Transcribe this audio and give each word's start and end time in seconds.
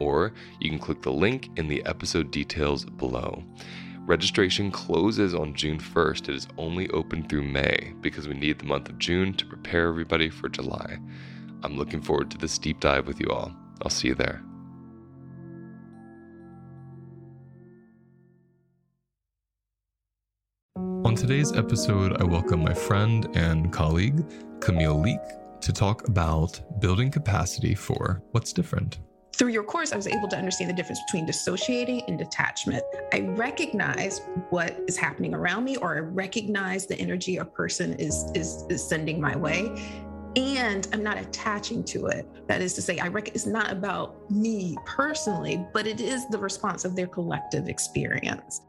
or 0.00 0.32
you 0.60 0.70
can 0.70 0.78
click 0.78 1.02
the 1.02 1.12
link 1.12 1.48
in 1.56 1.68
the 1.68 1.84
episode 1.86 2.30
details 2.30 2.84
below. 2.84 3.42
Registration 4.08 4.70
closes 4.70 5.34
on 5.34 5.54
June 5.54 5.78
1st. 5.78 6.30
It 6.30 6.34
is 6.34 6.48
only 6.56 6.88
open 6.90 7.28
through 7.28 7.42
May 7.42 7.92
because 8.00 8.26
we 8.26 8.32
need 8.32 8.58
the 8.58 8.64
month 8.64 8.88
of 8.88 8.98
June 8.98 9.34
to 9.34 9.44
prepare 9.44 9.88
everybody 9.88 10.30
for 10.30 10.48
July. 10.48 10.98
I'm 11.62 11.76
looking 11.76 12.00
forward 12.00 12.30
to 12.30 12.38
this 12.38 12.56
deep 12.56 12.80
dive 12.80 13.06
with 13.06 13.20
you 13.20 13.28
all. 13.28 13.54
I'll 13.82 13.90
see 13.90 14.08
you 14.08 14.14
there. 14.14 14.42
On 21.04 21.14
today's 21.14 21.52
episode, 21.52 22.20
I 22.20 22.24
welcome 22.24 22.62
my 22.62 22.74
friend 22.74 23.28
and 23.34 23.72
colleague, 23.72 24.24
Camille 24.60 25.00
Leek, 25.00 25.20
to 25.60 25.72
talk 25.72 26.08
about 26.08 26.80
building 26.80 27.10
capacity 27.10 27.74
for 27.74 28.22
what's 28.30 28.52
different 28.52 29.00
through 29.34 29.48
your 29.48 29.62
course, 29.62 29.92
I 29.92 29.96
was 29.96 30.08
able 30.08 30.26
to 30.28 30.36
understand 30.36 30.68
the 30.70 30.74
difference 30.74 31.00
between 31.06 31.26
dissociating 31.26 32.02
and 32.08 32.18
detachment. 32.18 32.82
I 33.12 33.20
recognize 33.20 34.20
what 34.50 34.78
is 34.88 34.96
happening 34.96 35.34
around 35.34 35.64
me, 35.64 35.76
or 35.76 35.96
I 35.96 36.00
recognize 36.00 36.86
the 36.86 36.98
energy 36.98 37.36
a 37.36 37.44
person 37.44 37.94
is 37.94 38.30
is, 38.34 38.64
is 38.68 38.82
sending 38.86 39.20
my 39.20 39.36
way, 39.36 39.70
and 40.36 40.88
I'm 40.92 41.02
not 41.02 41.18
attaching 41.18 41.84
to 41.84 42.06
it. 42.06 42.28
That 42.48 42.60
is 42.60 42.74
to 42.74 42.82
say, 42.82 42.98
I 42.98 43.08
reckon 43.08 43.34
it's 43.34 43.46
not 43.46 43.70
about 43.70 44.30
me 44.30 44.76
personally, 44.84 45.64
but 45.72 45.86
it 45.86 46.00
is 46.00 46.28
the 46.28 46.38
response 46.38 46.84
of 46.84 46.96
their 46.96 47.06
collective 47.06 47.68
experience. 47.68 48.62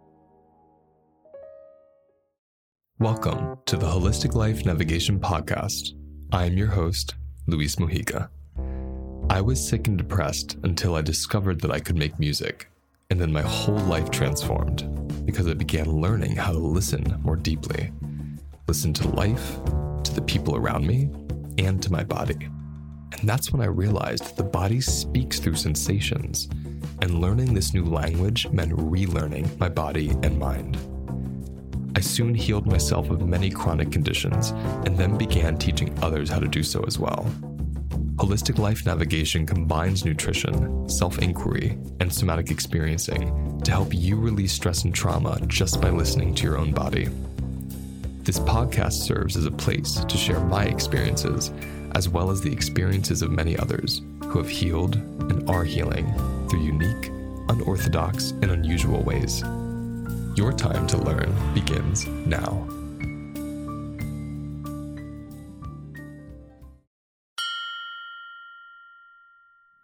Welcome 2.99 3.57
to 3.65 3.77
the 3.77 3.85
Holistic 3.85 4.35
Life 4.35 4.65
Navigation 4.65 5.19
Podcast. 5.19 5.93
I 6.31 6.45
am 6.45 6.57
your 6.57 6.67
host, 6.67 7.15
Luis 7.47 7.77
Mujica. 7.77 8.29
I 9.31 9.41
was 9.41 9.65
sick 9.65 9.87
and 9.87 9.95
depressed 9.95 10.57
until 10.63 10.95
I 10.95 11.01
discovered 11.01 11.61
that 11.61 11.69
I 11.69 11.79
could 11.79 11.95
make 11.95 12.19
music, 12.19 12.67
and 13.11 13.21
then 13.21 13.31
my 13.31 13.43
whole 13.43 13.77
life 13.77 14.09
transformed 14.09 14.87
because 15.23 15.47
I 15.47 15.53
began 15.53 16.01
learning 16.01 16.35
how 16.35 16.51
to 16.51 16.57
listen 16.57 17.15
more 17.21 17.35
deeply. 17.35 17.91
Listen 18.67 18.91
to 18.93 19.07
life, 19.09 19.57
to 20.03 20.15
the 20.15 20.23
people 20.23 20.55
around 20.55 20.87
me, 20.87 21.11
and 21.59 21.81
to 21.83 21.91
my 21.91 22.03
body. 22.03 22.49
And 23.11 23.29
that's 23.29 23.51
when 23.51 23.61
I 23.61 23.67
realized 23.67 24.25
that 24.25 24.35
the 24.35 24.43
body 24.43 24.81
speaks 24.81 25.37
through 25.39 25.55
sensations, 25.55 26.49
and 27.03 27.21
learning 27.21 27.53
this 27.53 27.71
new 27.71 27.85
language 27.85 28.49
meant 28.49 28.71
relearning 28.71 29.59
my 29.59 29.69
body 29.69 30.09
and 30.23 30.39
mind. 30.39 30.75
I 31.95 31.99
soon 31.99 32.33
healed 32.33 32.65
myself 32.65 33.11
of 33.11 33.27
many 33.27 33.51
chronic 33.51 33.91
conditions 33.91 34.51
and 34.85 34.97
then 34.97 35.19
began 35.19 35.55
teaching 35.57 35.95
others 36.01 36.31
how 36.31 36.39
to 36.39 36.47
do 36.47 36.63
so 36.63 36.83
as 36.87 36.97
well. 36.97 37.31
Holistic 38.19 38.59
Life 38.59 38.85
Navigation 38.85 39.45
combines 39.45 40.03
nutrition, 40.03 40.89
self 40.89 41.19
inquiry, 41.19 41.77
and 42.01 42.13
somatic 42.13 42.51
experiencing 42.51 43.61
to 43.61 43.71
help 43.71 43.93
you 43.93 44.17
release 44.17 44.51
stress 44.51 44.83
and 44.83 44.93
trauma 44.93 45.39
just 45.47 45.79
by 45.81 45.89
listening 45.89 46.35
to 46.35 46.43
your 46.43 46.57
own 46.57 46.73
body. 46.73 47.07
This 48.23 48.37
podcast 48.37 49.05
serves 49.05 49.37
as 49.37 49.45
a 49.45 49.51
place 49.51 50.03
to 50.03 50.17
share 50.17 50.41
my 50.41 50.65
experiences, 50.65 51.53
as 51.95 52.09
well 52.09 52.29
as 52.29 52.41
the 52.41 52.51
experiences 52.51 53.21
of 53.21 53.31
many 53.31 53.57
others 53.57 54.01
who 54.25 54.37
have 54.39 54.49
healed 54.49 54.95
and 54.97 55.49
are 55.49 55.63
healing 55.63 56.05
through 56.49 56.63
unique, 56.63 57.07
unorthodox, 57.47 58.31
and 58.31 58.51
unusual 58.51 59.01
ways. 59.01 59.43
Your 60.35 60.51
time 60.51 60.87
to 60.87 60.97
learn 60.97 61.33
begins 61.53 62.05
now. 62.05 62.67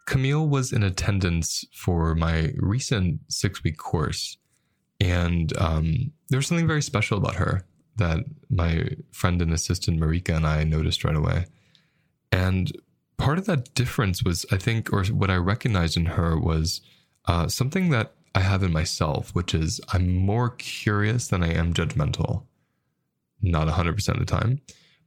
Camille 0.06 0.48
was 0.48 0.72
in 0.72 0.82
attendance 0.82 1.64
for 1.72 2.14
my 2.14 2.52
recent 2.56 3.20
six 3.28 3.62
week 3.62 3.76
course. 3.76 4.38
And 5.00 5.56
um, 5.58 6.12
there 6.28 6.38
was 6.38 6.46
something 6.46 6.66
very 6.66 6.82
special 6.82 7.18
about 7.18 7.36
her 7.36 7.66
that 7.96 8.20
my 8.48 8.88
friend 9.12 9.42
and 9.42 9.52
assistant 9.52 10.00
Marika 10.00 10.34
and 10.34 10.46
I 10.46 10.64
noticed 10.64 11.04
right 11.04 11.16
away. 11.16 11.46
And 12.30 12.72
part 13.16 13.38
of 13.38 13.46
that 13.46 13.74
difference 13.74 14.22
was, 14.22 14.46
I 14.52 14.56
think, 14.56 14.92
or 14.92 15.04
what 15.06 15.30
I 15.30 15.36
recognized 15.36 15.96
in 15.96 16.06
her 16.06 16.38
was 16.38 16.80
uh, 17.26 17.48
something 17.48 17.90
that 17.90 18.12
I 18.34 18.40
have 18.40 18.62
in 18.62 18.72
myself, 18.72 19.34
which 19.34 19.54
is 19.54 19.80
I'm 19.92 20.14
more 20.14 20.50
curious 20.50 21.28
than 21.28 21.42
I 21.42 21.52
am 21.52 21.74
judgmental. 21.74 22.44
Not 23.42 23.68
100% 23.68 24.08
of 24.08 24.18
the 24.18 24.24
time, 24.24 24.60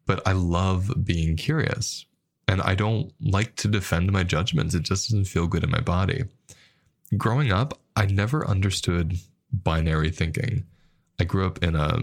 but 0.06 0.28
I 0.28 0.34
love 0.34 0.92
being 1.06 1.38
curious 1.38 2.06
and 2.50 2.64
I 2.64 2.74
don't 2.74 3.14
like 3.22 3.56
to 3.58 3.68
defend 3.68 4.12
my 4.12 4.24
judgments. 4.24 4.74
It 4.74 4.82
just 4.82 5.10
doesn't 5.10 5.26
feel 5.26 5.46
good 5.46 5.64
in 5.64 5.70
my 5.70 5.82
body. 5.82 6.24
Growing 7.16 7.52
up, 7.52 7.80
I 7.96 8.08
never 8.08 8.48
understood 8.48 9.20
binary 9.54 10.10
thinking. 10.10 10.66
I 11.20 11.26
grew 11.26 11.46
up 11.46 11.64
in 11.64 11.76
a 11.76 12.00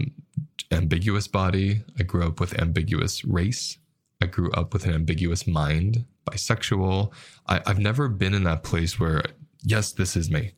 ambiguous 0.71 1.27
body. 1.27 1.81
I 1.99 2.03
grew 2.03 2.25
up 2.25 2.39
with 2.39 2.57
ambiguous 2.57 3.25
race. 3.25 3.77
I 4.21 4.27
grew 4.27 4.49
up 4.51 4.71
with 4.71 4.85
an 4.85 4.93
ambiguous 4.93 5.47
mind, 5.47 6.05
bisexual. 6.25 7.11
I, 7.47 7.61
I've 7.65 7.79
never 7.79 8.07
been 8.07 8.33
in 8.33 8.45
that 8.45 8.63
place 8.63 8.97
where, 8.97 9.23
yes, 9.63 9.91
this 9.91 10.15
is 10.15 10.31
me. 10.31 10.53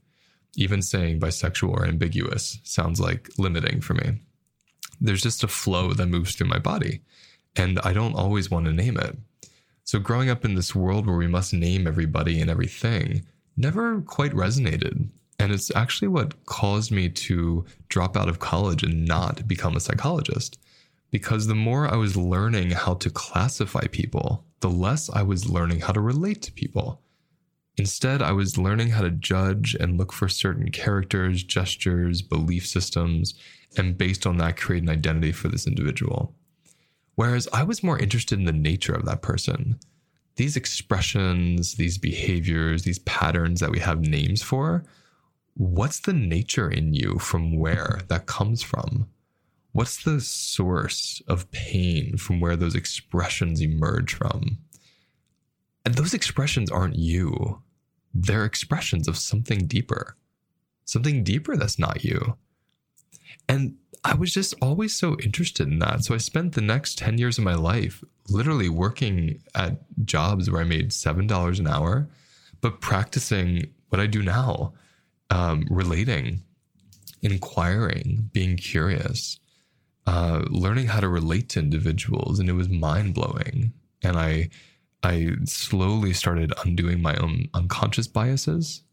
Even 0.56 0.84
saying 0.84 1.20
bisexual 1.20 1.70
or 1.70 1.88
ambiguous 1.88 2.60
sounds 2.64 3.00
like 3.00 3.28
limiting 3.40 3.82
for 3.82 3.96
me. 3.96 4.22
There's 5.02 5.24
just 5.24 5.44
a 5.44 5.48
flow 5.48 5.94
that 5.94 6.06
moves 6.06 6.36
through 6.36 6.48
my 6.48 6.60
body, 6.60 7.02
and 7.56 7.80
I 7.80 7.94
don't 7.94 8.16
always 8.16 8.52
want 8.52 8.66
to 8.66 8.72
name 8.72 8.98
it. 8.98 9.18
So 9.90 9.98
growing 9.98 10.30
up 10.30 10.46
in 10.46 10.54
this 10.54 10.76
world 10.76 11.08
where 11.08 11.18
we 11.18 11.26
must 11.26 11.52
name 11.52 11.88
everybody 11.88 12.40
and 12.40 12.48
everything 12.48 13.26
never 13.58 14.02
quite 14.02 14.34
resonated. 14.34 15.10
And 15.40 15.52
it's 15.52 15.76
actually 15.76 16.10
what 16.10 16.46
caused 16.46 16.92
me 16.92 17.10
to 17.10 17.66
drop 17.88 18.16
out 18.16 18.30
of 18.30 18.38
college 18.38 18.84
and 18.84 19.08
not 19.08 19.48
become 19.48 19.76
a 19.76 19.80
psychologist. 19.80 20.60
Because 21.10 21.48
the 21.48 21.56
more 21.56 21.92
I 21.92 21.96
was 21.96 22.16
learning 22.16 22.70
how 22.70 22.94
to 22.94 23.10
classify 23.10 23.88
people, 23.88 24.46
the 24.60 24.70
less 24.70 25.10
I 25.10 25.24
was 25.24 25.50
learning 25.50 25.80
how 25.80 25.94
to 25.94 26.02
relate 26.02 26.44
to 26.44 26.52
people. 26.52 27.02
Instead, 27.76 28.22
I 28.22 28.34
was 28.34 28.60
learning 28.60 28.90
how 28.90 29.02
to 29.02 29.10
judge 29.10 29.76
and 29.80 29.98
look 29.98 30.14
for 30.14 30.30
certain 30.30 30.70
characters, 30.70 31.42
gestures, 31.42 32.22
belief 32.22 32.68
systems, 32.68 33.34
and 33.76 33.98
based 33.98 34.28
on 34.28 34.38
that, 34.38 34.56
create 34.56 34.84
an 34.84 34.90
identity 34.90 35.32
for 35.32 35.48
this 35.48 35.66
individual. 35.66 36.36
Whereas 37.20 37.50
I 37.52 37.64
was 37.64 37.84
more 37.84 38.00
interested 38.00 38.40
in 38.40 38.46
the 38.46 38.54
nature 38.54 38.94
of 38.94 39.04
that 39.04 39.22
person. 39.22 39.78
These 40.38 40.56
expressions, 40.56 41.76
these 41.76 41.98
behaviors, 41.98 42.84
these 42.84 43.00
patterns 43.00 43.60
that 43.60 43.72
we 43.72 43.80
have 43.80 44.00
names 44.00 44.42
for, 44.42 44.86
what's 45.56 46.00
the 46.00 46.14
nature 46.14 46.72
in 46.72 46.94
you 46.94 47.20
from 47.20 47.60
where 47.60 48.00
that 48.08 48.26
comes 48.26 48.64
from? 48.64 49.10
What's 49.74 50.02
the 50.02 50.22
source 50.22 51.22
of 51.28 51.52
pain 51.52 52.16
from 52.16 52.40
where 52.40 52.56
those 52.56 52.74
expressions 52.74 53.60
emerge 53.60 54.14
from? 54.14 54.60
And 55.84 55.96
those 55.96 56.14
expressions 56.14 56.72
aren't 56.72 56.96
you 56.96 57.62
they're 58.14 58.46
expressions 58.46 59.10
of 59.10 59.18
something 59.18 59.68
deeper, 59.68 60.16
something 60.86 61.26
deeper 61.26 61.58
that's 61.58 61.78
not 61.78 62.06
you. 62.06 62.38
And 63.48 63.76
I 64.04 64.16
was 64.16 64.34
just 64.34 64.54
always 64.62 64.96
so 64.96 65.18
interested 65.20 65.68
in 65.68 65.80
that. 65.80 66.04
So 66.04 66.16
I 66.16 66.20
spent 66.20 66.54
the 66.54 66.62
next 66.62 66.98
10 66.98 67.18
years 67.18 67.38
of 67.38 67.44
my 67.44 67.56
life 67.56 68.04
literally 68.30 68.70
working 68.70 69.42
at 69.56 69.78
jobs 70.06 70.50
where 70.50 70.62
I 70.62 70.66
made 70.66 70.92
$7 70.92 71.60
an 71.60 71.68
hour, 71.68 72.08
but 72.62 72.82
practicing 72.82 73.74
what 73.90 74.00
I 74.00 74.08
do 74.08 74.22
now, 74.22 74.74
um, 75.30 75.68
relating, 75.70 76.44
inquiring, 77.22 78.30
being 78.34 78.56
curious, 78.56 79.40
uh, 80.08 80.44
learning 80.50 80.88
how 80.88 81.00
to 81.00 81.10
relate 81.10 81.50
to 81.50 81.60
individuals. 81.60 82.40
And 82.40 82.50
it 82.50 82.54
was 82.54 82.70
mind 82.70 83.14
blowing. 83.14 83.74
And 84.02 84.18
I, 84.18 84.50
I 85.04 85.32
slowly 85.46 86.14
started 86.14 86.54
undoing 86.64 87.02
my 87.02 87.16
own 87.18 87.50
unconscious 87.54 88.08
biases, 88.08 88.84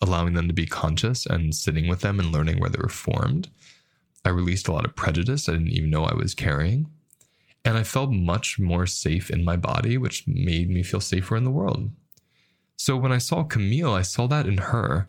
allowing 0.00 0.34
them 0.34 0.48
to 0.48 0.54
be 0.54 0.66
conscious 0.66 1.26
and 1.26 1.54
sitting 1.54 1.88
with 1.88 2.00
them 2.00 2.20
and 2.20 2.30
learning 2.30 2.60
where 2.60 2.70
they 2.70 2.80
were 2.80 2.88
formed. 2.88 3.48
I 4.24 4.30
released 4.30 4.68
a 4.68 4.72
lot 4.72 4.84
of 4.84 4.96
prejudice 4.96 5.48
I 5.48 5.52
didn't 5.52 5.68
even 5.68 5.90
know 5.90 6.04
I 6.04 6.14
was 6.14 6.34
carrying. 6.34 6.90
And 7.64 7.78
I 7.78 7.82
felt 7.82 8.10
much 8.10 8.58
more 8.58 8.86
safe 8.86 9.30
in 9.30 9.44
my 9.44 9.56
body, 9.56 9.96
which 9.96 10.26
made 10.26 10.68
me 10.68 10.82
feel 10.82 11.00
safer 11.00 11.36
in 11.36 11.44
the 11.44 11.50
world. 11.50 11.90
So 12.76 12.96
when 12.96 13.12
I 13.12 13.18
saw 13.18 13.42
Camille, 13.42 13.94
I 13.94 14.02
saw 14.02 14.26
that 14.26 14.46
in 14.46 14.58
her. 14.58 15.08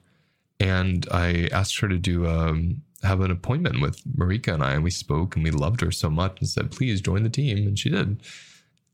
And 0.60 1.06
I 1.12 1.50
asked 1.52 1.80
her 1.82 1.90
to 1.90 1.98
do 1.98 2.28
um, 2.28 2.82
have 3.04 3.20
an 3.20 3.32
appointment 3.32 3.82
with 3.82 4.02
Marika 4.06 4.54
and 4.54 4.64
I, 4.64 4.74
and 4.74 4.84
we 4.84 4.92
spoke 4.92 5.36
and 5.36 5.44
we 5.44 5.52
loved 5.52 5.82
her 5.82 5.92
so 5.92 6.10
much 6.10 6.40
and 6.40 6.48
said, 6.48 6.72
please 6.72 7.02
join 7.02 7.24
the 7.24 7.30
team. 7.30 7.58
And 7.68 7.78
she 7.78 7.90
did. 7.90 8.22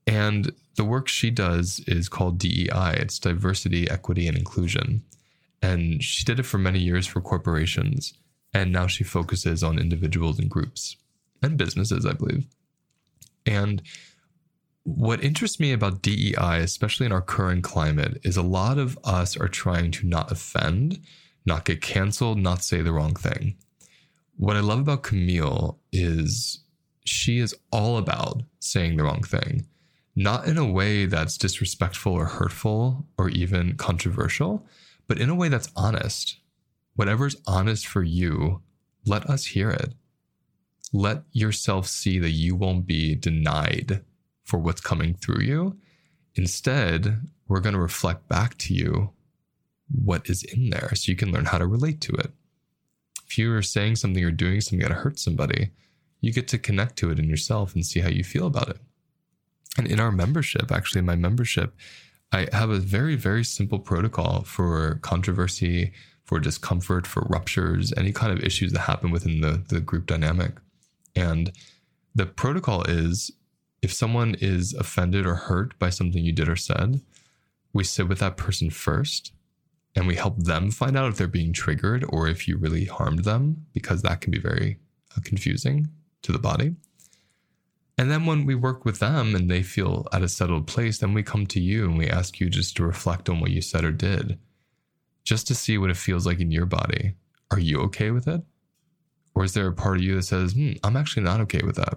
And 0.08 0.52
the 0.76 0.84
work 0.84 1.08
she 1.08 1.30
does 1.30 1.82
is 1.88 2.10
called 2.10 2.40
DEI. 2.40 2.96
It's 2.98 3.20
diversity, 3.20 3.90
equity, 3.90 4.28
and 4.28 4.38
inclusion. 4.38 5.04
And 5.62 6.04
she 6.04 6.24
did 6.26 6.40
it 6.40 6.44
for 6.44 6.58
many 6.58 6.80
years 6.80 7.06
for 7.06 7.22
corporations. 7.22 8.14
And 8.54 8.72
now 8.72 8.88
she 8.88 9.04
focuses 9.04 9.64
on 9.64 9.80
individuals 9.80 10.40
and 10.40 10.50
groups 10.50 10.98
and 11.42 11.58
businesses, 11.58 12.06
I 12.06 12.14
believe. 12.14 12.46
And 13.46 13.82
what 14.84 15.24
interests 15.24 15.60
me 15.60 15.72
about 15.72 16.02
DEI, 16.02 16.60
especially 16.60 17.06
in 17.06 17.12
our 17.12 17.22
current 17.22 17.64
climate, 17.64 18.20
is 18.24 18.38
a 18.38 18.42
lot 18.42 18.78
of 18.78 18.98
us 19.04 19.38
are 19.38 19.48
trying 19.48 19.92
to 19.92 20.08
not 20.08 20.32
offend, 20.32 21.00
not 21.46 21.66
get 21.66 21.82
canceled, 21.82 22.38
not 22.38 22.64
say 22.64 22.82
the 22.82 22.92
wrong 22.92 23.16
thing. 23.16 23.56
What 24.38 24.58
I 24.58 24.62
love 24.62 24.80
about 24.80 25.04
Camille 25.04 25.80
is 25.92 26.64
she 27.06 27.40
is 27.40 27.56
all 27.72 27.98
about 27.98 28.44
saying 28.60 28.98
the 28.98 29.04
wrong 29.04 29.24
thing 29.24 29.66
not 30.16 30.46
in 30.46 30.58
a 30.58 30.70
way 30.70 31.06
that's 31.06 31.38
disrespectful 31.38 32.14
or 32.14 32.26
hurtful 32.26 33.06
or 33.18 33.30
even 33.30 33.76
controversial, 33.76 34.66
but 35.08 35.20
in 35.20 35.30
a 35.30 35.36
way 35.36 35.50
that's 35.50 35.70
honest. 35.76 36.38
Whatever's 37.02 37.36
honest 37.48 37.88
for 37.88 38.04
you, 38.04 38.62
let 39.08 39.28
us 39.28 39.44
hear 39.44 39.72
it. 39.72 39.96
Let 40.94 41.24
yourself 41.32 41.88
see 41.88 42.20
that 42.20 42.30
you 42.30 42.56
won't 42.56 42.86
be 42.86 43.16
denied 43.16 44.06
for 44.44 44.60
what's 44.60 44.82
coming 44.82 45.16
through 45.16 45.42
you. 45.42 45.80
Instead, 46.36 47.28
we're 47.48 47.60
going 47.60 47.74
to 47.74 47.82
reflect 47.82 48.28
back 48.28 48.56
to 48.60 48.76
you 48.76 49.14
what 49.90 50.30
is 50.30 50.44
in 50.44 50.70
there 50.70 50.92
so 50.94 51.12
you 51.12 51.16
can 51.16 51.32
learn 51.32 51.46
how 51.46 51.58
to 51.58 51.66
relate 51.66 52.02
to 52.02 52.14
it. 52.14 52.34
If 53.26 53.36
you 53.36 53.52
are 53.56 53.64
saying 53.64 53.96
something 53.96 54.24
or 54.24 54.30
doing 54.30 54.62
something 54.62 54.88
that 54.88 54.94
hurts 54.94 55.24
somebody, 55.24 55.72
you 56.20 56.32
get 56.32 56.48
to 56.50 56.60
connect 56.60 56.98
to 56.98 57.10
it 57.10 57.18
in 57.18 57.28
yourself 57.28 57.74
and 57.74 57.84
see 57.84 58.02
how 58.02 58.10
you 58.10 58.24
feel 58.24 58.46
about 58.46 58.70
it. 58.70 58.78
And 59.76 59.88
in 59.88 60.00
our 60.00 60.12
membership, 60.12 60.72
actually, 60.72 61.02
my 61.02 61.16
membership, 61.16 61.74
I 62.32 62.48
have 62.54 62.70
a 62.70 62.78
very, 62.78 63.16
very 63.16 63.44
simple 63.44 63.80
protocol 63.80 64.44
for 64.44 65.00
controversy, 65.02 65.94
for 66.32 66.40
discomfort, 66.40 67.06
for 67.06 67.28
ruptures, 67.28 67.92
any 67.98 68.14
kind 68.14 68.32
of 68.32 68.42
issues 68.42 68.72
that 68.72 68.80
happen 68.80 69.12
within 69.12 69.42
the, 69.42 69.62
the 69.68 69.82
group 69.82 70.06
dynamic. 70.06 70.54
And 71.14 71.52
the 72.16 72.26
protocol 72.26 72.84
is 72.84 73.32
if 73.82 73.92
someone 73.92 74.38
is 74.40 74.74
offended 74.74 75.26
or 75.26 75.36
hurt 75.36 75.78
by 75.78 75.90
something 75.90 76.24
you 76.24 76.32
did 76.32 76.48
or 76.48 76.56
said, 76.56 77.02
we 77.74 77.84
sit 77.84 78.08
with 78.08 78.20
that 78.20 78.38
person 78.38 78.70
first 78.70 79.34
and 79.94 80.08
we 80.08 80.16
help 80.16 80.38
them 80.38 80.72
find 80.72 80.98
out 80.98 81.10
if 81.10 81.18
they're 81.18 81.28
being 81.28 81.52
triggered 81.52 82.06
or 82.08 82.30
if 82.30 82.48
you 82.48 82.56
really 82.56 82.86
harmed 82.86 83.26
them, 83.26 83.66
because 83.74 84.02
that 84.02 84.22
can 84.22 84.32
be 84.32 84.40
very 84.40 84.80
uh, 85.18 85.20
confusing 85.26 85.90
to 86.22 86.32
the 86.32 86.40
body. 86.40 86.76
And 87.98 88.10
then 88.10 88.26
when 88.26 88.46
we 88.46 88.56
work 88.56 88.86
with 88.86 89.00
them 89.00 89.36
and 89.36 89.52
they 89.52 89.64
feel 89.64 90.08
at 90.14 90.24
a 90.24 90.30
settled 90.30 90.66
place, 90.66 91.00
then 91.00 91.14
we 91.14 91.24
come 91.24 91.46
to 91.48 91.60
you 91.60 91.84
and 91.84 91.98
we 91.98 92.08
ask 92.08 92.40
you 92.40 92.50
just 92.50 92.78
to 92.78 92.86
reflect 92.86 93.28
on 93.28 93.42
what 93.42 93.52
you 93.52 93.62
said 93.62 93.84
or 93.84 93.92
did, 93.92 94.40
just 95.24 95.48
to 95.48 95.56
see 95.56 95.78
what 95.78 95.90
it 95.90 95.98
feels 95.98 96.26
like 96.26 96.40
in 96.40 96.52
your 96.52 96.66
body. 96.66 97.16
Are 97.52 97.60
you 97.60 97.80
okay 97.82 98.12
with 98.12 98.28
it? 98.28 98.42
Or 99.34 99.44
is 99.44 99.54
there 99.54 99.68
a 99.68 99.74
part 99.74 99.98
of 99.98 100.04
you 100.04 100.16
that 100.16 100.24
says, 100.24 100.54
hmm, 100.54 100.74
I'm 100.84 100.98
actually 100.98 101.24
not 101.24 101.42
okay 101.42 101.62
with 101.64 101.76
that? 101.76 101.96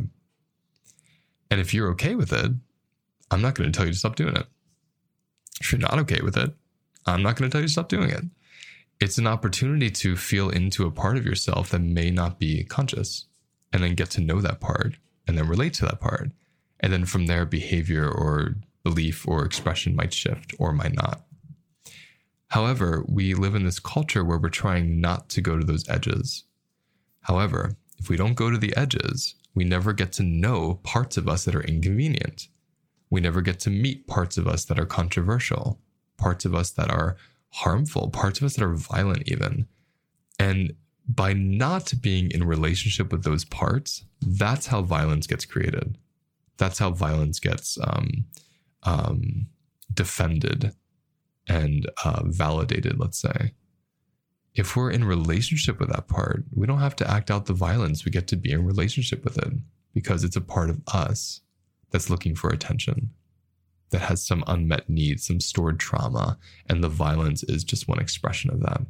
And 1.51 1.61
if 1.61 1.75
you're 1.75 1.91
okay 1.91 2.15
with 2.15 2.33
it, 2.33 2.53
I'm 3.31 3.43
not 3.43 3.55
going 3.55 3.71
to 3.71 3.77
tell 3.77 3.87
you 3.87 3.93
to 3.93 3.99
stop 3.99 4.17
doing 4.17 4.37
it. 4.37 4.47
If 5.61 5.73
you're 5.73 5.81
not 5.81 5.99
okay 6.01 6.21
with 6.23 6.37
it, 6.37 6.53
I'm 7.07 7.23
not 7.23 7.37
going 7.37 7.51
to 7.51 7.53
tell 7.53 7.61
you 7.61 7.69
to 7.69 7.73
stop 7.73 7.89
doing 7.89 8.11
it. 8.11 8.25
It's 9.01 9.19
an 9.19 9.27
opportunity 9.27 9.91
to 9.91 10.17
feel 10.17 10.49
into 10.49 10.87
a 10.87 10.91
part 10.91 11.17
of 11.17 11.27
yourself 11.27 11.71
that 11.71 11.81
may 11.81 12.11
not 12.11 12.39
be 12.39 12.65
conscious 12.65 13.27
and 13.73 13.83
then 13.83 13.95
get 13.95 14.11
to 14.11 14.21
know 14.21 14.41
that 14.41 14.61
part 14.61 14.95
and 15.27 15.37
then 15.37 15.49
relate 15.49 15.75
to 15.75 15.87
that 15.87 16.01
part. 16.01 16.31
And 16.81 16.93
then 16.93 17.05
from 17.05 17.27
there, 17.27 17.45
behavior 17.45 18.09
or 18.09 18.57
belief 18.85 19.27
or 19.27 19.45
expression 19.45 19.97
might 19.97 20.13
shift 20.13 20.55
or 20.59 20.73
might 20.73 20.95
not. 20.95 21.23
However, 22.49 23.05
we 23.09 23.35
live 23.35 23.55
in 23.55 23.65
this 23.65 23.81
culture 23.81 24.25
where 24.25 24.39
we're 24.39 24.49
trying 24.49 25.01
not 25.01 25.29
to 25.31 25.41
go 25.41 25.59
to 25.59 25.65
those 25.65 25.89
edges. 25.89 26.45
However, 27.23 27.77
if 27.99 28.09
we 28.09 28.17
don't 28.17 28.35
go 28.35 28.51
to 28.51 28.59
the 28.59 28.77
edges, 28.77 29.35
we 29.55 29.65
never 29.65 29.93
get 29.93 30.13
to 30.13 30.23
know 30.23 30.81
parts 30.83 31.17
of 31.17 31.29
us 31.29 31.45
that 31.45 31.55
are 31.55 31.63
inconvenient. 31.63 32.49
We 33.11 33.21
never 33.21 33.41
get 33.41 33.61
to 33.61 33.71
meet 33.71 34.07
parts 34.07 34.37
of 34.37 34.47
us 34.47 34.65
that 34.67 34.79
are 34.79 34.87
controversial, 34.87 35.81
parts 36.17 36.45
of 36.45 36.55
us 36.55 36.71
that 36.73 36.91
are 36.91 37.17
harmful, 37.51 38.11
parts 38.11 38.41
of 38.41 38.47
us 38.47 38.57
that 38.57 38.65
are 38.65 38.75
violent, 38.75 39.23
even. 39.27 39.67
And 40.39 40.75
by 41.09 41.33
not 41.33 41.95
being 42.01 42.31
in 42.31 42.45
relationship 42.45 43.13
with 43.13 43.25
those 43.25 43.45
parts, 43.45 44.05
that's 44.21 44.67
how 44.67 44.83
violence 44.83 45.27
gets 45.27 45.45
created. 45.45 45.99
That's 46.57 46.79
how 46.79 46.91
violence 46.91 47.39
gets 47.41 47.79
um, 47.83 48.25
um, 48.83 49.47
defended 49.93 50.75
and 51.49 51.91
uh, 52.05 52.23
validated, 52.25 52.99
let's 52.99 53.19
say. 53.19 53.53
If 54.55 54.77
we're 54.77 54.91
in 54.91 55.05
relationship 55.05 55.81
with 55.81 55.91
that 55.91 56.09
part, 56.09 56.45
we 56.55 56.67
don't 56.67 56.79
have 56.79 56.97
to 56.97 57.11
act 57.11 57.31
out 57.31 57.47
the 57.47 57.53
violence. 57.53 58.05
We 58.05 58.13
get 58.13 58.29
to 58.29 58.37
be 58.37 58.53
in 58.53 58.65
relationship 58.65 59.25
with 59.25 59.37
it 59.39 59.53
because 59.93 60.25
it's 60.25 60.37
a 60.37 60.41
part 60.41 60.71
of 60.71 60.81
us 60.93 61.41
that's 61.91 62.11
looking 62.11 62.35
for 62.35 62.51
attention, 62.51 63.11
that 63.91 64.01
has 64.01 64.25
some 64.25 64.45
unmet 64.47 64.89
needs, 64.89 65.27
some 65.27 65.41
stored 65.41 65.79
trauma, 65.79 66.39
and 66.69 66.83
the 66.83 66.89
violence 66.89 67.43
is 67.45 67.65
just 67.65 67.89
one 67.89 68.01
expression 68.01 68.51
of 68.51 68.61
that. 68.61 68.83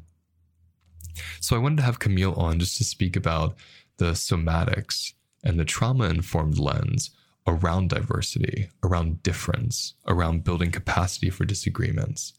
So 1.40 1.56
I 1.56 1.58
wanted 1.58 1.76
to 1.76 1.82
have 1.82 1.98
Camille 1.98 2.34
on 2.34 2.58
just 2.58 2.76
to 2.78 2.84
speak 2.84 3.16
about 3.16 3.54
the 3.98 4.12
somatics 4.12 5.12
and 5.44 5.58
the 5.58 5.64
trauma 5.64 6.08
informed 6.08 6.58
lens 6.58 7.10
around 7.46 7.90
diversity, 7.90 8.70
around 8.82 9.22
difference, 9.22 9.94
around 10.06 10.44
building 10.44 10.70
capacity 10.70 11.30
for 11.30 11.44
disagreements, 11.44 12.32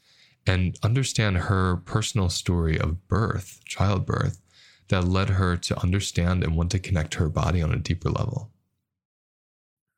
and 0.47 0.77
understand 0.83 1.37
her 1.37 1.77
personal 1.77 2.29
story 2.29 2.79
of 2.79 3.07
birth, 3.07 3.61
childbirth, 3.65 4.41
that 4.89 5.03
led 5.03 5.29
her 5.29 5.57
to 5.57 5.81
understand 5.81 6.43
and 6.43 6.55
want 6.55 6.71
to 6.71 6.79
connect 6.79 7.15
her 7.15 7.29
body 7.29 7.61
on 7.61 7.71
a 7.71 7.77
deeper 7.77 8.09
level. 8.09 8.51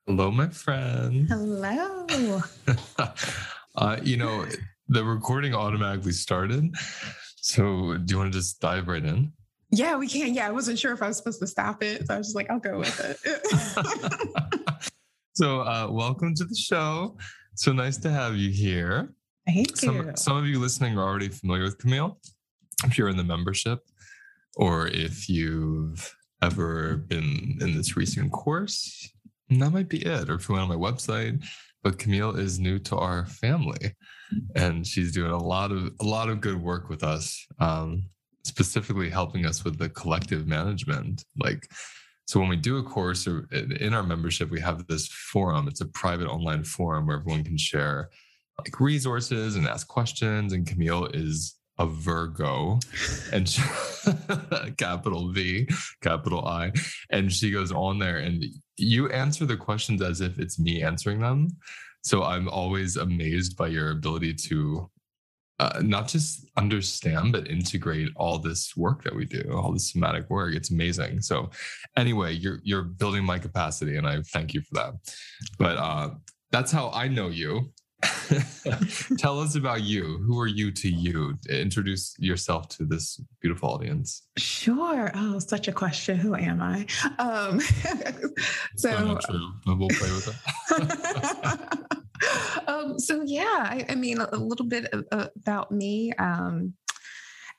Hello, 0.05 0.31
my 0.31 0.47
friend. 0.47 1.27
Hello. 1.27 2.41
uh, 3.75 3.97
you 4.01 4.15
know, 4.15 4.45
the 4.87 5.03
recording 5.03 5.53
automatically 5.53 6.13
started. 6.13 6.73
So, 7.35 7.97
do 7.97 8.13
you 8.13 8.17
want 8.17 8.31
to 8.31 8.39
just 8.39 8.61
dive 8.61 8.87
right 8.87 9.03
in? 9.03 9.33
Yeah, 9.69 9.97
we 9.97 10.07
can. 10.07 10.33
Yeah, 10.33 10.47
I 10.47 10.51
wasn't 10.51 10.79
sure 10.79 10.93
if 10.93 11.01
I 11.01 11.07
was 11.07 11.17
supposed 11.17 11.41
to 11.41 11.47
stop 11.47 11.83
it. 11.83 12.07
So 12.07 12.13
I 12.13 12.17
was 12.17 12.27
just 12.27 12.35
like, 12.37 12.49
I'll 12.49 12.59
go 12.59 12.79
with 12.79 12.99
it. 13.03 13.17
so, 15.33 15.59
uh, 15.59 15.89
welcome 15.91 16.33
to 16.35 16.45
the 16.45 16.55
show. 16.55 17.17
So 17.55 17.73
nice 17.73 17.97
to 17.97 18.09
have 18.09 18.37
you 18.37 18.49
here. 18.49 19.13
Thank 19.47 19.77
some, 19.77 19.95
you. 19.95 20.11
Some 20.15 20.37
of 20.37 20.45
you 20.45 20.59
listening 20.59 20.97
are 20.97 21.03
already 21.03 21.29
familiar 21.29 21.63
with 21.63 21.77
Camille. 21.77 22.19
If 22.83 22.97
you're 22.97 23.09
in 23.09 23.17
the 23.17 23.23
membership, 23.23 23.79
or 24.55 24.87
if 24.87 25.29
you've 25.29 26.13
ever 26.41 26.97
been 26.97 27.57
in 27.61 27.75
this 27.75 27.95
recent 27.95 28.31
course, 28.31 29.09
that 29.49 29.71
might 29.71 29.89
be 29.89 30.05
it. 30.05 30.29
Or 30.29 30.35
if 30.35 30.49
you 30.49 30.55
went 30.55 30.69
on 30.69 30.69
my 30.69 30.91
website, 30.91 31.43
but 31.83 31.97
Camille 31.97 32.35
is 32.35 32.59
new 32.59 32.77
to 32.79 32.97
our 32.97 33.25
family, 33.25 33.95
and 34.55 34.85
she's 34.85 35.13
doing 35.13 35.31
a 35.31 35.37
lot 35.37 35.71
of 35.71 35.93
a 36.01 36.03
lot 36.03 36.29
of 36.29 36.41
good 36.41 36.61
work 36.61 36.89
with 36.89 37.03
us, 37.03 37.45
um, 37.59 38.03
specifically 38.43 39.09
helping 39.09 39.45
us 39.45 39.63
with 39.63 39.77
the 39.77 39.89
collective 39.89 40.47
management. 40.47 41.23
Like, 41.39 41.69
so 42.25 42.39
when 42.39 42.49
we 42.49 42.57
do 42.57 42.77
a 42.77 42.83
course 42.83 43.25
or 43.25 43.47
in 43.51 43.93
our 43.93 44.03
membership, 44.03 44.49
we 44.49 44.59
have 44.59 44.85
this 44.87 45.07
forum. 45.07 45.67
It's 45.69 45.81
a 45.81 45.87
private 45.87 46.27
online 46.27 46.65
forum 46.65 47.07
where 47.07 47.17
everyone 47.17 47.45
can 47.45 47.57
share 47.57 48.09
like 48.59 48.79
resources 48.79 49.55
and 49.55 49.67
ask 49.67 49.87
questions. 49.87 50.53
And 50.53 50.67
Camille 50.67 51.05
is 51.13 51.55
a 51.79 51.85
Virgo 51.85 52.79
and 53.31 53.47
she, 53.47 53.61
capital 54.77 55.31
V, 55.31 55.67
capital 56.01 56.45
I. 56.45 56.71
And 57.11 57.31
she 57.31 57.51
goes 57.51 57.71
on 57.71 57.99
there 57.99 58.17
and 58.17 58.43
you 58.77 59.09
answer 59.09 59.45
the 59.45 59.57
questions 59.57 60.01
as 60.01 60.21
if 60.21 60.39
it's 60.39 60.59
me 60.59 60.81
answering 60.81 61.19
them. 61.19 61.49
So 62.03 62.23
I'm 62.23 62.49
always 62.49 62.97
amazed 62.97 63.57
by 63.57 63.67
your 63.67 63.91
ability 63.91 64.33
to 64.33 64.89
uh, 65.59 65.81
not 65.83 66.07
just 66.07 66.47
understand, 66.55 67.31
but 67.31 67.47
integrate 67.47 68.09
all 68.15 68.37
this 68.37 68.75
work 68.77 69.03
that 69.03 69.15
we 69.15 69.25
do, 69.25 69.43
all 69.51 69.73
this 69.73 69.91
somatic 69.91 70.29
work. 70.29 70.55
It's 70.55 70.71
amazing. 70.71 71.21
So 71.21 71.49
anyway, 71.95 72.33
you're, 72.33 72.59
you're 72.63 72.83
building 72.83 73.23
my 73.23 73.39
capacity 73.39 73.97
and 73.97 74.07
I 74.07 74.21
thank 74.21 74.53
you 74.53 74.61
for 74.61 74.75
that. 74.75 74.93
But 75.59 75.77
uh, 75.77 76.09
that's 76.51 76.71
how 76.71 76.91
I 76.91 77.07
know 77.07 77.27
you 77.27 77.71
Tell 79.17 79.39
us 79.39 79.55
about 79.55 79.81
you. 79.81 80.19
Who 80.25 80.39
are 80.39 80.47
you 80.47 80.71
to 80.71 80.89
you? 80.89 81.35
Introduce 81.49 82.15
yourself 82.19 82.69
to 82.69 82.85
this 82.85 83.19
beautiful 83.41 83.69
audience. 83.69 84.23
Sure. 84.37 85.11
Oh, 85.15 85.39
such 85.39 85.67
a 85.67 85.71
question. 85.71 86.17
Who 86.17 86.35
am 86.35 86.61
I? 86.61 86.85
Um, 87.17 87.59
so 88.75 89.17
true. 89.27 89.51
We'll 89.65 89.89
play 89.89 90.11
with 90.11 90.27
it. 90.29 90.35
um, 92.67 92.99
so 92.99 93.23
yeah, 93.25 93.43
I, 93.43 93.85
I, 93.89 93.95
mean, 93.95 94.19
a, 94.19 94.37
little 94.37 94.65
bit 94.65 94.93
about 95.11 95.71
me. 95.71 96.11
Um, 96.13 96.73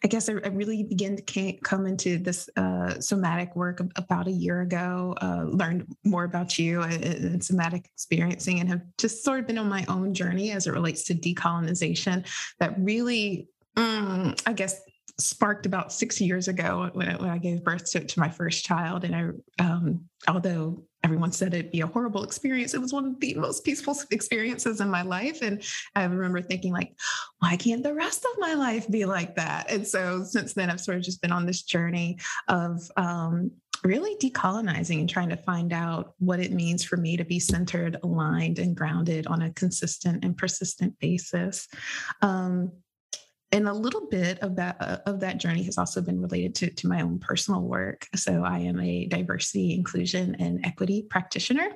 I 0.05 0.07
guess 0.07 0.29
I, 0.29 0.35
I 0.35 0.49
really 0.49 0.85
began 0.85 1.17
to 1.17 1.53
come 1.65 1.87
into 1.87 2.19
this 2.19 2.49
uh, 2.57 3.01
somatic 3.01 3.57
work 3.57 3.81
about 3.97 4.29
a 4.29 4.33
year 4.33 4.61
ago, 4.61 5.17
uh, 5.21 5.45
learned 5.49 5.87
more 6.05 6.25
about 6.25 6.59
you 6.59 6.83
and, 6.83 7.05
and, 7.05 7.45
somatic 7.45 7.87
experiencing, 7.87 8.61
and 8.61 8.69
have 8.69 8.83
just 8.97 9.25
sort 9.25 9.41
of 9.41 9.47
been 9.49 9.59
on 9.59 9.69
my 9.69 9.85
own 9.89 10.15
journey 10.15 10.53
as 10.53 10.67
it 10.69 10.73
relates 10.73 11.05
to 11.05 11.15
decolonization 11.15 12.25
that 12.61 12.79
really, 12.79 13.49
um, 13.77 14.37
I 14.47 14.53
guess, 14.53 14.81
sparked 15.19 15.67
about 15.67 15.93
six 15.93 16.21
years 16.21 16.47
ago 16.47 16.91
when 16.93 17.09
I, 17.09 17.17
when 17.17 17.31
I 17.31 17.39
gave 17.39 17.65
birth 17.65 17.91
to, 17.91 18.01
to, 18.01 18.21
my 18.21 18.29
first 18.29 18.65
child. 18.65 19.03
And 19.03 19.17
I, 19.17 19.65
um, 19.65 20.05
although 20.29 20.85
everyone 21.05 21.33
said 21.33 21.55
it'd 21.55 21.73
be 21.73 21.81
a 21.81 21.87
horrible 21.87 22.25
experience, 22.25 22.75
it 22.75 22.81
was 22.81 22.93
one 22.93 23.07
of 23.07 23.21
the 23.21 23.35
most 23.35 23.65
peaceful 23.65 23.97
experiences 24.11 24.81
in 24.81 24.91
my 24.91 25.03
life. 25.03 25.43
And 25.43 25.63
I 25.95 26.05
remember 26.05 26.43
thinking, 26.43 26.73
like, 26.73 26.95
why 27.39 27.57
can't 27.57 27.83
the 27.83 27.95
rest 27.95 28.25
of 28.25 28.39
my 28.39 28.55
life 28.55 28.89
be 28.91 29.05
like 29.05 29.37
that? 29.37 29.71
And 29.71 29.87
so 29.87 30.25
since 30.25 30.55
then, 30.55 30.71
I've 30.71 30.81
sort 30.81 30.99
of 30.99 31.05
just 31.05 31.23
been 31.23 31.33
on 31.33 31.47
this 31.47 31.63
journey 31.63 32.19
of 32.49 32.81
um, 32.97 33.53
really 33.85 34.17
decolonizing 34.17 35.01
and 35.01 35.09
trying 35.09 35.29
to 35.29 35.37
find 35.37 35.73
out 35.73 36.15
what 36.19 36.41
it 36.41 36.53
means 36.53 36.85
for 36.85 36.97
me 36.97 37.17
to 37.17 37.25
be 37.25 37.39
centered, 37.39 37.97
aligned, 38.03 38.59
and 38.59 38.77
grounded 38.77 39.27
on 39.27 39.43
a 39.43 39.53
consistent 39.53 40.25
and 40.25 40.37
persistent 40.37 40.99
basis. 40.99 41.69
Um, 42.23 42.73
and 43.53 43.67
a 43.67 43.73
little 43.73 44.07
bit 44.09 44.39
of 44.41 44.57
that 44.57 44.77
uh, 44.81 44.99
of 45.07 45.21
that 45.21 45.39
journey 45.39 45.63
has 45.65 45.79
also 45.79 46.03
been 46.03 46.21
related 46.21 46.55
to, 46.57 46.71
to 46.71 46.89
my 46.89 47.01
own 47.01 47.19
personal 47.19 47.63
work. 47.63 48.07
So 48.15 48.45
i 48.45 48.59
am 48.59 48.81
a 48.81 49.07
diversity 49.07 49.75
inclusion 49.75 50.37
and 50.39 50.65
equity 50.65 51.07
practitioner. 51.09 51.71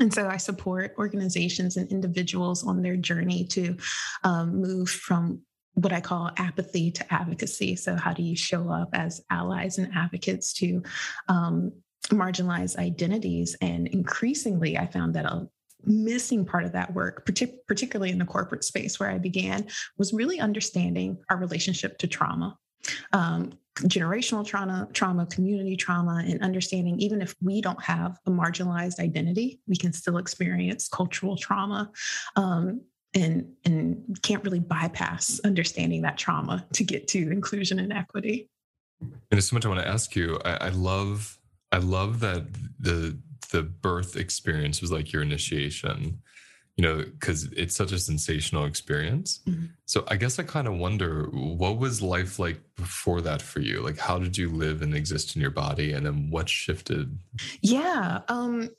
And 0.00 0.12
so 0.12 0.28
i 0.28 0.36
support 0.36 0.94
organizations 0.98 1.76
and 1.76 1.90
individuals 1.90 2.66
on 2.66 2.82
their 2.82 2.96
journey 2.96 3.46
to 3.48 3.76
um, 4.24 4.60
move 4.60 4.90
from 4.90 5.42
what 5.74 5.92
i 5.92 6.00
call 6.00 6.30
apathy 6.36 6.90
to 6.90 7.14
advocacy. 7.14 7.76
So 7.76 7.94
how 7.94 8.12
do 8.12 8.22
you 8.22 8.36
show 8.36 8.68
up 8.70 8.90
as 8.92 9.20
allies 9.30 9.78
and 9.78 9.92
advocates 9.94 10.52
to 10.54 10.82
um, 11.28 11.72
marginalized 12.08 12.76
identities? 12.76 13.56
And 13.60 13.86
increasingly 13.86 14.76
i 14.76 14.86
found 14.86 15.14
that 15.14 15.26
a, 15.26 15.48
missing 15.84 16.44
part 16.44 16.64
of 16.64 16.72
that 16.72 16.92
work, 16.94 17.26
partic- 17.26 17.58
particularly 17.66 18.10
in 18.10 18.18
the 18.18 18.24
corporate 18.24 18.64
space 18.64 18.98
where 18.98 19.10
I 19.10 19.18
began, 19.18 19.66
was 19.96 20.12
really 20.12 20.40
understanding 20.40 21.18
our 21.30 21.36
relationship 21.36 21.98
to 21.98 22.06
trauma. 22.06 22.56
Um, 23.12 23.52
generational 23.82 24.44
trauma, 24.44 24.88
trauma, 24.92 25.26
community 25.26 25.76
trauma, 25.76 26.24
and 26.26 26.42
understanding 26.42 26.98
even 26.98 27.22
if 27.22 27.34
we 27.40 27.60
don't 27.60 27.82
have 27.82 28.18
a 28.26 28.30
marginalized 28.30 28.98
identity, 28.98 29.60
we 29.68 29.76
can 29.76 29.92
still 29.92 30.18
experience 30.18 30.88
cultural 30.88 31.36
trauma. 31.36 31.90
Um, 32.36 32.82
and 33.14 33.50
and 33.64 34.18
can't 34.22 34.44
really 34.44 34.60
bypass 34.60 35.40
understanding 35.42 36.02
that 36.02 36.18
trauma 36.18 36.66
to 36.74 36.84
get 36.84 37.08
to 37.08 37.30
inclusion 37.30 37.78
and 37.78 37.90
equity. 37.90 38.50
And 39.00 39.12
there's 39.30 39.48
so 39.48 39.56
much 39.56 39.64
I 39.64 39.68
want 39.68 39.80
to 39.80 39.88
ask 39.88 40.14
you. 40.14 40.38
I, 40.44 40.66
I 40.66 40.68
love 40.68 41.38
I 41.72 41.78
love 41.78 42.20
that 42.20 42.44
the 42.78 43.18
the 43.50 43.62
birth 43.62 44.16
experience 44.16 44.80
was 44.80 44.92
like 44.92 45.12
your 45.12 45.22
initiation 45.22 46.20
you 46.78 46.82
know 46.82 46.98
because 46.98 47.44
it's 47.52 47.76
such 47.76 47.92
a 47.92 47.98
sensational 47.98 48.64
experience. 48.64 49.40
Mm-hmm. 49.46 49.66
so 49.84 50.04
i 50.08 50.16
guess 50.16 50.38
i 50.38 50.44
kind 50.44 50.68
of 50.68 50.74
wonder 50.74 51.24
what 51.32 51.76
was 51.78 52.00
life 52.00 52.38
like 52.38 52.60
before 52.76 53.20
that 53.20 53.42
for 53.42 53.60
you? 53.60 53.82
Like 53.82 53.98
how 53.98 54.18
did 54.18 54.38
you 54.38 54.48
live 54.48 54.80
and 54.82 54.94
exist 54.94 55.34
in 55.34 55.42
your 55.42 55.50
body 55.50 55.92
and 55.92 56.06
then 56.06 56.30
what 56.30 56.48
shifted? 56.48 57.18
Yeah 57.60 58.20
um 58.28 58.70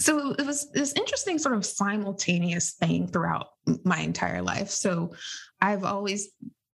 so 0.00 0.32
it 0.32 0.46
was 0.46 0.70
this 0.70 0.92
interesting 0.92 1.38
sort 1.38 1.56
of 1.56 1.66
simultaneous 1.66 2.74
thing 2.74 3.08
throughout 3.08 3.48
my 3.82 3.98
entire 4.00 4.42
life. 4.42 4.68
So 4.68 5.12
i've 5.62 5.84
always 5.84 6.28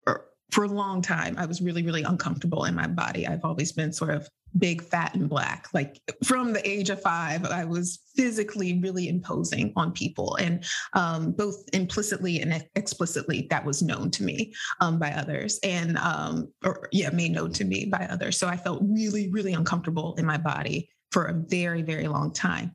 er, 0.08 0.24
for 0.52 0.64
a 0.64 0.68
long 0.68 1.02
time 1.02 1.34
i 1.36 1.46
was 1.46 1.60
really 1.60 1.82
really 1.82 2.04
uncomfortable 2.04 2.64
in 2.64 2.76
my 2.76 2.86
body. 2.86 3.26
I've 3.26 3.44
always 3.44 3.72
been 3.72 3.92
sort 3.92 4.10
of 4.10 4.28
big, 4.58 4.82
fat, 4.82 5.14
and 5.14 5.28
black. 5.28 5.68
Like 5.72 6.00
from 6.24 6.52
the 6.52 6.68
age 6.68 6.90
of 6.90 7.00
five, 7.00 7.44
I 7.44 7.64
was 7.64 8.00
physically 8.14 8.78
really 8.80 9.08
imposing 9.08 9.72
on 9.76 9.92
people, 9.92 10.36
and 10.36 10.64
um, 10.92 11.32
both 11.32 11.56
implicitly 11.72 12.40
and 12.40 12.64
explicitly, 12.74 13.46
that 13.50 13.64
was 13.64 13.82
known 13.82 14.10
to 14.12 14.22
me 14.22 14.52
um, 14.80 14.98
by 14.98 15.12
others, 15.12 15.58
and 15.62 15.98
um, 15.98 16.52
or 16.64 16.88
yeah, 16.92 17.10
made 17.10 17.32
known 17.32 17.52
to 17.52 17.64
me 17.64 17.86
by 17.86 18.06
others. 18.10 18.38
So 18.38 18.48
I 18.48 18.56
felt 18.56 18.82
really, 18.82 19.30
really 19.30 19.52
uncomfortable 19.52 20.14
in 20.16 20.26
my 20.26 20.36
body 20.36 20.90
for 21.12 21.26
a 21.26 21.34
very, 21.34 21.82
very 21.82 22.08
long 22.08 22.32
time. 22.32 22.74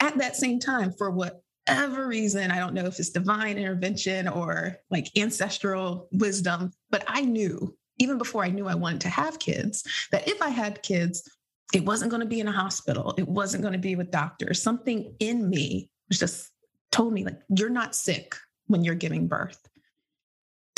At 0.00 0.18
that 0.18 0.36
same 0.36 0.58
time, 0.58 0.92
for 0.92 1.10
whatever 1.10 2.08
reason, 2.08 2.50
I 2.50 2.58
don't 2.58 2.74
know 2.74 2.86
if 2.86 2.98
it's 2.98 3.10
divine 3.10 3.56
intervention 3.56 4.26
or 4.26 4.78
like 4.90 5.08
ancestral 5.16 6.08
wisdom, 6.12 6.72
but 6.90 7.04
I 7.06 7.22
knew 7.22 7.76
even 7.98 8.18
before 8.18 8.44
I 8.44 8.50
knew 8.50 8.66
I 8.66 8.74
wanted 8.74 9.00
to 9.02 9.08
have 9.08 9.38
kids, 9.38 9.84
that 10.10 10.28
if 10.28 10.40
I 10.42 10.48
had 10.48 10.82
kids, 10.82 11.28
it 11.72 11.84
wasn't 11.84 12.10
going 12.10 12.20
to 12.20 12.26
be 12.26 12.40
in 12.40 12.48
a 12.48 12.52
hospital. 12.52 13.14
It 13.16 13.28
wasn't 13.28 13.62
going 13.62 13.72
to 13.72 13.78
be 13.78 13.96
with 13.96 14.10
doctors. 14.10 14.62
Something 14.62 15.14
in 15.20 15.48
me 15.48 15.88
was 16.08 16.18
just 16.18 16.50
told 16.90 17.12
me, 17.12 17.24
like, 17.24 17.40
you're 17.48 17.70
not 17.70 17.94
sick 17.94 18.34
when 18.66 18.84
you're 18.84 18.94
giving 18.94 19.28
birth. 19.28 19.58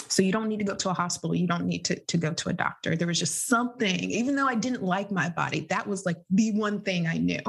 So 0.08 0.22
you 0.22 0.32
don't 0.32 0.48
need 0.48 0.58
to 0.58 0.64
go 0.64 0.74
to 0.74 0.90
a 0.90 0.94
hospital. 0.94 1.34
You 1.34 1.46
don't 1.46 1.66
need 1.66 1.84
to, 1.86 1.98
to 1.98 2.16
go 2.16 2.32
to 2.32 2.48
a 2.48 2.52
doctor. 2.52 2.96
There 2.96 3.06
was 3.06 3.18
just 3.18 3.46
something, 3.46 4.10
even 4.10 4.36
though 4.36 4.46
I 4.46 4.54
didn't 4.54 4.82
like 4.82 5.10
my 5.10 5.28
body, 5.28 5.66
that 5.70 5.86
was 5.86 6.06
like 6.06 6.16
the 6.30 6.52
one 6.52 6.80
thing 6.82 7.06
I 7.06 7.18
knew. 7.18 7.40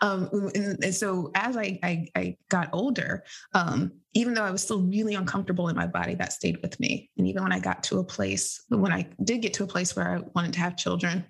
Um, 0.00 0.28
and, 0.54 0.82
and, 0.84 0.94
so 0.94 1.30
as 1.34 1.56
I, 1.56 1.78
I, 1.82 2.08
I 2.14 2.36
got 2.48 2.68
older, 2.72 3.24
um, 3.54 3.92
even 4.14 4.34
though 4.34 4.44
I 4.44 4.50
was 4.50 4.62
still 4.62 4.82
really 4.82 5.14
uncomfortable 5.14 5.68
in 5.68 5.76
my 5.76 5.86
body, 5.86 6.14
that 6.16 6.32
stayed 6.32 6.60
with 6.62 6.78
me. 6.78 7.10
And 7.16 7.26
even 7.26 7.42
when 7.42 7.52
I 7.52 7.58
got 7.58 7.82
to 7.84 7.98
a 7.98 8.04
place, 8.04 8.62
when 8.68 8.92
I 8.92 9.08
did 9.24 9.42
get 9.42 9.54
to 9.54 9.64
a 9.64 9.66
place 9.66 9.96
where 9.96 10.16
I 10.16 10.20
wanted 10.34 10.52
to 10.54 10.60
have 10.60 10.76
children, 10.76 11.24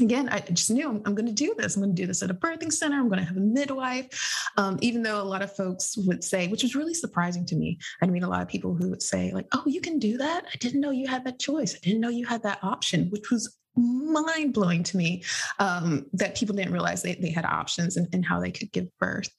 again, 0.00 0.28
I 0.30 0.40
just 0.40 0.70
knew 0.70 0.88
I'm, 0.88 1.02
I'm 1.04 1.14
going 1.14 1.26
to 1.26 1.32
do 1.32 1.54
this. 1.56 1.76
I'm 1.76 1.82
going 1.82 1.94
to 1.94 2.02
do 2.02 2.06
this 2.06 2.22
at 2.22 2.30
a 2.30 2.34
birthing 2.34 2.72
center. 2.72 2.98
I'm 2.98 3.08
going 3.08 3.20
to 3.20 3.26
have 3.26 3.36
a 3.36 3.40
midwife. 3.40 4.08
Um, 4.56 4.78
even 4.80 5.02
though 5.02 5.20
a 5.20 5.24
lot 5.24 5.42
of 5.42 5.54
folks 5.54 5.96
would 5.98 6.24
say, 6.24 6.48
which 6.48 6.62
was 6.62 6.74
really 6.74 6.94
surprising 6.94 7.44
to 7.46 7.56
me, 7.56 7.78
I 8.02 8.06
mean, 8.06 8.22
a 8.22 8.28
lot 8.28 8.42
of 8.42 8.48
people 8.48 8.74
who 8.74 8.88
would 8.90 9.02
say, 9.02 9.32
like, 9.32 9.46
oh, 9.52 9.62
you 9.66 9.80
can 9.80 9.98
do 9.98 10.16
that. 10.18 10.46
I 10.46 10.56
didn't 10.58 10.80
know 10.80 10.90
you 10.90 11.06
had 11.06 11.24
that 11.24 11.38
choice. 11.38 11.74
I 11.74 11.78
didn't 11.82 12.00
know 12.00 12.08
you 12.08 12.26
had 12.26 12.42
that 12.44 12.58
option, 12.62 13.08
which 13.10 13.30
was 13.30 13.58
mind 13.76 14.52
blowing 14.52 14.82
to 14.82 14.96
me 14.96 15.22
um, 15.58 16.06
that 16.12 16.36
people 16.36 16.54
didn't 16.54 16.72
realize 16.72 17.02
they, 17.02 17.14
they 17.14 17.30
had 17.30 17.44
options 17.44 17.96
and, 17.96 18.06
and 18.12 18.24
how 18.24 18.40
they 18.40 18.50
could 18.50 18.72
give 18.72 18.86
birth. 18.98 19.30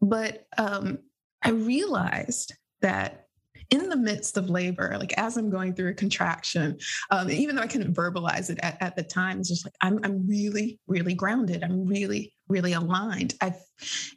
But 0.00 0.46
um, 0.56 0.98
I 1.42 1.50
realized 1.50 2.54
that 2.82 3.27
in 3.70 3.88
the 3.88 3.96
midst 3.96 4.36
of 4.36 4.48
labor, 4.48 4.96
like 4.98 5.12
as 5.18 5.36
I'm 5.36 5.50
going 5.50 5.74
through 5.74 5.90
a 5.90 5.94
contraction, 5.94 6.78
um, 7.10 7.30
even 7.30 7.56
though 7.56 7.62
I 7.62 7.66
couldn't 7.66 7.94
verbalize 7.94 8.48
it 8.50 8.58
at, 8.62 8.80
at 8.80 8.96
the 8.96 9.02
time, 9.02 9.40
it's 9.40 9.48
just 9.48 9.66
like 9.66 9.74
I'm 9.80 9.98
I'm 10.02 10.26
really, 10.26 10.80
really 10.86 11.14
grounded. 11.14 11.62
I'm 11.62 11.86
really, 11.86 12.34
really 12.48 12.72
aligned. 12.72 13.34
I 13.42 13.54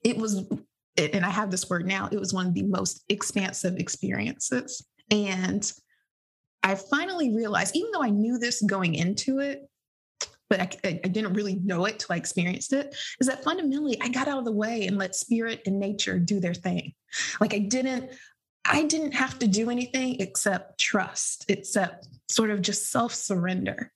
it 0.03 0.17
was 0.17 0.45
and 0.97 1.25
I 1.25 1.29
have 1.29 1.51
this 1.51 1.69
word 1.69 1.85
now, 1.85 2.09
it 2.11 2.19
was 2.19 2.33
one 2.33 2.47
of 2.47 2.53
the 2.53 2.63
most 2.63 3.03
expansive 3.09 3.77
experiences. 3.77 4.85
And 5.09 5.69
I 6.63 6.75
finally 6.75 7.33
realized, 7.35 7.75
even 7.75 7.91
though 7.91 8.03
I 8.03 8.09
knew 8.09 8.37
this 8.37 8.61
going 8.61 8.95
into 8.95 9.39
it, 9.39 9.67
but 10.49 10.59
I, 10.59 10.69
I, 10.83 11.07
didn't 11.07 11.33
really 11.33 11.55
know 11.63 11.85
it 11.85 11.97
till 11.97 12.13
I 12.13 12.17
experienced 12.17 12.73
it, 12.73 12.93
is 13.21 13.27
that 13.27 13.41
fundamentally 13.41 13.97
I 14.01 14.09
got 14.09 14.27
out 14.27 14.37
of 14.37 14.43
the 14.43 14.51
way 14.51 14.85
and 14.85 14.97
let 14.97 15.15
spirit 15.15 15.61
and 15.65 15.79
nature 15.79 16.19
do 16.19 16.41
their 16.41 16.53
thing. 16.53 16.93
Like 17.39 17.53
I 17.53 17.59
didn't, 17.59 18.11
I 18.65 18.83
didn't 18.83 19.13
have 19.13 19.39
to 19.39 19.47
do 19.47 19.69
anything 19.69 20.19
except 20.19 20.79
trust, 20.79 21.45
except 21.47 22.07
sort 22.29 22.51
of 22.51 22.61
just 22.61 22.89
self 22.89 23.13
surrender. 23.13 23.91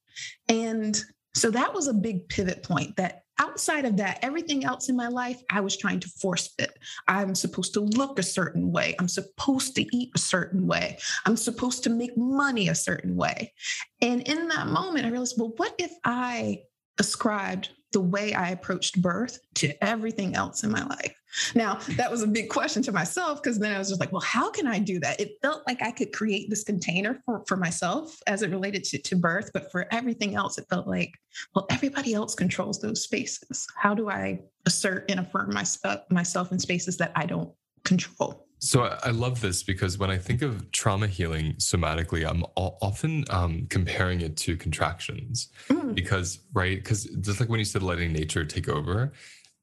And 0.49 0.99
so 1.35 1.51
that 1.51 1.73
was 1.73 1.87
a 1.87 1.93
big 1.93 2.27
pivot 2.29 2.63
point 2.63 2.95
that 2.95 3.23
outside 3.39 3.85
of 3.85 3.97
that, 3.97 4.19
everything 4.21 4.63
else 4.63 4.89
in 4.89 4.95
my 4.95 5.07
life, 5.07 5.41
I 5.49 5.59
was 5.59 5.77
trying 5.77 5.99
to 5.99 6.07
force 6.07 6.53
fit. 6.57 6.77
I'm 7.07 7.35
supposed 7.35 7.73
to 7.73 7.81
look 7.81 8.17
a 8.17 8.23
certain 8.23 8.71
way. 8.71 8.95
I'm 8.99 9.07
supposed 9.07 9.75
to 9.75 9.85
eat 9.95 10.11
a 10.15 10.19
certain 10.19 10.67
way. 10.67 10.97
I'm 11.25 11.35
supposed 11.35 11.83
to 11.83 11.89
make 11.89 12.15
money 12.17 12.69
a 12.69 12.75
certain 12.75 13.15
way. 13.15 13.53
And 14.01 14.21
in 14.27 14.47
that 14.47 14.67
moment, 14.67 15.05
I 15.05 15.09
realized, 15.09 15.35
well, 15.37 15.53
what 15.57 15.75
if 15.77 15.91
I 16.05 16.61
ascribed 16.99 17.69
the 17.95 18.01
way 18.01 18.33
I 18.33 18.49
approached 18.49 19.01
birth 19.01 19.39
to 19.53 19.71
everything 19.81 20.35
else 20.35 20.65
in 20.65 20.69
my 20.69 20.83
life. 20.85 21.15
Now, 21.55 21.75
that 21.91 22.11
was 22.11 22.23
a 22.23 22.27
big 22.27 22.49
question 22.49 22.83
to 22.83 22.91
myself 22.91 23.41
because 23.41 23.57
then 23.57 23.73
I 23.73 23.77
was 23.77 23.87
just 23.87 24.01
like, 24.01 24.11
well, 24.11 24.19
how 24.19 24.51
can 24.51 24.67
I 24.67 24.79
do 24.79 24.99
that? 24.99 25.17
It 25.17 25.37
felt 25.41 25.63
like 25.65 25.81
I 25.81 25.91
could 25.91 26.11
create 26.11 26.49
this 26.49 26.65
container 26.65 27.21
for, 27.25 27.45
for 27.47 27.55
myself 27.55 28.19
as 28.27 28.41
it 28.41 28.51
related 28.51 28.83
to, 28.85 28.97
to 28.97 29.15
birth, 29.15 29.49
but 29.53 29.71
for 29.71 29.87
everything 29.93 30.35
else, 30.35 30.57
it 30.57 30.67
felt 30.69 30.87
like, 30.87 31.11
well, 31.55 31.67
everybody 31.69 32.13
else 32.13 32.35
controls 32.35 32.81
those 32.81 33.01
spaces. 33.01 33.65
How 33.77 33.95
do 33.95 34.09
I 34.09 34.41
assert 34.65 35.09
and 35.09 35.21
affirm 35.21 35.53
my, 35.53 35.63
myself 36.09 36.51
in 36.51 36.59
spaces 36.59 36.97
that 36.97 37.13
I 37.15 37.25
don't 37.25 37.49
control? 37.85 38.44
So 38.65 38.97
I 39.03 39.11
love 39.11 39.41
this 39.41 39.61
because 39.61 39.99
when 39.99 40.09
I 40.09 40.17
think 40.17 40.41
of 40.41 40.71
trauma 40.71 41.05
healing 41.05 41.53
somatically, 41.53 42.27
I'm 42.27 42.43
often 42.55 43.23
um, 43.29 43.67
comparing 43.69 44.21
it 44.21 44.37
to 44.37 44.57
contractions 44.57 45.49
mm. 45.69 45.93
because, 45.93 46.39
right? 46.51 46.75
Because 46.75 47.03
just 47.03 47.39
like 47.39 47.47
when 47.47 47.59
you 47.59 47.65
said 47.65 47.83
letting 47.83 48.11
nature 48.11 48.43
take 48.43 48.67
over, 48.67 49.13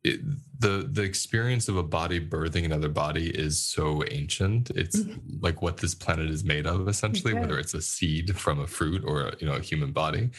it, 0.05 0.21
the 0.59 0.89
the 0.91 1.03
experience 1.03 1.69
of 1.69 1.77
a 1.77 1.83
body 1.83 2.25
birthing 2.25 2.65
another 2.65 2.89
body 2.89 3.31
is 3.31 3.61
so 3.61 4.05
ancient. 4.11 4.71
It's 4.71 5.01
mm-hmm. 5.01 5.37
like 5.41 5.63
what 5.63 5.79
this 5.79 5.95
planet 5.97 6.31
is 6.31 6.45
made 6.45 6.67
of, 6.67 6.89
essentially, 6.89 7.33
okay. 7.33 7.41
whether 7.41 7.59
it's 7.59 7.75
a 7.75 7.83
seed 7.83 8.37
from 8.37 8.61
a 8.61 8.67
fruit 8.69 9.03
or 9.05 9.33
you 9.41 9.47
know 9.49 9.55
a 9.55 9.61
human 9.61 9.91
body, 9.93 10.31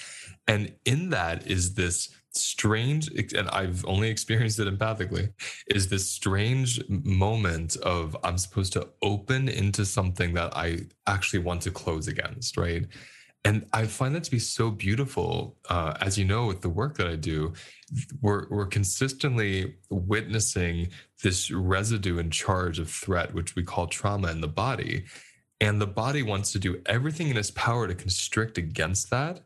and 0.47 0.73
in 0.85 1.09
that 1.09 1.47
is 1.47 1.75
this 1.75 2.09
strange 2.35 3.09
and 3.33 3.47
i've 3.49 3.85
only 3.85 4.09
experienced 4.09 4.59
it 4.59 4.67
empathically 4.67 5.31
is 5.67 5.87
this 5.87 6.09
strange 6.09 6.81
moment 6.89 7.75
of 7.77 8.17
i'm 8.23 8.37
supposed 8.37 8.73
to 8.73 8.87
open 9.01 9.47
into 9.49 9.85
something 9.85 10.33
that 10.33 10.55
i 10.55 10.79
actually 11.07 11.39
want 11.39 11.61
to 11.61 11.71
close 11.71 12.07
against 12.07 12.57
right? 12.57 12.85
And 13.45 13.65
i 13.73 13.85
find 13.85 14.15
that 14.15 14.23
to 14.23 14.31
be 14.31 14.39
so 14.39 14.71
beautiful 14.71 15.57
uh, 15.69 15.95
as 15.99 16.17
you 16.17 16.25
know 16.25 16.45
with 16.45 16.61
the 16.61 16.69
work 16.69 16.95
that 16.97 17.07
i 17.07 17.15
do 17.15 17.53
we're, 18.21 18.47
we're 18.49 18.65
consistently 18.65 19.75
witnessing 19.89 20.89
this 21.21 21.51
residue 21.51 22.19
and 22.19 22.31
charge 22.31 22.79
of 22.79 22.89
threat 22.89 23.33
which 23.33 23.55
we 23.55 23.63
call 23.63 23.87
trauma 23.87 24.31
in 24.31 24.41
the 24.41 24.47
body. 24.47 25.05
And 25.61 25.79
the 25.79 25.87
body 25.87 26.23
wants 26.23 26.51
to 26.53 26.59
do 26.59 26.81
everything 26.85 27.29
in 27.29 27.37
its 27.37 27.51
power 27.51 27.87
to 27.87 27.95
constrict 27.95 28.57
against 28.57 29.09
that 29.11 29.41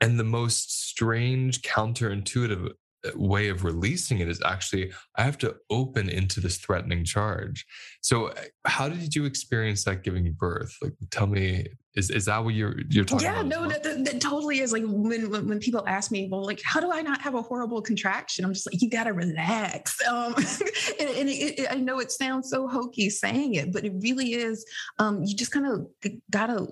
and 0.00 0.18
the 0.18 0.24
most 0.24 0.88
strange, 0.88 1.62
counterintuitive 1.62 2.70
uh, 2.70 3.10
way 3.14 3.48
of 3.48 3.64
releasing 3.64 4.18
it 4.18 4.28
is 4.28 4.42
actually 4.44 4.92
I 5.16 5.22
have 5.22 5.38
to 5.38 5.56
open 5.70 6.08
into 6.08 6.40
this 6.40 6.58
threatening 6.58 7.04
charge. 7.04 7.66
So, 8.00 8.28
uh, 8.28 8.34
how 8.64 8.88
did 8.88 9.14
you 9.14 9.24
experience 9.24 9.84
that 9.84 10.02
giving 10.02 10.30
birth? 10.32 10.76
Like, 10.82 10.94
tell 11.10 11.26
me 11.26 11.68
is 11.96 12.10
is 12.10 12.26
that 12.26 12.44
what 12.44 12.54
you're 12.54 12.76
you're 12.90 13.04
talking 13.04 13.24
yeah, 13.24 13.40
about? 13.40 13.50
Yeah, 13.50 13.58
no, 13.58 13.68
that, 13.68 13.82
that, 13.82 14.04
that, 14.04 14.20
totally 14.20 14.60
is. 14.60 14.72
Like 14.72 14.84
when, 14.86 15.30
when, 15.30 15.48
when 15.48 15.58
people 15.58 15.82
ask 15.86 16.10
me, 16.10 16.28
well, 16.30 16.44
like 16.44 16.60
how 16.62 16.78
do 16.78 16.92
I 16.92 17.00
not 17.00 17.20
have 17.22 17.34
a 17.34 17.42
horrible 17.42 17.80
contraction? 17.80 18.44
I'm 18.44 18.52
just 18.52 18.70
like, 18.70 18.80
you 18.80 18.90
gotta 18.90 19.12
relax. 19.12 19.96
Um, 20.06 20.34
and, 20.36 21.10
and 21.10 21.28
it, 21.28 21.58
it, 21.58 21.66
I 21.70 21.76
know 21.76 21.98
it 21.98 22.12
sounds 22.12 22.48
so 22.48 22.68
hokey 22.68 23.10
saying 23.10 23.54
it, 23.54 23.72
but 23.72 23.84
it 23.84 23.92
really 24.00 24.34
is. 24.34 24.64
Um, 24.98 25.24
you 25.24 25.34
just 25.34 25.50
kind 25.50 25.66
of 25.66 25.86
gotta 26.30 26.64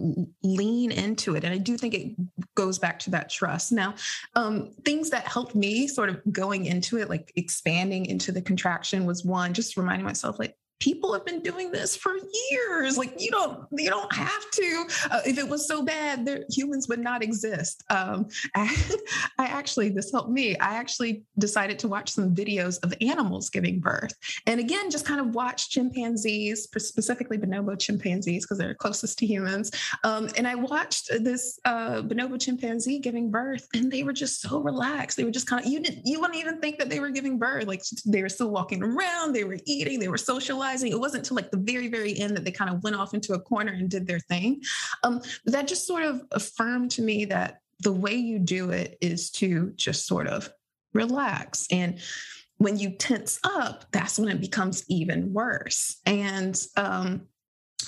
lean 0.42 0.92
into 0.92 1.34
it, 1.34 1.42
and 1.42 1.52
I 1.52 1.58
do 1.58 1.76
think 1.76 1.94
it 1.94 2.14
goes 2.54 2.78
back 2.78 2.98
to 3.00 3.10
that 3.10 3.30
trust. 3.30 3.72
Now, 3.72 3.94
um, 4.36 4.70
things 4.84 5.10
that 5.10 5.26
helped 5.26 5.54
me 5.54 5.88
sort 5.88 6.10
of 6.10 6.20
going 6.30 6.66
into 6.66 6.98
it, 6.98 7.08
like 7.08 7.32
expanding 7.34 8.06
into 8.06 8.30
the 8.30 8.42
contraction, 8.42 9.04
was 9.04 9.24
one 9.24 9.52
just 9.52 9.76
reminding 9.76 10.06
myself 10.06 10.38
like 10.38 10.56
people 10.80 11.12
have 11.12 11.24
been 11.24 11.40
doing 11.40 11.70
this 11.70 11.96
for 11.96 12.12
years. 12.50 12.98
Like 12.98 13.20
you 13.20 13.30
don't 13.30 13.66
you 13.72 13.88
don't 13.88 14.12
have 14.12 14.50
to. 14.50 14.86
Uh, 15.10 15.20
if 15.26 15.38
it 15.38 15.48
was 15.48 15.66
so 15.66 15.82
bad 15.82 16.26
there 16.26 16.44
humans 16.50 16.88
would 16.88 17.00
not 17.00 17.22
exist. 17.22 17.82
Um, 17.90 18.28
I, 18.54 18.74
I, 19.38 19.46
actually 19.46 19.90
this 19.90 20.10
helped 20.10 20.30
me. 20.30 20.56
I 20.58 20.74
actually 20.74 21.22
decided 21.38 21.78
to 21.80 21.88
watch 21.88 22.10
some 22.10 22.34
videos 22.34 22.82
of 22.82 22.92
animals 23.00 23.50
giving 23.50 23.78
birth. 23.78 24.14
And 24.46 24.60
again 24.60 24.90
just 24.90 25.06
kind 25.06 25.20
of 25.20 25.34
watch 25.34 25.70
chimpanzees 25.70 26.64
specifically 26.64 27.38
bonobo 27.38 27.78
chimpanzees 27.78 28.44
because 28.44 28.58
they're 28.58 28.74
closest 28.74 29.18
to 29.18 29.26
humans. 29.26 29.70
Um, 30.02 30.28
and 30.36 30.46
i 30.46 30.54
watched 30.54 31.08
this 31.20 31.58
uh, 31.64 32.02
bonobo 32.02 32.40
chimpanzee 32.40 32.98
giving 32.98 33.30
birth 33.30 33.66
and 33.74 33.90
they 33.90 34.02
were 34.02 34.12
just 34.12 34.40
so 34.40 34.58
relaxed. 34.58 35.16
They 35.16 35.24
were 35.24 35.30
just 35.30 35.46
kind 35.46 35.64
of 35.64 35.70
you 35.70 35.80
didn't 35.80 36.06
you 36.06 36.20
wouldn't 36.20 36.38
even 36.38 36.60
think 36.60 36.78
that 36.78 36.90
they 36.90 37.00
were 37.00 37.10
giving 37.10 37.38
birth. 37.38 37.66
Like 37.66 37.82
they 38.04 38.22
were 38.22 38.28
still 38.28 38.50
walking 38.50 38.82
around 38.82 39.32
they 39.32 39.44
were 39.44 39.58
eating 39.64 39.98
they 39.98 40.08
were 40.08 40.18
socializing 40.18 40.63
realizing 40.64 40.90
it 40.90 40.98
wasn't 41.00 41.22
until 41.22 41.36
like 41.36 41.50
the 41.50 41.58
very, 41.58 41.88
very 41.88 42.18
end 42.18 42.36
that 42.36 42.44
they 42.44 42.50
kind 42.50 42.70
of 42.70 42.82
went 42.82 42.96
off 42.96 43.12
into 43.12 43.34
a 43.34 43.40
corner 43.40 43.72
and 43.72 43.90
did 43.90 44.06
their 44.06 44.20
thing. 44.20 44.62
Um, 45.02 45.20
that 45.44 45.68
just 45.68 45.86
sort 45.86 46.02
of 46.02 46.22
affirmed 46.32 46.90
to 46.92 47.02
me 47.02 47.26
that 47.26 47.58
the 47.80 47.92
way 47.92 48.14
you 48.14 48.38
do 48.38 48.70
it 48.70 48.96
is 49.00 49.30
to 49.32 49.72
just 49.76 50.06
sort 50.06 50.26
of 50.26 50.50
relax. 50.94 51.66
And 51.70 52.00
when 52.56 52.78
you 52.78 52.90
tense 52.90 53.38
up, 53.44 53.84
that's 53.92 54.18
when 54.18 54.30
it 54.30 54.40
becomes 54.40 54.84
even 54.88 55.32
worse. 55.32 56.00
And 56.06 56.60
um, 56.76 57.26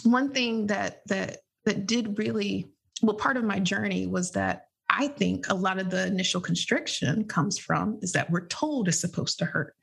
one 0.03 0.33
thing 0.33 0.67
that 0.67 1.01
that 1.07 1.39
that 1.65 1.87
did 1.87 2.19
really 2.19 2.69
well, 3.03 3.17
part 3.17 3.37
of 3.37 3.45
my 3.45 3.59
journey 3.59 4.07
was 4.07 4.33
that 4.33 4.67
I 4.99 5.09
think 5.09 5.51
a 5.51 5.55
lot 5.55 5.79
of 5.79 5.91
the 5.91 6.07
initial 6.07 6.41
constriction 6.41 7.25
comes 7.25 7.59
from 7.59 7.99
is 8.01 8.13
that 8.13 8.31
we're 8.31 8.47
told 8.47 8.89
it's 8.89 8.99
supposed 8.99 9.39
to 9.41 9.45
hurt. 9.45 9.75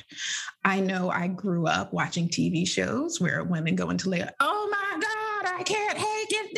I 0.65 0.79
know 0.79 1.11
I 1.11 1.27
grew 1.27 1.67
up 1.67 1.93
watching 1.93 2.27
TV 2.27 2.67
shows 2.67 3.21
where 3.21 3.43
women 3.43 3.75
go 3.75 3.91
into 3.91 4.09
labor, 4.09 4.31
oh 4.39 4.69
my 4.71 4.99
God, 4.99 5.59
I 5.59 5.63
can't, 5.63 5.99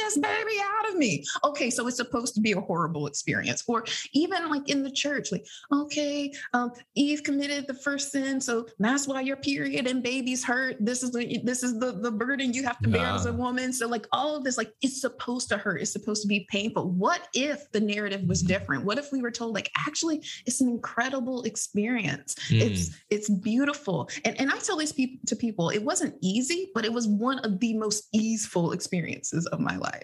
this 0.06 0.18
baby 0.18 0.58
out 0.63 0.89
of 0.89 0.96
me. 0.96 1.24
Okay, 1.44 1.70
so 1.70 1.88
it's 1.88 1.98
supposed 1.98 2.36
to 2.36 2.41
be 2.41 2.54
a 2.54 2.62
horrible 2.62 3.08
experience. 3.08 3.63
Or 3.68 3.84
even 4.13 4.50
like 4.50 4.70
in 4.70 4.84
the 4.84 4.91
church, 4.91 5.32
like, 5.32 5.46
okay, 5.72 6.32
um, 6.54 6.72
Eve 6.96 7.24
committed 7.24 7.68
the 7.68 7.74
first 7.74 8.12
sin, 8.12 8.39
so 8.39 8.68
that's 8.80 9.08
why 9.08 9.22
your 9.22 9.38
period 9.38 9.88
and 9.88 10.04
babies 10.04 10.44
hurt. 10.44 10.78
This 10.80 11.04
is 11.04 11.12
the 11.12 11.41
this 11.44 11.63
is 11.63 11.80
the, 11.80 11.91
the 11.94 12.12
burden 12.12 12.54
you 12.54 12.63
have 12.63 12.80
to 12.80 12.89
bear 12.89 13.08
as 13.08 13.26
a 13.26 13.34
woman. 13.34 13.74
So 13.74 13.88
like 13.88 14.08
all 14.12 14.36
of 14.36 14.44
this, 14.44 14.58
like 14.58 14.72
it's 14.82 15.02
supposed 15.02 15.50
to 15.50 15.58
hurt, 15.58 15.82
it's 15.82 15.91
supposed 15.91 16.22
to 16.22 16.28
be 16.28 16.48
painful. 16.50 16.91
What 16.91 17.28
if 17.34 17.72
the 17.72 17.80
narrative 17.80 18.24
was 18.28 18.41
different? 18.41 18.86
What 18.86 18.98
if 18.98 19.12
we 19.12 19.22
were 19.22 19.32
told, 19.32 19.54
like, 19.54 19.72
actually, 19.88 20.22
it's 20.46 20.62
an 20.62 20.70
incredible 20.70 21.44
experience. 21.44 22.36
Mm. 22.50 22.62
It's 22.62 22.96
it's 23.10 23.30
beautiful. 23.30 24.10
And 24.24 24.39
and 24.39 24.52
I 24.52 24.58
tell 24.60 24.78
this 24.78 24.91
people 24.91 25.20
to 25.28 25.36
people, 25.36 25.70
it 25.70 25.84
wasn't 25.84 26.15
easy, 26.22 26.72
but 26.74 26.86
it 26.86 26.94
was 26.94 27.08
one 27.08 27.39
of 27.39 27.60
the 27.60 27.74
most 27.78 28.08
easeful 28.13 28.72
experiences 28.72 29.46
of 29.48 29.60
my 29.60 29.78
life. 29.78 29.94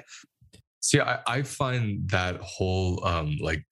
See, 0.82 1.00
I, 1.00 1.20
I 1.28 1.42
find 1.44 2.10
that 2.10 2.38
whole 2.42 3.06
um, 3.06 3.38
like 3.40 3.64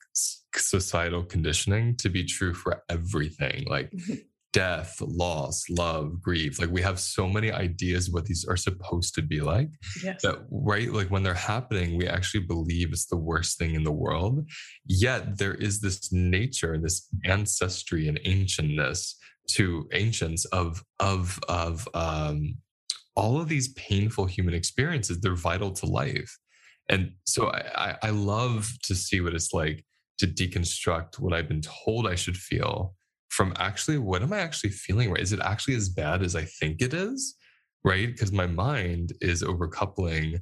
societal 0.55 1.23
conditioning 1.23 1.95
to 1.97 2.09
be 2.09 2.23
true 2.23 2.53
for 2.53 2.83
everything, 2.89 3.65
like 3.67 3.91
mm-hmm. 3.91 4.15
death, 4.53 4.95
loss, 5.01 5.63
love, 5.69 6.21
grief. 6.21 6.59
Like 6.59 6.69
we 6.69 6.81
have 6.81 6.99
so 6.99 7.27
many 7.27 7.51
ideas 7.51 8.11
what 8.11 8.25
these 8.25 8.45
are 8.47 8.57
supposed 8.57 9.15
to 9.15 9.21
be 9.21 9.41
like. 9.41 9.69
Yes. 10.03 10.21
That 10.21 10.45
right, 10.51 10.91
like 10.91 11.09
when 11.09 11.23
they're 11.23 11.33
happening, 11.33 11.97
we 11.97 12.07
actually 12.07 12.45
believe 12.45 12.91
it's 12.91 13.07
the 13.07 13.17
worst 13.17 13.57
thing 13.57 13.73
in 13.73 13.83
the 13.83 13.91
world. 13.91 14.47
Yet 14.85 15.37
there 15.37 15.55
is 15.55 15.81
this 15.81 16.11
nature, 16.11 16.77
this 16.77 17.07
ancestry 17.25 18.07
and 18.07 18.19
ancientness 18.25 19.15
to 19.51 19.87
ancients 19.93 20.45
of 20.45 20.83
of 20.99 21.39
of 21.49 21.87
um 21.95 22.57
all 23.19 23.39
of 23.39 23.49
these 23.49 23.73
painful 23.73 24.25
human 24.25 24.53
experiences 24.53 25.19
they're 25.19 25.35
vital 25.35 25.71
to 25.71 25.85
life 25.85 26.37
and 26.89 27.11
so 27.25 27.51
I, 27.51 27.95
I 28.01 28.09
love 28.09 28.71
to 28.83 28.95
see 28.95 29.21
what 29.21 29.35
it's 29.35 29.53
like 29.53 29.85
to 30.17 30.25
deconstruct 30.25 31.19
what 31.19 31.33
I've 31.33 31.47
been 31.47 31.61
told 31.61 32.07
I 32.07 32.15
should 32.15 32.37
feel 32.37 32.95
from 33.29 33.53
actually 33.57 33.99
what 33.99 34.23
am 34.23 34.33
I 34.33 34.39
actually 34.39 34.71
feeling 34.71 35.11
right? 35.11 35.21
Is 35.21 35.33
it 35.33 35.39
actually 35.41 35.75
as 35.75 35.89
bad 35.89 36.23
as 36.23 36.35
I 36.35 36.45
think 36.45 36.81
it 36.81 36.93
is? 36.93 37.35
right? 37.83 38.07
Because 38.07 38.31
my 38.31 38.47
mind 38.47 39.13
is 39.21 39.43
overcoupling 39.43 40.41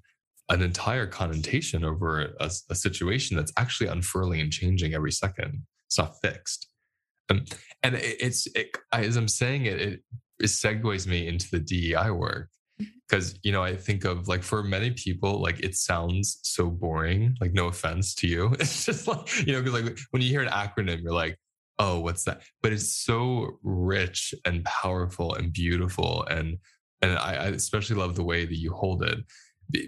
an 0.49 0.61
entire 0.61 1.05
connotation 1.05 1.83
over 1.83 2.33
a, 2.39 2.49
a, 2.69 2.75
situation 2.75 3.35
that's 3.35 3.51
actually 3.57 3.87
unfurling 3.87 4.39
and 4.39 4.51
changing 4.51 4.93
every 4.93 5.11
second. 5.11 5.61
It's 5.87 5.97
not 5.97 6.13
fixed. 6.21 6.67
Um, 7.29 7.43
and 7.83 7.95
it, 7.95 8.15
it's, 8.21 8.47
it, 8.55 8.77
as 8.93 9.17
I'm 9.17 9.27
saying 9.27 9.65
it, 9.65 9.81
it, 9.81 9.99
it 10.39 10.45
segues 10.45 11.05
me 11.05 11.27
into 11.27 11.49
the 11.51 11.59
DEI 11.59 12.11
work 12.11 12.49
because 12.77 13.37
you 13.43 13.51
know 13.51 13.63
i 13.63 13.75
think 13.75 14.05
of 14.05 14.27
like 14.27 14.43
for 14.43 14.63
many 14.63 14.91
people 14.91 15.41
like 15.41 15.59
it 15.61 15.75
sounds 15.75 16.39
so 16.43 16.69
boring 16.69 17.35
like 17.41 17.53
no 17.53 17.67
offense 17.67 18.13
to 18.13 18.27
you 18.27 18.53
it's 18.59 18.85
just 18.85 19.07
like 19.07 19.45
you 19.45 19.53
know 19.53 19.61
because 19.61 19.83
like 19.83 19.97
when 20.11 20.21
you 20.21 20.29
hear 20.29 20.41
an 20.41 20.49
acronym 20.49 21.01
you're 21.01 21.13
like 21.13 21.37
oh 21.79 21.99
what's 21.99 22.23
that 22.23 22.41
but 22.61 22.73
it's 22.73 22.91
so 22.91 23.57
rich 23.63 24.33
and 24.45 24.63
powerful 24.65 25.35
and 25.35 25.53
beautiful 25.53 26.25
and 26.29 26.57
and 27.01 27.11
I, 27.17 27.35
I 27.35 27.45
especially 27.49 27.95
love 27.97 28.15
the 28.15 28.23
way 28.23 28.45
that 28.45 28.57
you 28.57 28.73
hold 28.73 29.03
it 29.03 29.19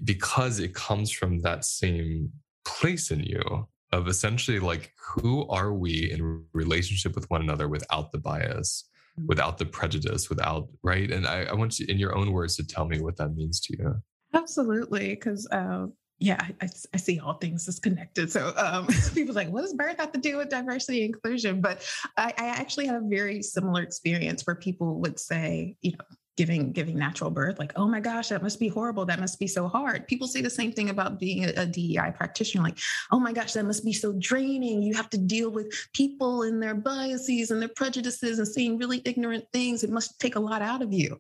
because 0.03 0.59
it 0.59 0.75
comes 0.75 1.11
from 1.11 1.41
that 1.41 1.65
same 1.65 2.31
place 2.65 3.11
in 3.11 3.21
you 3.21 3.67
of 3.91 4.07
essentially 4.07 4.59
like 4.59 4.93
who 4.97 5.47
are 5.47 5.73
we 5.73 6.11
in 6.11 6.43
relationship 6.53 7.15
with 7.15 7.29
one 7.29 7.41
another 7.41 7.67
without 7.67 8.11
the 8.11 8.19
bias. 8.19 8.87
Without 9.25 9.57
the 9.57 9.65
prejudice 9.65 10.29
without 10.29 10.67
right? 10.83 11.11
And 11.11 11.27
I, 11.27 11.43
I, 11.43 11.53
want 11.53 11.79
you 11.79 11.85
in 11.89 11.97
your 11.97 12.15
own 12.17 12.31
words 12.31 12.55
to 12.57 12.65
tell 12.65 12.85
me 12.85 12.99
what 12.99 13.17
that 13.17 13.35
means 13.35 13.59
to 13.61 13.77
you. 13.77 13.95
Absolutely 14.33 15.09
because 15.09 15.47
uh, 15.51 15.87
yeah 16.19 16.47
I, 16.61 16.69
I, 16.93 16.97
see 16.97 17.19
all 17.19 17.33
things 17.33 17.67
as 17.67 17.79
connected. 17.79 18.31
So 18.31 18.53
um, 18.55 18.87
people 19.13 19.35
like 19.35 19.49
what 19.49 19.61
does 19.61 19.73
birth 19.73 19.97
have 19.99 20.11
to 20.11 20.19
do 20.19 20.37
with 20.37 20.49
diversity 20.49 21.03
and 21.03 21.13
inclusion? 21.13 21.61
But 21.61 21.85
I, 22.17 22.33
I 22.37 22.47
actually 22.47 22.87
had 22.87 22.95
a 22.95 23.01
very 23.03 23.41
similar 23.41 23.81
experience 23.81 24.45
where 24.45 24.55
people 24.55 24.99
would 25.01 25.19
say 25.19 25.75
you 25.81 25.91
know 25.93 26.05
giving 26.39 26.71
giving 26.71 26.97
natural 26.97 27.29
birth 27.29 27.59
like 27.59 27.73
oh 27.75 27.85
my 27.85 27.99
gosh 27.99 28.29
that 28.29 28.41
must 28.41 28.61
be 28.61 28.69
horrible 28.69 29.03
that 29.03 29.19
must 29.19 29.37
be 29.39 29.45
so 29.45 29.67
hard 29.67 30.07
people 30.07 30.25
say 30.25 30.39
the 30.39 30.49
same 30.49 30.71
thing 30.71 30.89
about 30.89 31.19
being 31.19 31.43
a, 31.43 31.49
a 31.57 31.65
dei 31.65 32.13
practitioner 32.15 32.63
like 32.63 32.77
oh 33.11 33.19
my 33.19 33.33
gosh 33.33 33.51
that 33.51 33.65
must 33.65 33.83
be 33.83 33.91
so 33.91 34.13
draining 34.19 34.81
you 34.81 34.93
have 34.93 35.09
to 35.09 35.17
deal 35.17 35.49
with 35.49 35.67
people 35.93 36.43
and 36.43 36.63
their 36.63 36.75
biases 36.75 37.51
and 37.51 37.61
their 37.61 37.75
prejudices 37.75 38.39
and 38.39 38.47
saying 38.47 38.77
really 38.77 39.01
ignorant 39.03 39.43
things 39.51 39.83
it 39.83 39.89
must 39.89 40.17
take 40.17 40.37
a 40.37 40.39
lot 40.39 40.61
out 40.61 40.81
of 40.81 40.93
you 40.93 41.19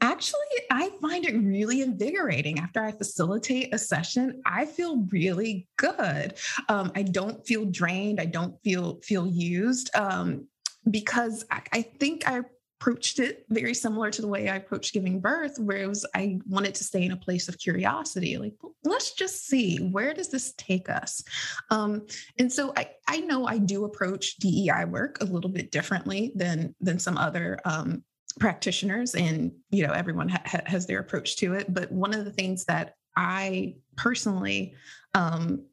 Actually, 0.00 0.38
I 0.70 0.92
find 1.02 1.24
it 1.24 1.34
really 1.34 1.82
invigorating. 1.82 2.60
After 2.60 2.80
I 2.80 2.92
facilitate 2.92 3.74
a 3.74 3.78
session, 3.78 4.40
I 4.46 4.64
feel 4.64 5.04
really 5.10 5.66
good. 5.76 6.34
Um, 6.68 6.92
I 6.94 7.02
don't 7.02 7.44
feel 7.44 7.64
drained. 7.64 8.20
I 8.20 8.26
don't 8.26 8.54
feel 8.62 9.00
feel 9.02 9.26
used 9.26 9.90
um, 9.96 10.46
because 10.88 11.44
I, 11.50 11.62
I 11.72 11.82
think 11.82 12.28
I 12.28 12.42
approached 12.80 13.18
it 13.18 13.44
very 13.48 13.74
similar 13.74 14.10
to 14.10 14.22
the 14.22 14.28
way 14.28 14.48
I 14.48 14.56
approached 14.56 14.94
giving 14.94 15.20
birth, 15.20 15.58
where 15.58 15.82
it 15.82 15.88
was 15.88 16.06
I 16.14 16.38
wanted 16.46 16.74
to 16.76 16.84
stay 16.84 17.04
in 17.04 17.12
a 17.12 17.16
place 17.16 17.48
of 17.48 17.58
curiosity, 17.58 18.38
like 18.38 18.54
let's 18.84 19.12
just 19.12 19.46
see 19.46 19.78
where 19.78 20.14
does 20.14 20.28
this 20.28 20.54
take 20.56 20.88
us. 20.88 21.22
Um, 21.70 22.06
and 22.38 22.52
so 22.52 22.72
I 22.76 22.90
I 23.08 23.20
know 23.20 23.46
I 23.46 23.58
do 23.58 23.84
approach 23.84 24.36
DEI 24.36 24.84
work 24.84 25.20
a 25.20 25.24
little 25.24 25.50
bit 25.50 25.72
differently 25.72 26.32
than 26.36 26.74
than 26.80 26.98
some 26.98 27.18
other 27.18 27.58
um, 27.64 28.04
practitioners, 28.38 29.14
and 29.14 29.52
you 29.70 29.84
know 29.86 29.92
everyone 29.92 30.28
ha- 30.28 30.62
has 30.66 30.86
their 30.86 31.00
approach 31.00 31.36
to 31.38 31.54
it. 31.54 31.72
But 31.74 31.90
one 31.90 32.14
of 32.14 32.24
the 32.24 32.32
things 32.32 32.64
that 32.66 32.94
I 33.16 33.74
personally 33.96 34.74
um, 35.14 35.64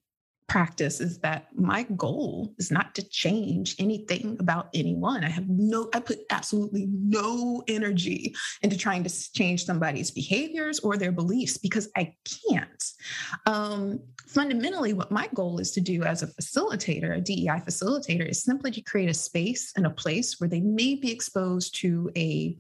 practice 0.48 1.02
is 1.02 1.20
that 1.20 1.48
my 1.56 1.84
goal 1.96 2.54
is 2.58 2.72
not 2.72 2.94
to 2.96 3.10
change 3.10 3.76
anything 3.80 4.38
about 4.40 4.70
anyone. 4.74 5.24
I 5.24 5.30
have 5.30 5.50
no, 5.50 5.90
I 5.94 6.00
put 6.00 6.20
absolutely 6.30 6.88
no 6.90 7.64
energy 7.68 8.36
into 8.62 8.78
trying 8.78 9.04
to 9.04 9.32
change 9.34 9.66
somebody's 9.66 10.12
behaviors 10.12 10.80
or 10.80 10.98
their 10.98 11.12
beliefs 11.12 11.58
because 11.58 11.90
I 11.96 12.14
can't. 12.48 12.92
Um, 13.46 14.00
fundamentally, 14.28 14.94
what 14.94 15.12
my 15.12 15.30
goal 15.34 15.60
is 15.60 15.72
to 15.72 15.82
do 15.82 16.04
as 16.04 16.22
a 16.22 16.28
facilitator, 16.28 17.18
a 17.18 17.22
DEI 17.22 17.62
facilitator, 17.66 18.28
is 18.28 18.44
simply 18.44 18.72
to 18.72 18.82
create 18.82 19.10
a 19.10 19.14
space 19.14 19.74
and 19.76 19.86
a 19.86 19.92
place 19.92 20.40
where 20.40 20.50
they 20.50 20.62
may 20.62 20.96
be 20.96 21.12
exposed 21.12 21.76
to 21.82 22.12
a 22.16 22.58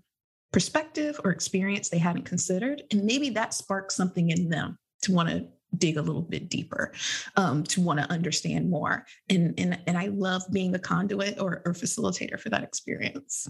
perspective 0.51 1.19
or 1.23 1.31
experience 1.31 1.89
they 1.89 1.97
hadn't 1.97 2.23
considered. 2.23 2.81
And 2.91 3.03
maybe 3.03 3.29
that 3.31 3.53
sparks 3.53 3.95
something 3.95 4.29
in 4.29 4.49
them 4.49 4.77
to 5.03 5.11
want 5.11 5.29
to 5.29 5.47
dig 5.77 5.97
a 5.97 6.01
little 6.01 6.21
bit 6.21 6.49
deeper 6.49 6.93
um, 7.35 7.63
to 7.63 7.81
want 7.81 7.99
to 7.99 8.09
understand 8.11 8.69
more. 8.69 9.05
And, 9.29 9.53
and 9.57 9.79
and 9.87 9.97
i 9.97 10.07
love 10.07 10.43
being 10.51 10.71
the 10.71 10.79
conduit 10.79 11.39
or, 11.39 11.61
or 11.65 11.73
facilitator 11.73 12.39
for 12.39 12.49
that 12.49 12.63
experience. 12.63 13.47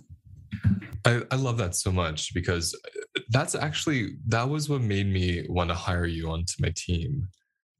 I, 1.06 1.21
I 1.32 1.36
love 1.36 1.58
that 1.58 1.75
so 1.75 1.91
much 1.91 2.34
because 2.34 2.73
uh, 2.86 3.19
that's 3.30 3.56
actually 3.56 4.17
that 4.28 4.49
was 4.49 4.69
what 4.69 4.82
made 4.82 5.08
me 5.08 5.45
want 5.49 5.69
to 5.69 5.75
hire 5.75 6.06
you 6.06 6.30
onto 6.30 6.54
my 6.60 6.71
team 6.75 7.28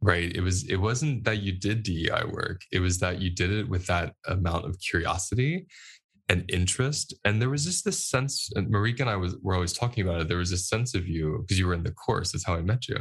right? 0.02 0.36
It 0.36 0.41
was 0.41 0.69
it 0.69 0.76
wasn't 0.76 1.24
that 1.24 1.41
you 1.41 1.52
did 1.52 1.82
dei 1.82 2.10
work 2.30 2.62
it 2.71 2.80
was 2.80 3.00
that 3.00 3.21
you 3.21 3.32
did 3.32 3.52
it 3.52 3.67
with 3.67 3.88
that 3.88 4.13
amount 4.28 4.65
of 4.65 4.80
curiosity 4.80 5.65
and 6.28 6.50
interest. 6.52 7.14
And 7.24 7.42
there 7.42 7.50
was 7.50 7.66
just 7.66 7.86
this 7.86 8.06
sense, 8.06 8.50
and 8.56 8.68
Marika 8.74 9.02
and 9.02 9.10
I 9.10 9.16
was 9.16 9.36
were 9.42 9.54
always 9.54 9.74
talking 9.74 10.04
about 10.08 10.22
it. 10.22 10.28
There 10.28 10.40
was 10.40 10.52
a 10.52 10.58
sense 10.58 10.96
of 10.96 11.08
you, 11.08 11.40
because 11.42 11.60
you 11.60 11.68
were 11.68 11.74
in 11.74 11.84
the 11.84 11.92
course, 11.92 12.32
that's 12.32 12.46
how 12.46 12.56
I 12.56 12.62
met 12.62 12.88
you. 12.88 12.98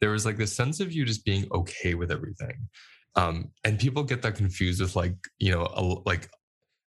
There 0.00 0.10
was 0.10 0.26
like 0.26 0.36
this 0.36 0.54
sense 0.54 0.80
of 0.80 0.92
you 0.92 1.04
just 1.04 1.24
being 1.24 1.46
okay 1.52 1.94
with 1.94 2.10
everything. 2.10 2.68
Um, 3.14 3.50
and 3.64 3.78
people 3.78 4.02
get 4.02 4.20
that 4.22 4.34
confused 4.34 4.80
with 4.80 4.94
like, 4.94 5.16
you 5.38 5.50
know, 5.52 5.62
a, 5.74 5.82
like 6.04 6.28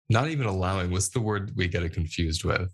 not 0.10 0.30
even 0.30 0.48
allowing, 0.48 0.90
what's 0.92 1.10
the 1.10 1.20
word 1.20 1.52
we 1.56 1.68
get 1.68 1.84
it 1.84 1.94
confused 1.94 2.44
with? 2.44 2.70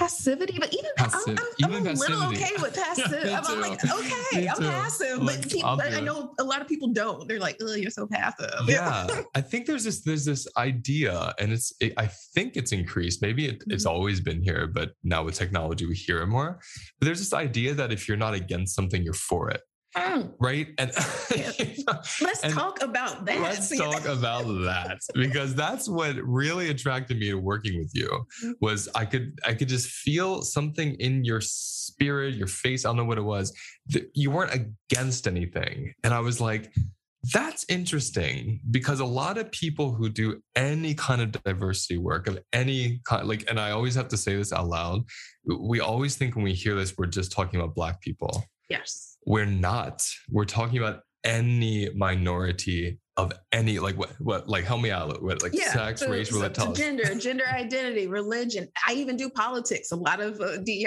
Like 0.00 0.08
passivity, 0.08 0.56
but 0.58 0.72
even 0.72 0.90
Passive, 0.96 1.38
I'm, 1.38 1.38
I'm, 1.38 1.70
even 1.70 1.88
I'm 1.88 1.96
a 1.96 1.98
little 1.98 2.24
okay 2.28 2.52
with 2.60 2.74
passive. 2.84 3.24
yeah, 3.24 3.40
I'm, 3.44 3.60
like, 3.60 3.84
okay, 3.84 4.48
I'm 4.56 4.56
passive, 4.56 5.22
like, 5.22 5.42
but 5.42 5.50
people, 5.50 5.80
I 5.80 6.00
know 6.00 6.34
a 6.38 6.44
lot 6.44 6.60
of 6.60 6.68
people 6.68 6.88
don't. 6.88 7.28
They're 7.28 7.38
like, 7.38 7.56
oh, 7.60 7.74
you're 7.74 7.90
so 7.90 8.06
passive. 8.06 8.50
Yeah, 8.66 9.06
I 9.34 9.40
think 9.40 9.66
there's 9.66 9.84
this 9.84 10.02
there's 10.02 10.24
this 10.24 10.46
idea, 10.56 11.34
and 11.38 11.52
it's 11.52 11.72
it, 11.80 11.92
I 11.96 12.06
think 12.34 12.56
it's 12.56 12.72
increased. 12.72 13.22
Maybe 13.22 13.46
it, 13.46 13.60
mm-hmm. 13.60 13.72
it's 13.72 13.86
always 13.86 14.20
been 14.20 14.42
here, 14.42 14.66
but 14.66 14.92
now 15.04 15.24
with 15.24 15.34
technology, 15.34 15.86
we 15.86 15.94
hear 15.94 16.22
it 16.22 16.26
more. 16.26 16.60
But 16.98 17.06
there's 17.06 17.18
this 17.18 17.34
idea 17.34 17.74
that 17.74 17.92
if 17.92 18.08
you're 18.08 18.16
not 18.16 18.34
against 18.34 18.74
something, 18.74 19.02
you're 19.02 19.14
for 19.14 19.50
it. 19.50 19.62
Mm. 19.96 20.34
Right. 20.38 20.68
And 20.78 20.90
let's 22.20 22.42
and 22.44 22.54
talk 22.54 22.82
about 22.82 23.24
that. 23.24 23.40
Let's 23.40 23.76
talk 23.76 24.04
about 24.06 24.44
that 24.64 25.00
because 25.14 25.54
that's 25.54 25.88
what 25.88 26.16
really 26.16 26.70
attracted 26.70 27.18
me 27.18 27.30
to 27.30 27.34
working 27.34 27.78
with 27.78 27.90
you 27.94 28.08
mm-hmm. 28.08 28.52
was 28.60 28.88
I 28.94 29.04
could 29.04 29.38
I 29.44 29.54
could 29.54 29.68
just 29.68 29.88
feel 29.88 30.42
something 30.42 30.94
in 30.94 31.24
your 31.24 31.40
spirit, 31.40 32.34
your 32.34 32.46
face. 32.46 32.84
I 32.84 32.88
don't 32.88 32.98
know 32.98 33.04
what 33.04 33.18
it 33.18 33.22
was. 33.22 33.52
You 34.14 34.30
weren't 34.30 34.52
against 34.54 35.26
anything. 35.26 35.92
And 36.04 36.14
I 36.14 36.20
was 36.20 36.40
like, 36.40 36.72
that's 37.34 37.66
interesting 37.68 38.60
because 38.70 39.00
a 39.00 39.04
lot 39.04 39.36
of 39.36 39.50
people 39.52 39.92
who 39.92 40.08
do 40.08 40.40
any 40.56 40.94
kind 40.94 41.20
of 41.20 41.32
diversity 41.32 41.98
work 41.98 42.26
of 42.26 42.38
any 42.52 43.00
kind, 43.04 43.28
like, 43.28 43.44
and 43.48 43.60
I 43.60 43.72
always 43.72 43.94
have 43.94 44.08
to 44.08 44.16
say 44.16 44.36
this 44.36 44.52
out 44.52 44.68
loud, 44.68 45.02
we 45.44 45.80
always 45.80 46.16
think 46.16 46.34
when 46.34 46.44
we 46.44 46.54
hear 46.54 46.74
this, 46.74 46.96
we're 46.96 47.06
just 47.06 47.32
talking 47.32 47.60
about 47.60 47.74
Black 47.74 48.00
people. 48.00 48.44
Yes. 48.70 49.18
We're 49.26 49.46
not. 49.46 50.06
We're 50.30 50.46
talking 50.46 50.78
about 50.78 51.02
any 51.24 51.90
minority 51.94 52.98
of 53.16 53.32
any 53.52 53.78
like 53.78 53.98
what 53.98 54.10
what 54.20 54.48
like 54.48 54.64
help 54.64 54.80
me 54.80 54.90
out 54.90 55.22
what 55.22 55.42
like 55.42 55.52
yeah, 55.54 55.72
sex 55.72 56.00
so, 56.00 56.10
race 56.10 56.30
so, 56.30 56.50
so 56.52 56.72
gender 56.72 57.14
gender 57.18 57.44
identity 57.46 58.06
religion. 58.06 58.66
I 58.88 58.94
even 58.94 59.16
do 59.16 59.28
politics. 59.28 59.92
A 59.92 59.96
lot 59.96 60.20
of 60.20 60.40
uh, 60.40 60.58
dei 60.58 60.86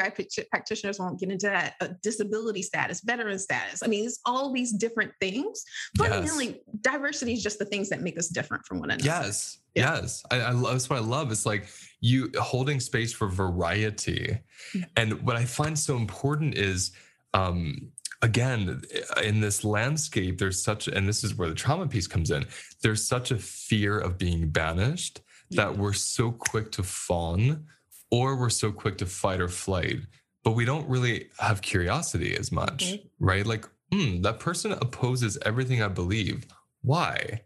practitioners 0.49 0.99
won't 0.99 1.19
get 1.19 1.29
into 1.29 1.47
that. 1.47 1.75
Uh, 1.79 1.89
disability 2.01 2.63
status 2.63 3.01
veteran 3.05 3.37
status. 3.37 3.83
I 3.83 3.87
mean 3.87 4.05
it's 4.05 4.19
all 4.25 4.51
these 4.51 4.73
different 4.73 5.11
things 5.19 5.63
fundamentally 5.97 6.47
yes. 6.47 6.57
diversity 6.81 7.33
is 7.33 7.43
just 7.43 7.59
the 7.59 7.65
things 7.65 7.89
that 7.89 8.01
make 8.01 8.17
us 8.17 8.29
different 8.29 8.65
from 8.65 8.79
one 8.79 8.89
another. 8.89 9.05
Yes. 9.05 9.59
Yeah. 9.75 9.95
yes. 9.95 10.23
I, 10.31 10.37
I 10.37 10.51
love 10.51 10.73
that's 10.73 10.89
what 10.89 10.97
i 10.97 11.03
love. 11.03 11.31
It's 11.31 11.45
like 11.45 11.67
you 12.01 12.31
holding 12.39 12.79
space 12.79 13.13
for 13.13 13.27
variety. 13.27 14.39
Mm-hmm. 14.73 14.81
and 14.97 15.21
what 15.23 15.35
i 15.35 15.45
find 15.45 15.77
so 15.77 15.97
important 15.97 16.57
is 16.57 16.91
um 17.33 17.91
again 18.21 18.81
in 19.21 19.41
this 19.41 19.63
landscape 19.63 20.37
there's 20.37 20.63
such 20.63 20.87
and 20.87 21.07
this 21.07 21.23
is 21.23 21.35
where 21.35 21.49
the 21.49 21.55
trauma 21.55 21.87
piece 21.87 22.07
comes 22.07 22.31
in 22.31 22.45
there's 22.81 23.05
such 23.05 23.31
a 23.31 23.37
fear 23.37 23.99
of 23.99 24.17
being 24.17 24.49
banished 24.49 25.21
that 25.51 25.77
we're 25.77 25.93
so 25.93 26.31
quick 26.31 26.71
to 26.71 26.81
fawn 26.81 27.65
or 28.11 28.35
we're 28.35 28.49
so 28.49 28.71
quick 28.71 28.97
to 28.97 29.05
fight 29.05 29.41
or 29.41 29.49
flight 29.49 29.99
but 30.43 30.51
we 30.51 30.65
don't 30.65 30.87
really 30.87 31.29
have 31.39 31.61
curiosity 31.61 32.35
as 32.37 32.51
much 32.51 32.93
mm-hmm. 32.93 33.25
right? 33.25 33.45
Like 33.45 33.67
hmm, 33.91 34.21
that 34.21 34.39
person 34.39 34.73
opposes 34.73 35.37
everything 35.45 35.81
i 35.81 35.87
believe. 35.87 36.45
Why 36.81 37.41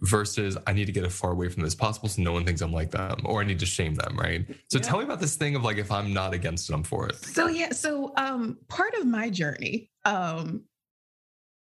versus 0.00 0.56
I 0.66 0.72
need 0.72 0.86
to 0.86 0.92
get 0.92 1.04
as 1.04 1.14
far 1.14 1.32
away 1.32 1.48
from 1.48 1.62
this 1.62 1.72
as 1.72 1.74
possible 1.74 2.08
so 2.08 2.22
no 2.22 2.32
one 2.32 2.44
thinks 2.44 2.60
I'm 2.60 2.72
like 2.72 2.90
them 2.90 3.20
or 3.24 3.40
I 3.40 3.44
need 3.44 3.58
to 3.60 3.66
shame 3.66 3.94
them, 3.94 4.16
right? 4.18 4.46
So 4.68 4.78
yeah. 4.78 4.84
tell 4.84 4.98
me 4.98 5.04
about 5.04 5.20
this 5.20 5.36
thing 5.36 5.56
of 5.56 5.62
like 5.62 5.78
if 5.78 5.90
I'm 5.90 6.12
not 6.12 6.34
against 6.34 6.70
it, 6.70 6.74
I'm 6.74 6.82
for 6.82 7.08
it. 7.08 7.16
So 7.16 7.48
yeah, 7.48 7.70
so 7.70 8.12
um 8.16 8.58
part 8.68 8.94
of 8.94 9.06
my 9.06 9.30
journey 9.30 9.90
um 10.04 10.64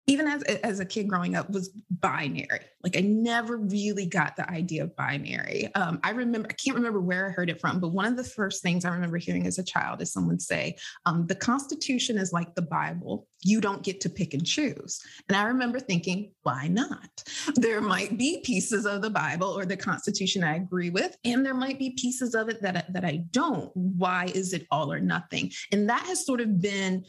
even 0.08 0.28
as 0.28 0.44
as 0.44 0.80
a 0.80 0.86
kid 0.86 1.08
growing 1.08 1.36
up 1.36 1.50
was 1.50 1.70
binary. 1.90 2.60
Like 2.84 2.98
i 2.98 3.02
never 3.02 3.58
really 3.58 4.06
got 4.06 4.36
the 4.36 4.50
idea 4.50 4.84
of 4.84 4.96
binary. 4.96 5.74
Um, 5.76 6.00
i 6.04 6.12
remember 6.12 6.48
i 6.50 6.54
can't 6.54 6.76
remember 6.76 7.00
where 7.00 7.28
i 7.28 7.30
heard 7.30 7.50
it 7.50 7.60
from 7.60 7.80
but 7.80 7.90
one 7.90 8.06
of 8.06 8.18
the 8.18 8.24
first 8.24 8.62
things 8.62 8.86
i 8.86 8.90
remember 8.90 9.18
hearing 9.18 9.48
as 9.48 9.58
a 9.58 9.64
child 9.64 10.02
is 10.02 10.12
someone 10.12 10.40
say 10.40 10.76
um, 11.06 11.26
the 11.28 11.36
constitution 11.36 12.18
is 12.18 12.34
like 12.34 12.54
the 12.56 12.62
bible. 12.62 13.28
You 13.46 13.60
don't 13.60 13.84
get 13.84 14.00
to 14.02 14.10
pick 14.10 14.34
and 14.34 14.46
choose. 14.46 15.02
And 15.30 15.38
i 15.38 15.44
remember 15.44 15.80
thinking 15.80 16.32
why 16.44 16.68
not? 16.68 17.24
There 17.56 17.82
might 17.82 18.18
be 18.18 18.42
pieces 18.44 18.86
of 18.86 19.02
the 19.02 19.10
bible 19.10 19.48
or 19.48 19.66
the 19.66 19.78
constitution 19.78 20.44
i 20.44 20.56
agree 20.56 20.90
with 20.90 21.16
and 21.24 21.46
there 21.46 21.54
might 21.54 21.80
be 21.80 21.92
pieces 21.92 22.36
of 22.36 22.50
it 22.50 22.62
that, 22.62 22.92
that 22.94 23.06
i 23.06 23.24
don't. 23.32 23.72
Why 23.76 24.26
is 24.34 24.54
it 24.54 24.68
all 24.72 24.92
or 24.92 25.00
nothing? 25.00 25.52
And 25.72 25.90
that 25.90 26.06
has 26.08 26.26
sort 26.26 26.42
of 26.42 26.62
been 26.62 27.06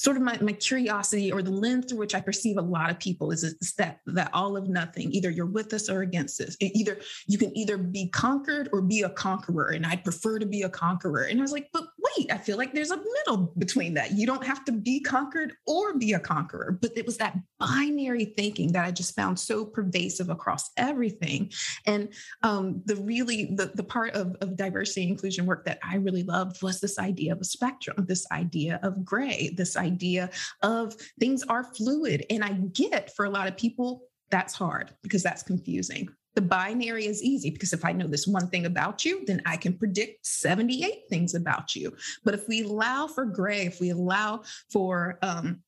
sort 0.00 0.16
of 0.16 0.22
my, 0.22 0.38
my 0.40 0.52
curiosity 0.52 1.30
or 1.30 1.42
the 1.42 1.50
lens 1.50 1.84
through 1.84 1.98
which 1.98 2.14
I 2.14 2.22
perceive 2.22 2.56
a 2.56 2.62
lot 2.62 2.90
of 2.90 2.98
people 2.98 3.32
is, 3.32 3.42
that 3.76 4.00
that 4.06 4.30
all 4.32 4.56
of 4.56 4.66
nothing. 4.66 5.12
Either 5.12 5.28
you're 5.28 5.44
with 5.44 5.74
us 5.74 5.90
or 5.90 6.00
against 6.00 6.40
us. 6.40 6.56
It 6.58 6.72
either 6.74 6.98
you 7.26 7.36
can 7.36 7.54
either 7.56 7.76
be 7.76 8.08
conquered 8.08 8.70
or 8.72 8.80
be 8.80 9.02
a 9.02 9.10
conqueror. 9.10 9.68
And 9.68 9.84
I'd 9.84 10.02
prefer 10.02 10.38
to 10.38 10.46
be 10.46 10.62
a 10.62 10.70
conqueror. 10.70 11.24
And 11.24 11.38
I 11.38 11.42
was 11.42 11.52
like, 11.52 11.68
but 11.74 11.84
wait, 12.16 12.32
I 12.32 12.38
feel 12.38 12.56
like 12.56 12.72
there's 12.72 12.90
a 12.90 12.96
middle 12.96 13.52
between 13.58 13.94
that. 13.94 14.12
You 14.12 14.26
don't 14.26 14.44
have 14.44 14.64
to 14.66 14.72
be 14.72 15.00
conquered 15.00 15.54
or 15.66 15.96
be 15.96 16.12
a 16.12 16.20
conqueror. 16.20 16.78
But 16.80 16.92
it 16.96 17.06
was 17.06 17.16
that 17.18 17.36
binary 17.58 18.26
thinking 18.36 18.72
that 18.72 18.84
I 18.84 18.90
just 18.90 19.14
found 19.14 19.38
so 19.38 19.64
pervasive 19.64 20.30
across 20.30 20.70
everything. 20.76 21.50
And 21.86 22.12
um, 22.42 22.82
the 22.86 22.96
really 22.96 23.54
the, 23.54 23.72
the 23.74 23.84
part 23.84 24.14
of, 24.14 24.36
of 24.40 24.56
diversity 24.56 25.08
inclusion 25.08 25.46
work 25.46 25.64
that 25.64 25.78
I 25.82 25.96
really 25.96 26.22
loved 26.22 26.62
was 26.62 26.80
this 26.80 26.98
idea 26.98 27.32
of 27.32 27.40
a 27.40 27.44
spectrum, 27.44 28.04
this 28.06 28.26
idea 28.32 28.80
of 28.82 29.04
gray, 29.04 29.50
this 29.56 29.76
idea 29.76 30.30
of 30.62 30.94
things 31.18 31.42
are 31.44 31.64
fluid. 31.64 32.24
And 32.30 32.44
I 32.44 32.52
get 32.52 33.14
for 33.14 33.24
a 33.24 33.30
lot 33.30 33.48
of 33.48 33.56
people, 33.56 34.02
that's 34.30 34.54
hard 34.54 34.94
because 35.02 35.22
that's 35.22 35.42
confusing. 35.42 36.08
The 36.34 36.42
binary 36.42 37.06
is 37.06 37.22
easy 37.22 37.50
because 37.50 37.72
if 37.72 37.84
I 37.84 37.92
know 37.92 38.06
this 38.06 38.26
one 38.26 38.48
thing 38.48 38.66
about 38.66 39.04
you, 39.04 39.24
then 39.26 39.42
I 39.46 39.56
can 39.56 39.76
predict 39.76 40.26
78 40.26 41.02
things 41.08 41.34
about 41.34 41.74
you. 41.74 41.96
But 42.24 42.34
if 42.34 42.46
we 42.46 42.62
allow 42.62 43.08
for 43.08 43.24
gray, 43.24 43.66
if 43.66 43.80
we 43.80 43.90
allow 43.90 44.42
for 44.70 45.18
um, 45.22 45.62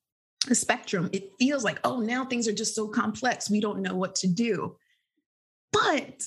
a 0.49 0.55
spectrum, 0.55 1.09
it 1.11 1.31
feels 1.37 1.63
like, 1.63 1.79
oh, 1.83 1.99
now 1.99 2.25
things 2.25 2.47
are 2.47 2.53
just 2.53 2.75
so 2.75 2.87
complex. 2.87 3.49
We 3.49 3.59
don't 3.59 3.81
know 3.81 3.95
what 3.95 4.15
to 4.15 4.27
do. 4.27 4.77
But 5.73 6.23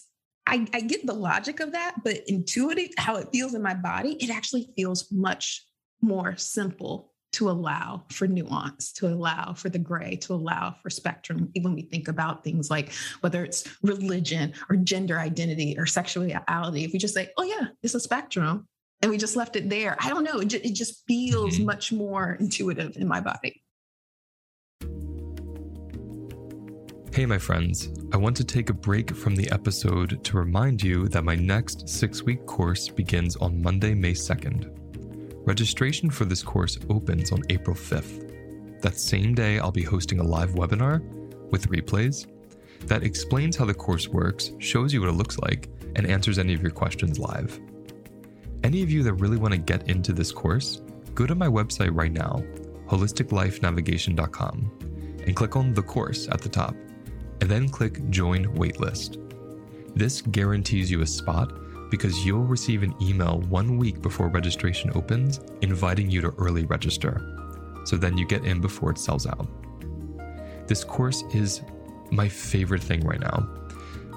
I, 0.47 0.67
I, 0.73 0.81
get 0.81 1.07
the 1.07 1.15
logic 1.15 1.61
of 1.61 1.73
that, 1.73 1.97
but 2.05 2.21
intuitive, 2.27 2.91
how 2.99 3.17
it 3.17 3.29
feels 3.33 3.55
in 3.55 3.63
my 3.63 3.75
body, 3.75 4.17
it 4.21 4.31
actually 4.31 4.71
feels 4.77 5.11
much 5.11 5.65
more 6.01 6.37
simple 6.37 7.13
to 7.37 7.51
allow 7.51 8.03
for 8.09 8.27
nuance, 8.27 8.93
to 8.93 9.07
allow 9.07 9.53
for 9.53 9.69
the 9.69 9.79
gray, 9.79 10.17
to 10.17 10.33
allow 10.33 10.75
for 10.83 10.89
spectrum. 10.89 11.51
Even 11.55 11.71
when 11.71 11.75
we 11.75 11.83
think 11.83 12.09
about 12.09 12.43
things 12.43 12.71
like 12.71 12.93
whether 13.21 13.45
it's 13.45 13.69
religion 13.83 14.55
or 14.71 14.77
gender 14.77 15.19
identity 15.19 15.77
or 15.79 15.85
sexuality, 15.85 16.85
if 16.85 16.95
we 16.95 16.99
just 16.99 17.13
say, 17.13 17.29
oh, 17.37 17.43
yeah, 17.43 17.69
it's 17.83 17.95
a 17.95 18.01
spectrum, 18.01 18.67
and 19.03 19.11
we 19.11 19.19
just 19.19 19.37
left 19.37 19.55
it 19.55 19.69
there, 19.69 19.99
I 20.01 20.09
don't 20.09 20.25
know, 20.25 20.41
it, 20.41 20.55
it 20.55 20.73
just 20.73 21.05
feels 21.07 21.57
mm-hmm. 21.57 21.67
much 21.67 21.93
more 21.93 22.39
intuitive 22.41 22.97
in 22.97 23.07
my 23.07 23.21
body. 23.21 23.63
Hey, 27.13 27.27
my 27.27 27.39
friends. 27.39 27.91
I 28.13 28.17
want 28.17 28.37
to 28.39 28.45
take 28.45 28.71
a 28.71 28.75
break 28.75 29.15
from 29.15 29.37
the 29.37 29.51
episode 29.51 30.25
to 30.25 30.39
remind 30.39 30.83
you 30.83 31.09
that 31.09 31.25
my 31.25 31.35
next 31.35 31.87
six 31.87 32.23
week 32.23 32.47
course 32.47 32.89
begins 32.89 33.37
on 33.37 33.61
Monday, 33.61 33.93
May 33.93 34.13
2nd. 34.13 34.86
Registration 35.47 36.11
for 36.11 36.25
this 36.25 36.43
course 36.43 36.77
opens 36.91 37.31
on 37.31 37.41
April 37.51 37.77
5th. 37.77 38.81
That 38.81 38.99
same 38.99 39.33
day, 39.33 39.61
I'll 39.61 39.71
be 39.71 39.85
hosting 39.85 40.19
a 40.19 40.25
live 40.25 40.51
webinar 40.51 41.01
with 41.53 41.69
replays 41.69 42.27
that 42.87 43.05
explains 43.05 43.57
how 43.57 43.65
the 43.65 43.73
course 43.73 44.09
works, 44.09 44.51
shows 44.59 44.93
you 44.93 45.01
what 45.01 45.09
it 45.09 45.13
looks 45.13 45.39
like, 45.39 45.69
and 45.95 46.05
answers 46.05 46.41
any 46.41 46.53
of 46.53 46.63
your 46.63 46.73
questions 46.73 47.21
live. 47.21 47.61
Any 48.65 48.83
of 48.83 48.91
you 48.91 49.05
that 49.05 49.15
really 49.15 49.37
want 49.37 49.53
to 49.53 49.59
get 49.59 49.89
into 49.89 50.13
this 50.13 50.33
course, 50.33 50.83
go 51.15 51.27
to 51.27 51.37
my 51.37 51.47
website 51.47 51.95
right 51.95 52.13
now, 52.13 52.43
holisticlifenavigation.com, 52.89 54.73
and 55.27 55.37
click 55.37 55.55
on 55.55 55.73
the 55.75 55.83
course 55.83 56.27
at 56.27 56.41
the 56.41 56.49
top, 56.49 56.75
and 57.41 57.49
then 57.49 57.69
click 57.69 58.11
Join 58.11 58.47
Waitlist. 58.57 59.23
This 59.95 60.23
guarantees 60.23 60.91
you 60.91 61.03
a 61.03 61.07
spot 61.07 61.53
because 61.91 62.25
you'll 62.25 62.45
receive 62.45 62.83
an 62.83 62.95
email 63.01 63.41
one 63.49 63.79
week 63.79 64.03
before 64.03 64.29
registration 64.29 64.91
opens 64.95 65.41
inviting 65.63 66.11
you 66.11 66.21
to 66.21 66.35
early 66.39 66.65
register. 66.65 67.21
So 67.85 67.97
then 67.97 68.19
you 68.19 68.27
get 68.27 68.45
in 68.45 68.61
before 68.61 68.91
it 68.91 68.99
sells 68.99 69.27
out. 69.27 69.47
This 70.67 70.83
course 70.83 71.23
is 71.33 71.63
my 72.11 72.29
favorite 72.29 72.83
thing 72.83 73.05
right 73.05 73.21
now 73.21 73.49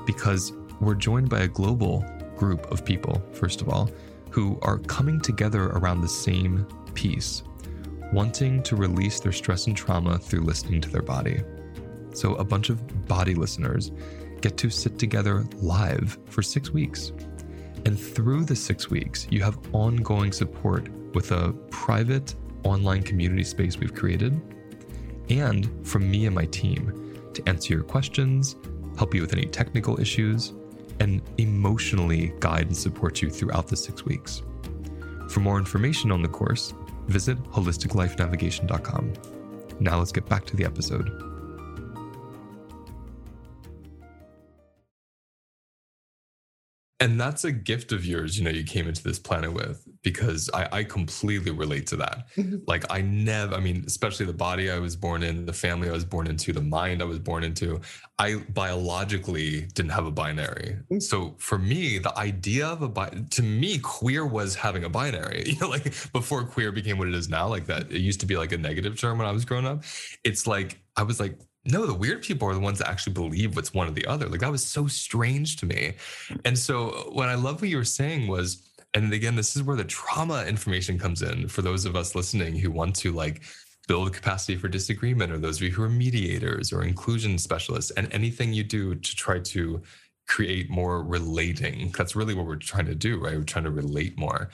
because 0.06 0.54
we're 0.82 0.96
joined 0.96 1.30
by 1.30 1.42
a 1.42 1.48
global 1.48 2.04
group 2.36 2.72
of 2.72 2.84
people, 2.86 3.22
first 3.34 3.62
of 3.62 3.70
all, 3.70 3.90
who 4.32 4.58
are 4.62 4.80
coming 4.80 5.20
together 5.20 5.66
around 5.72 6.02
the 6.02 6.08
same 6.08 6.66
piece, 6.94 7.44
wanting 8.14 8.64
to 8.64 8.76
release 8.76 9.20
their 9.20 9.32
stress 9.32 9.68
and 9.68 9.76
trauma 9.76 10.18
through 10.18 10.42
listening 10.42 10.82
to 10.82 10.90
their 10.90 11.02
body. 11.02 11.42
So, 12.14 12.36
a 12.36 12.44
bunch 12.44 12.70
of 12.70 13.08
body 13.08 13.36
listeners 13.36 13.92
get 14.42 14.58
to 14.58 14.70
sit 14.70 14.98
together 14.98 15.46
live 15.62 16.18
for 16.26 16.42
six 16.42 16.72
weeks 16.72 17.12
and 17.86 18.00
through 18.00 18.46
the 18.46 18.56
six 18.56 18.90
weeks, 18.90 19.28
you 19.30 19.42
have 19.42 19.58
ongoing 19.74 20.32
support 20.32 20.90
with 21.14 21.32
a 21.32 21.54
private 21.70 22.36
online 22.64 23.04
community 23.04 23.44
space 23.44 23.78
we've 23.78 23.94
created, 23.94 24.40
and 25.30 25.70
from 25.88 26.10
me 26.10 26.26
and 26.26 26.36
my 26.36 26.46
team 26.46 27.16
to 27.34 27.48
answer 27.48 27.74
your 27.74 27.84
questions, 27.84 28.56
help 28.98 29.14
you 29.14 29.22
with 29.22 29.34
any 29.34 29.46
technical 29.46 30.00
issues, 30.00 30.54
and 31.00 31.22
emotionally 31.38 32.34
guide 32.40 32.68
and 32.68 32.76
support 32.76 33.22
you 33.22 33.30
throughout 33.30 33.68
the 33.68 33.76
six 33.76 34.04
weeks. 34.06 34.42
For 35.30 35.40
more 35.40 35.58
information 35.58 36.12
on 36.12 36.22
the 36.22 36.28
course, 36.28 36.74
visit 37.08 37.42
holisticlifenavigation.com. 37.52 39.14
Now 39.80 39.98
let's 40.00 40.12
get 40.12 40.28
back 40.28 40.46
to 40.46 40.56
the 40.56 40.66
episode. 40.66 41.39
And 47.02 47.20
that's 47.20 47.46
a 47.46 47.52
gift 47.52 47.92
of 47.92 48.06
yours 48.06 48.38
you 48.38 48.44
know 48.44 48.52
you 48.52 48.64
came 48.64 48.88
into 48.88 49.02
this 49.04 49.20
planet 49.20 49.52
with 49.54 49.88
because 50.04 50.50
i, 50.54 50.68
I 50.72 50.84
completely 50.84 51.52
relate 51.52 51.88
to 51.88 51.96
that 51.98 52.26
mm-hmm. 52.36 52.58
like 52.68 52.86
i 52.90 53.02
never 53.02 53.56
i 53.56 53.60
mean 53.60 53.84
especially 53.88 54.26
the 54.26 54.34
body 54.34 54.70
i 54.70 54.80
was 54.80 54.96
born 54.96 55.24
in 55.24 55.46
the 55.46 55.54
family 55.54 55.90
i 55.90 55.92
was 55.92 56.06
born 56.06 56.28
into 56.28 56.52
the 56.52 56.62
mind 56.62 57.02
i 57.02 57.06
was 57.06 57.20
born 57.20 57.44
into 57.44 57.80
i 58.18 58.36
biologically 58.54 59.62
didn't 59.74 59.92
have 59.92 60.06
a 60.06 60.12
binary 60.12 60.78
mm. 60.92 61.02
so 61.02 61.36
for 61.40 61.58
me 61.58 61.98
the 61.98 62.16
idea 62.18 62.68
of 62.68 62.82
a 62.82 62.90
bi- 62.90 63.14
to 63.30 63.42
me 63.42 63.78
queer 63.80 64.26
was 64.26 64.56
having 64.56 64.84
a 64.84 64.90
binary 64.90 65.44
you 65.48 65.60
know 65.60 65.70
like 65.70 65.94
before 66.12 66.44
queer 66.44 66.72
became 66.72 66.98
what 66.98 67.08
it 67.08 67.14
is 67.14 67.30
now 67.30 67.48
like 67.48 67.66
that 67.66 67.90
it 67.92 68.00
used 68.00 68.20
to 68.20 68.26
be 68.26 68.36
like 68.36 68.52
a 68.52 68.58
negative 68.58 69.00
term 69.00 69.18
when 69.18 69.28
i 69.28 69.32
was 69.32 69.46
growing 69.46 69.66
up 69.66 69.84
it's 70.24 70.46
like 70.46 70.82
i 70.96 71.04
was 71.04 71.20
like 71.20 71.38
no, 71.66 71.86
the 71.86 71.94
weird 71.94 72.22
people 72.22 72.48
are 72.48 72.54
the 72.54 72.60
ones 72.60 72.80
that 72.80 72.90
actually 72.90 73.14
believe 73.14 73.56
what's 73.56 73.74
one 73.74 73.88
or 73.88 73.92
the 73.92 74.06
other. 74.06 74.28
Like 74.28 74.40
that 74.40 74.52
was 74.52 74.64
so 74.64 74.88
strange 74.88 75.58
to 75.58 75.66
me. 75.66 75.96
And 76.46 76.58
so 76.58 77.10
what 77.12 77.30
I 77.30 77.36
love 77.36 77.62
what 77.62 77.70
you 77.70 77.78
were 77.78 77.84
saying 77.84 78.28
was, 78.28 78.66
and 78.94 79.12
again, 79.14 79.36
this 79.36 79.56
is 79.56 79.64
where 79.64 79.76
the 79.76 79.84
trauma 79.84 80.46
information 80.46 80.98
comes 80.98 81.22
in 81.22 81.48
for 81.48 81.62
those 81.62 81.86
of 81.86 81.96
us 81.96 82.16
listening 82.16 82.56
who 82.56 82.72
want 82.72 82.96
to 82.98 83.12
like 83.12 83.44
build 83.88 84.14
capacity 84.14 84.56
for 84.56 84.68
disagreement, 84.68 85.32
or 85.32 85.38
those 85.38 85.58
of 85.58 85.64
you 85.64 85.72
who 85.72 85.84
are 85.84 85.90
mediators 85.90 86.72
or 86.72 86.84
inclusion 86.84 87.38
specialists, 87.38 87.92
and 87.92 88.12
anything 88.14 88.54
you 88.54 88.64
do 88.64 88.96
to 88.96 89.16
try 89.16 89.40
to 89.40 89.82
create 90.28 90.70
more 90.70 91.04
relating. 91.04 91.92
That's 91.98 92.16
really 92.16 92.36
what 92.36 92.46
we're 92.46 92.56
trying 92.56 92.86
to 92.86 92.96
do, 92.96 93.20
right? 93.20 93.36
We're 93.36 93.44
trying 93.44 93.66
to 93.66 93.72
relate 93.72 94.18
more. 94.18 94.50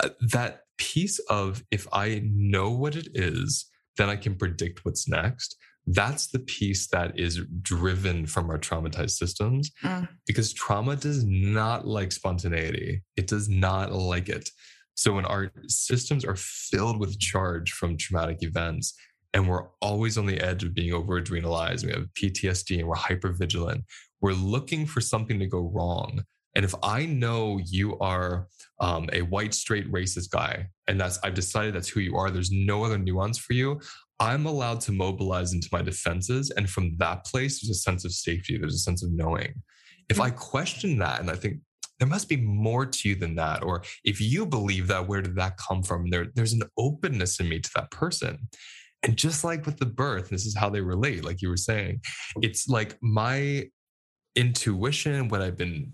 Uh, 0.00 0.10
that 0.20 0.62
piece 0.78 1.18
of 1.30 1.62
if 1.70 1.86
I 1.92 2.22
know 2.24 2.70
what 2.70 2.96
it 2.96 3.08
is, 3.14 3.66
then 3.96 4.08
I 4.08 4.16
can 4.16 4.34
predict 4.34 4.84
what's 4.84 5.08
next 5.08 5.56
that's 5.90 6.26
the 6.26 6.38
piece 6.40 6.86
that 6.88 7.18
is 7.18 7.40
driven 7.62 8.26
from 8.26 8.50
our 8.50 8.58
traumatized 8.58 9.12
systems 9.12 9.70
mm. 9.82 10.08
because 10.26 10.52
trauma 10.52 10.96
does 10.96 11.24
not 11.24 11.86
like 11.86 12.12
spontaneity. 12.12 13.02
It 13.16 13.26
does 13.26 13.48
not 13.48 13.92
like 13.92 14.28
it. 14.28 14.50
So 14.94 15.12
when 15.12 15.24
our 15.24 15.50
systems 15.66 16.24
are 16.24 16.36
filled 16.36 16.98
with 17.00 17.18
charge 17.18 17.72
from 17.72 17.96
traumatic 17.96 18.38
events 18.42 18.94
and 19.32 19.48
we're 19.48 19.66
always 19.80 20.18
on 20.18 20.26
the 20.26 20.40
edge 20.40 20.62
of 20.62 20.74
being 20.74 20.92
over 20.92 21.20
adrenalized, 21.20 21.86
we 21.86 21.92
have 21.92 22.08
PTSD 22.20 22.80
and 22.80 22.88
we're 22.88 22.96
hyper 22.96 23.32
vigilant, 23.32 23.84
we're 24.20 24.32
looking 24.32 24.84
for 24.84 25.00
something 25.00 25.38
to 25.38 25.46
go 25.46 25.70
wrong. 25.72 26.22
And 26.54 26.64
if 26.64 26.74
I 26.82 27.06
know 27.06 27.60
you 27.64 27.98
are 28.00 28.48
um, 28.80 29.08
a 29.12 29.22
white, 29.22 29.54
straight, 29.54 29.90
racist 29.92 30.30
guy, 30.30 30.66
and 30.88 31.00
that's 31.00 31.18
I've 31.22 31.34
decided 31.34 31.74
that's 31.74 31.88
who 31.88 32.00
you 32.00 32.16
are, 32.16 32.30
there's 32.30 32.50
no 32.50 32.82
other 32.82 32.98
nuance 32.98 33.38
for 33.38 33.52
you, 33.52 33.80
I'm 34.20 34.46
allowed 34.46 34.80
to 34.82 34.92
mobilize 34.92 35.52
into 35.52 35.68
my 35.70 35.82
defenses. 35.82 36.50
And 36.50 36.68
from 36.68 36.96
that 36.98 37.24
place, 37.24 37.60
there's 37.60 37.76
a 37.76 37.80
sense 37.80 38.04
of 38.04 38.12
safety, 38.12 38.58
there's 38.58 38.74
a 38.74 38.78
sense 38.78 39.02
of 39.02 39.12
knowing. 39.12 39.54
If 40.08 40.16
mm-hmm. 40.16 40.26
I 40.26 40.30
question 40.30 40.98
that 40.98 41.20
and 41.20 41.30
I 41.30 41.36
think 41.36 41.58
there 41.98 42.08
must 42.08 42.28
be 42.28 42.36
more 42.36 42.86
to 42.86 43.08
you 43.08 43.14
than 43.16 43.34
that, 43.36 43.62
or 43.62 43.82
if 44.04 44.20
you 44.20 44.46
believe 44.46 44.86
that, 44.88 45.08
where 45.08 45.22
did 45.22 45.36
that 45.36 45.56
come 45.56 45.82
from? 45.82 46.10
There, 46.10 46.26
there's 46.34 46.52
an 46.52 46.62
openness 46.76 47.40
in 47.40 47.48
me 47.48 47.60
to 47.60 47.70
that 47.74 47.90
person. 47.90 48.48
And 49.02 49.16
just 49.16 49.44
like 49.44 49.66
with 49.66 49.78
the 49.78 49.86
birth, 49.86 50.28
this 50.28 50.46
is 50.46 50.56
how 50.56 50.70
they 50.70 50.80
relate, 50.80 51.24
like 51.24 51.42
you 51.42 51.48
were 51.48 51.56
saying. 51.56 52.00
It's 52.42 52.68
like 52.68 52.96
my 53.00 53.68
intuition, 54.36 55.28
what 55.28 55.42
I've 55.42 55.56
been 55.56 55.92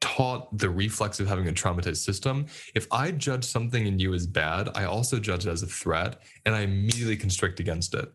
taught 0.00 0.56
the 0.56 0.70
reflex 0.70 1.20
of 1.20 1.26
having 1.26 1.48
a 1.48 1.52
traumatized 1.52 2.04
system. 2.04 2.46
If 2.74 2.86
I 2.90 3.10
judge 3.10 3.44
something 3.44 3.86
in 3.86 3.98
you 3.98 4.14
as 4.14 4.26
bad, 4.26 4.68
I 4.74 4.84
also 4.84 5.18
judge 5.18 5.46
it 5.46 5.50
as 5.50 5.62
a 5.62 5.66
threat 5.66 6.20
and 6.46 6.54
I 6.54 6.60
immediately 6.60 7.16
constrict 7.16 7.60
against 7.60 7.94
it. 7.94 8.12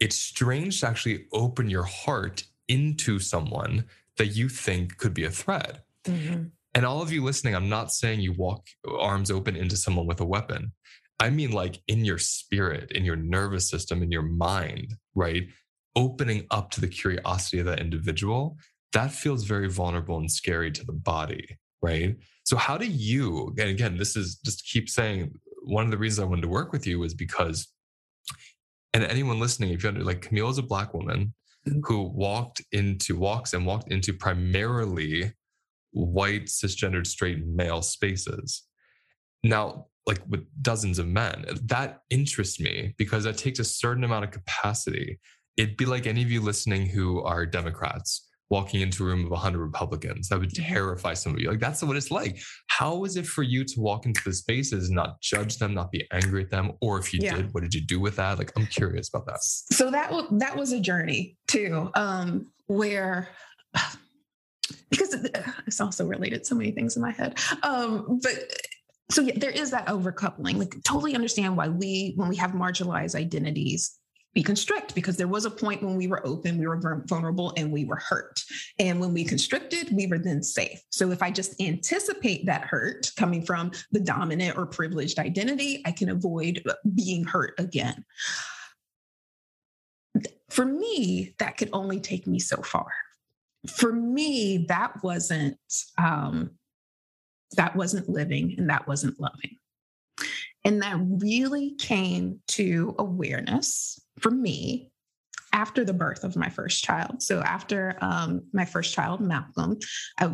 It's 0.00 0.16
strange 0.16 0.80
to 0.80 0.88
actually 0.88 1.26
open 1.32 1.70
your 1.70 1.84
heart 1.84 2.44
into 2.68 3.18
someone 3.18 3.84
that 4.16 4.28
you 4.28 4.48
think 4.48 4.96
could 4.98 5.14
be 5.14 5.24
a 5.24 5.30
threat. 5.30 5.84
Mm-hmm. 6.04 6.44
And 6.74 6.86
all 6.86 7.02
of 7.02 7.12
you 7.12 7.22
listening, 7.22 7.54
I'm 7.54 7.68
not 7.68 7.92
saying 7.92 8.20
you 8.20 8.32
walk 8.32 8.66
arms 8.98 9.30
open 9.30 9.56
into 9.56 9.76
someone 9.76 10.06
with 10.06 10.20
a 10.20 10.24
weapon. 10.24 10.72
I 11.20 11.30
mean, 11.30 11.52
like 11.52 11.80
in 11.86 12.04
your 12.04 12.18
spirit, 12.18 12.90
in 12.92 13.04
your 13.04 13.16
nervous 13.16 13.68
system, 13.68 14.02
in 14.02 14.10
your 14.10 14.22
mind, 14.22 14.94
right? 15.14 15.44
Opening 15.94 16.46
up 16.50 16.70
to 16.72 16.80
the 16.80 16.88
curiosity 16.88 17.60
of 17.60 17.66
that 17.66 17.80
individual, 17.80 18.58
that 18.94 19.12
feels 19.12 19.44
very 19.44 19.68
vulnerable 19.68 20.16
and 20.16 20.30
scary 20.30 20.70
to 20.72 20.84
the 20.84 20.92
body, 20.92 21.58
right? 21.82 22.16
So, 22.44 22.56
how 22.56 22.78
do 22.78 22.86
you, 22.86 23.54
and 23.58 23.68
again, 23.68 23.98
this 23.98 24.16
is 24.16 24.36
just 24.44 24.66
keep 24.66 24.88
saying 24.88 25.32
one 25.62 25.84
of 25.84 25.90
the 25.90 25.98
reasons 25.98 26.24
I 26.24 26.28
wanted 26.28 26.42
to 26.42 26.48
work 26.48 26.72
with 26.72 26.86
you 26.86 27.02
is 27.02 27.12
because, 27.12 27.68
and 28.92 29.04
anyone 29.04 29.40
listening, 29.40 29.70
if 29.70 29.82
you 29.82 29.88
under 29.88 30.02
like 30.02 30.22
Camille 30.22 30.48
is 30.48 30.58
a 30.58 30.62
black 30.62 30.94
woman 30.94 31.34
mm-hmm. 31.68 31.80
who 31.84 32.02
walked 32.02 32.62
into, 32.72 33.16
walks 33.16 33.52
and 33.52 33.66
walked 33.66 33.90
into 33.90 34.12
primarily 34.12 35.32
white, 35.90 36.46
cisgendered, 36.46 37.06
straight 37.06 37.44
male 37.44 37.82
spaces. 37.82 38.62
Now, 39.42 39.86
like 40.06 40.20
with 40.28 40.46
dozens 40.60 40.98
of 40.98 41.06
men. 41.06 41.46
That 41.64 42.00
interests 42.10 42.60
me 42.60 42.94
because 42.98 43.24
that 43.24 43.38
takes 43.38 43.58
a 43.58 43.64
certain 43.64 44.04
amount 44.04 44.24
of 44.26 44.30
capacity. 44.30 45.18
It'd 45.56 45.76
be 45.76 45.86
like 45.86 46.06
any 46.06 46.22
of 46.22 46.30
you 46.30 46.42
listening 46.42 46.86
who 46.86 47.22
are 47.22 47.46
Democrats 47.46 48.28
walking 48.50 48.80
into 48.80 49.02
a 49.02 49.06
room 49.06 49.24
of 49.24 49.30
100 49.30 49.58
Republicans. 49.58 50.28
That 50.28 50.38
would 50.38 50.54
terrify 50.54 51.14
some 51.14 51.34
of 51.34 51.40
you. 51.40 51.50
Like, 51.50 51.60
that's 51.60 51.82
what 51.82 51.96
it's 51.96 52.10
like. 52.10 52.38
How 52.68 53.04
is 53.04 53.16
it 53.16 53.26
for 53.26 53.42
you 53.42 53.64
to 53.64 53.80
walk 53.80 54.06
into 54.06 54.20
the 54.24 54.32
spaces, 54.32 54.88
and 54.88 54.96
not 54.96 55.20
judge 55.20 55.58
them, 55.58 55.74
not 55.74 55.90
be 55.90 56.06
angry 56.12 56.42
at 56.42 56.50
them? 56.50 56.72
Or 56.80 56.98
if 56.98 57.12
you 57.12 57.20
yeah. 57.22 57.36
did, 57.36 57.54
what 57.54 57.62
did 57.62 57.74
you 57.74 57.80
do 57.80 58.00
with 58.00 58.16
that? 58.16 58.38
Like, 58.38 58.52
I'm 58.56 58.66
curious 58.66 59.08
about 59.08 59.26
that. 59.26 59.42
So 59.42 59.90
that, 59.90 60.12
that 60.32 60.56
was 60.56 60.72
a 60.72 60.80
journey 60.80 61.36
too, 61.46 61.90
um, 61.94 62.50
where 62.66 63.28
because 64.90 65.14
it's 65.66 65.80
also 65.80 66.06
related 66.06 66.40
to 66.40 66.44
so 66.44 66.54
many 66.54 66.70
things 66.70 66.96
in 66.96 67.02
my 67.02 67.10
head. 67.10 67.38
Um, 67.62 68.20
but 68.22 68.32
so 69.10 69.22
yeah, 69.22 69.34
there 69.36 69.50
is 69.50 69.70
that 69.70 69.86
overcoupling. 69.86 70.56
Like 70.56 70.74
totally 70.84 71.14
understand 71.14 71.56
why 71.56 71.68
we, 71.68 72.14
when 72.16 72.28
we 72.28 72.36
have 72.36 72.52
marginalized 72.52 73.14
identities, 73.14 73.98
we 74.34 74.42
constrict 74.42 74.94
because 74.94 75.16
there 75.16 75.28
was 75.28 75.44
a 75.44 75.50
point 75.50 75.82
when 75.82 75.96
we 75.96 76.08
were 76.08 76.26
open, 76.26 76.58
we 76.58 76.66
were 76.66 77.04
vulnerable, 77.06 77.52
and 77.56 77.70
we 77.70 77.84
were 77.84 77.96
hurt. 77.96 78.42
And 78.78 79.00
when 79.00 79.12
we 79.12 79.24
constricted, 79.24 79.90
we 79.92 80.06
were 80.06 80.18
then 80.18 80.42
safe. 80.42 80.80
So 80.90 81.10
if 81.12 81.22
I 81.22 81.30
just 81.30 81.60
anticipate 81.60 82.46
that 82.46 82.62
hurt 82.62 83.12
coming 83.16 83.44
from 83.44 83.70
the 83.92 84.00
dominant 84.00 84.58
or 84.58 84.66
privileged 84.66 85.18
identity, 85.18 85.82
I 85.84 85.92
can 85.92 86.08
avoid 86.08 86.62
being 86.94 87.24
hurt 87.24 87.54
again. 87.58 88.04
For 90.50 90.64
me, 90.64 91.34
that 91.38 91.56
could 91.56 91.70
only 91.72 92.00
take 92.00 92.26
me 92.26 92.38
so 92.38 92.60
far. 92.62 92.86
For 93.68 93.92
me, 93.92 94.66
that 94.68 95.02
wasn't 95.02 95.58
um, 95.96 96.50
that 97.56 97.76
wasn't 97.76 98.08
living 98.08 98.56
and 98.58 98.68
that 98.68 98.86
wasn't 98.88 99.18
loving. 99.20 99.56
And 100.64 100.82
that 100.82 100.98
really 100.98 101.74
came 101.76 102.40
to 102.48 102.94
awareness 102.98 104.00
for 104.20 104.30
me 104.30 104.90
after 105.52 105.84
the 105.84 105.94
birth 105.94 106.24
of 106.24 106.36
my 106.36 106.48
first 106.48 106.82
child. 106.82 107.22
So 107.22 107.40
after 107.40 107.96
um, 108.00 108.42
my 108.52 108.64
first 108.64 108.92
child, 108.92 109.20
Malcolm, 109.20 109.78
I, 110.18 110.30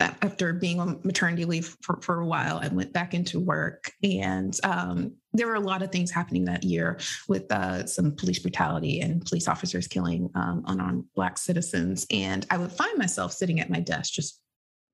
after 0.00 0.52
being 0.52 0.80
on 0.80 1.00
maternity 1.04 1.44
leave 1.44 1.76
for, 1.82 2.00
for 2.00 2.20
a 2.20 2.26
while, 2.26 2.58
I 2.62 2.68
went 2.68 2.92
back 2.92 3.14
into 3.14 3.40
work. 3.40 3.92
And 4.02 4.56
um, 4.64 5.14
there 5.32 5.48
were 5.48 5.56
a 5.56 5.60
lot 5.60 5.82
of 5.82 5.90
things 5.90 6.10
happening 6.10 6.44
that 6.44 6.64
year 6.64 6.98
with 7.28 7.50
uh, 7.52 7.86
some 7.86 8.14
police 8.14 8.38
brutality 8.38 9.00
and 9.00 9.24
police 9.24 9.48
officers 9.48 9.88
killing 9.88 10.30
um, 10.34 10.62
unarmed 10.66 11.04
Black 11.14 11.36
citizens. 11.36 12.06
And 12.10 12.46
I 12.50 12.58
would 12.58 12.72
find 12.72 12.96
myself 12.96 13.32
sitting 13.32 13.60
at 13.60 13.70
my 13.70 13.80
desk 13.80 14.12
just 14.12 14.40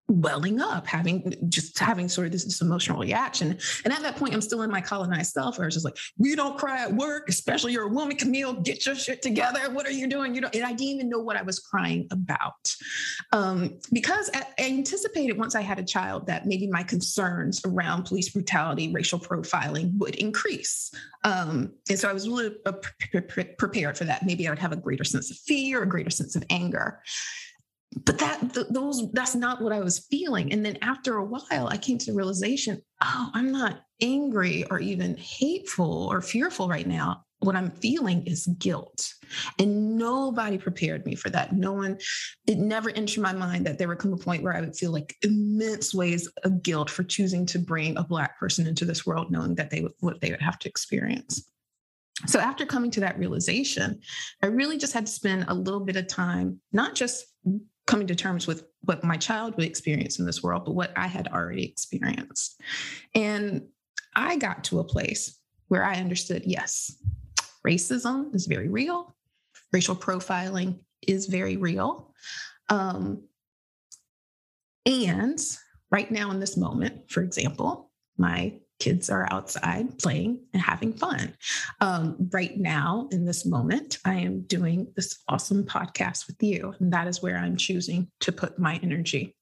welling 0.09 0.61
up, 0.61 0.87
having 0.87 1.35
just 1.49 1.79
having 1.79 2.09
sort 2.09 2.27
of 2.27 2.33
this, 2.33 2.45
this, 2.45 2.61
emotional 2.61 3.01
reaction. 3.01 3.59
And 3.85 3.93
at 3.93 4.03
that 4.03 4.17
point, 4.17 4.35
I'm 4.35 4.43
still 4.43 4.63
in 4.63 4.71
my 4.71 4.81
colonized 4.81 5.33
self 5.33 5.59
where 5.59 5.67
it's 5.67 5.77
just 5.77 5.85
like, 5.85 5.97
we 6.19 6.37
don't 6.37 6.59
cry 6.59 6.83
at 6.83 6.93
work, 6.93 7.29
especially 7.29 7.73
you're 7.73 7.87
a 7.87 7.89
woman, 7.89 8.17
Camille, 8.17 8.55
get 8.55 8.85
your 8.85 8.95
shit 8.95 9.23
together. 9.23 9.61
What 9.71 9.87
are 9.87 9.93
you 9.93 10.07
doing? 10.07 10.35
You 10.35 10.43
know, 10.43 10.51
and 10.53 10.65
I 10.65 10.71
didn't 10.71 10.95
even 10.95 11.09
know 11.09 11.21
what 11.21 11.37
I 11.37 11.43
was 11.43 11.59
crying 11.59 12.07
about. 12.11 12.75
Um, 13.33 13.79
because 13.93 14.31
I, 14.35 14.45
I 14.59 14.67
anticipated 14.67 15.39
once 15.39 15.55
I 15.55 15.63
had 15.63 15.79
a 15.79 15.85
child 15.85 16.27
that 16.27 16.47
maybe 16.47 16.67
my 16.67 16.83
concerns 16.83 17.63
around 17.65 18.05
police 18.05 18.29
brutality, 18.29 18.93
racial 18.93 19.19
profiling 19.19 19.97
would 19.99 20.17
increase. 20.17 20.93
Um, 21.25 21.73
and 21.89 21.99
so 21.99 22.11
I 22.11 22.13
was 22.13 22.29
really 22.29 22.55
uh, 22.67 22.73
prepared 23.57 23.97
for 23.97 24.05
that. 24.05 24.27
Maybe 24.27 24.47
I 24.47 24.51
would 24.51 24.59
have 24.59 24.73
a 24.73 24.77
greater 24.77 25.05
sense 25.05 25.31
of 25.31 25.39
fear, 25.39 25.83
a 25.83 25.89
greater 25.89 26.11
sense 26.11 26.37
of 26.37 26.45
anger 26.51 27.01
but 28.03 28.19
that 28.19 28.55
th- 28.55 28.67
those 28.71 29.11
that's 29.13 29.35
not 29.35 29.61
what 29.61 29.73
i 29.73 29.81
was 29.81 30.07
feeling. 30.11 30.53
And 30.53 30.65
then 30.65 30.79
after 30.83 31.17
a 31.17 31.25
while 31.25 31.69
i 31.69 31.77
came 31.77 31.99
to 31.99 32.07
the 32.07 32.17
realization 32.17 32.81
oh 33.03 33.31
i'm 33.35 33.53
not 33.53 33.83
angry 34.03 34.65
or 34.71 34.81
even 34.81 35.17
hateful 35.17 36.09
or 36.11 36.21
fearful 36.21 36.69
right 36.69 36.87
now. 36.87 37.25
What 37.41 37.57
i'm 37.57 37.71
feeling 37.71 38.27
is 38.27 38.47
guilt. 38.59 39.13
And 39.59 39.97
nobody 39.97 40.59
prepared 40.59 41.05
me 41.07 41.15
for 41.15 41.31
that. 41.31 41.53
No 41.53 41.73
one 41.73 41.99
it 42.47 42.59
never 42.59 42.91
entered 42.91 43.23
my 43.23 43.33
mind 43.33 43.67
that 43.67 43.79
there 43.79 43.89
would 43.89 43.99
come 43.99 44.13
a 44.13 44.17
point 44.17 44.43
where 44.43 44.57
i 44.57 44.61
would 44.61 44.77
feel 44.77 44.91
like 44.91 45.15
immense 45.23 45.95
ways 45.95 46.29
of 46.43 46.63
guilt 46.63 46.91
for 46.91 47.05
choosing 47.05 47.47
to 47.47 47.59
bring 47.59 47.97
a 47.97 48.05
black 48.05 48.39
person 48.39 48.67
into 48.67 48.85
this 48.85 49.07
world 49.07 49.31
knowing 49.31 49.55
that 49.55 49.71
they 49.71 49.83
would 49.83 49.93
what 50.01 50.21
they 50.21 50.31
would 50.31 50.43
have 50.43 50.59
to 50.61 50.69
experience. 50.69 51.49
So 52.27 52.39
after 52.39 52.65
coming 52.65 52.91
to 52.93 53.01
that 53.01 53.19
realization 53.19 54.01
i 54.43 54.47
really 54.47 54.79
just 54.79 54.93
had 54.93 55.07
to 55.07 55.13
spend 55.13 55.45
a 55.49 55.55
little 55.55 55.81
bit 55.81 55.97
of 55.97 56.07
time 56.09 56.61
not 56.73 56.95
just 56.95 57.27
coming 57.87 58.07
to 58.07 58.15
terms 58.15 58.47
with 58.47 58.65
what 58.83 59.05
my 59.05 59.17
child 59.17 59.57
would 59.57 59.67
experience 59.67 60.19
in 60.19 60.27
this 60.27 60.43
world, 60.43 60.65
but 60.65 60.75
what 60.75 60.93
I 60.97 61.07
had 61.07 61.29
already 61.29 61.65
experienced. 61.65 62.61
And 63.15 63.67
I 64.17 64.37
got 64.37 64.65
to 64.65 64.81
a 64.81 64.85
place 64.85 65.39
where 65.69 65.85
I 65.85 65.97
understood 65.97 66.43
yes, 66.45 67.03
racism 67.67 68.35
is 68.35 68.47
very 68.47 68.69
real, 68.69 69.17
racial 69.73 69.97
profiling 69.97 70.79
is 71.07 71.27
very 71.27 71.57
real. 71.57 72.15
Um, 72.69 73.25
and 74.87 75.39
right 75.91 76.11
now, 76.11 76.31
in 76.31 76.41
this 76.41 76.57
moment, 76.57 77.11
for 77.11 77.23
example, 77.23 77.91
my 78.19 78.61
kids 78.85 79.09
are 79.09 79.27
outside 79.31 79.99
playing 79.99 80.39
and 80.53 80.63
having 80.63 80.93
fun. 80.93 81.35
Um, 81.81 82.29
right 82.33 82.55
now, 82.59 83.09
in 83.13 83.25
this 83.25 83.47
moment, 83.47 83.97
I 84.05 84.17
am 84.17 84.43
doing 84.43 84.93
this 84.95 85.23
awesome 85.27 85.65
podcast 85.65 86.27
with 86.27 86.43
you, 86.43 86.75
and 86.79 86.93
that 86.93 87.09
is 87.09 87.23
where 87.23 87.39
I'm 87.39 87.57
choosing 87.57 88.09
to 88.21 88.31
put 88.31 88.59
my 88.59 88.79
energy. 88.83 89.35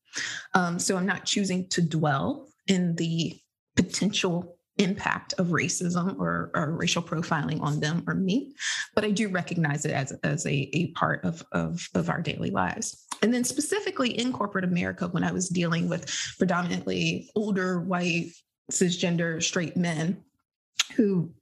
Um, 0.55 0.79
so 0.79 0.97
I'm 0.97 1.07
not 1.07 1.25
choosing 1.25 1.69
to 1.71 1.83
dwell 1.83 2.47
in 2.69 2.95
the 2.95 3.37
potential 3.75 4.57
impact 4.79 5.35
of 5.39 5.49
racism 5.49 6.19
or, 6.21 6.53
or, 6.55 6.71
racial 6.77 7.03
profiling 7.03 7.61
on 7.61 7.81
them 7.81 8.05
or 8.07 8.15
me, 8.15 8.55
but 8.95 9.05
I 9.05 9.11
do 9.11 9.29
recognize 9.29 9.85
it 9.85 9.91
as, 9.91 10.13
as 10.23 10.47
a, 10.47 10.71
a 10.73 10.93
part 10.93 11.25
of, 11.25 11.45
of, 11.53 11.87
of 11.95 12.09
our 12.09 12.23
daily 12.23 12.51
lives. 12.51 13.07
And 13.23 13.35
then 13.35 13.45
specifically 13.45 14.11
in 14.19 14.33
corporate 14.33 14.65
America, 14.65 15.09
when 15.09 15.25
I 15.25 15.33
was 15.33 15.49
dealing 15.49 15.89
with 15.89 16.11
predominantly 16.39 17.31
older 17.35 17.81
white 17.81 18.31
cisgender 18.71 19.43
straight 19.43 19.77
men 19.77 20.23
who 20.97 21.33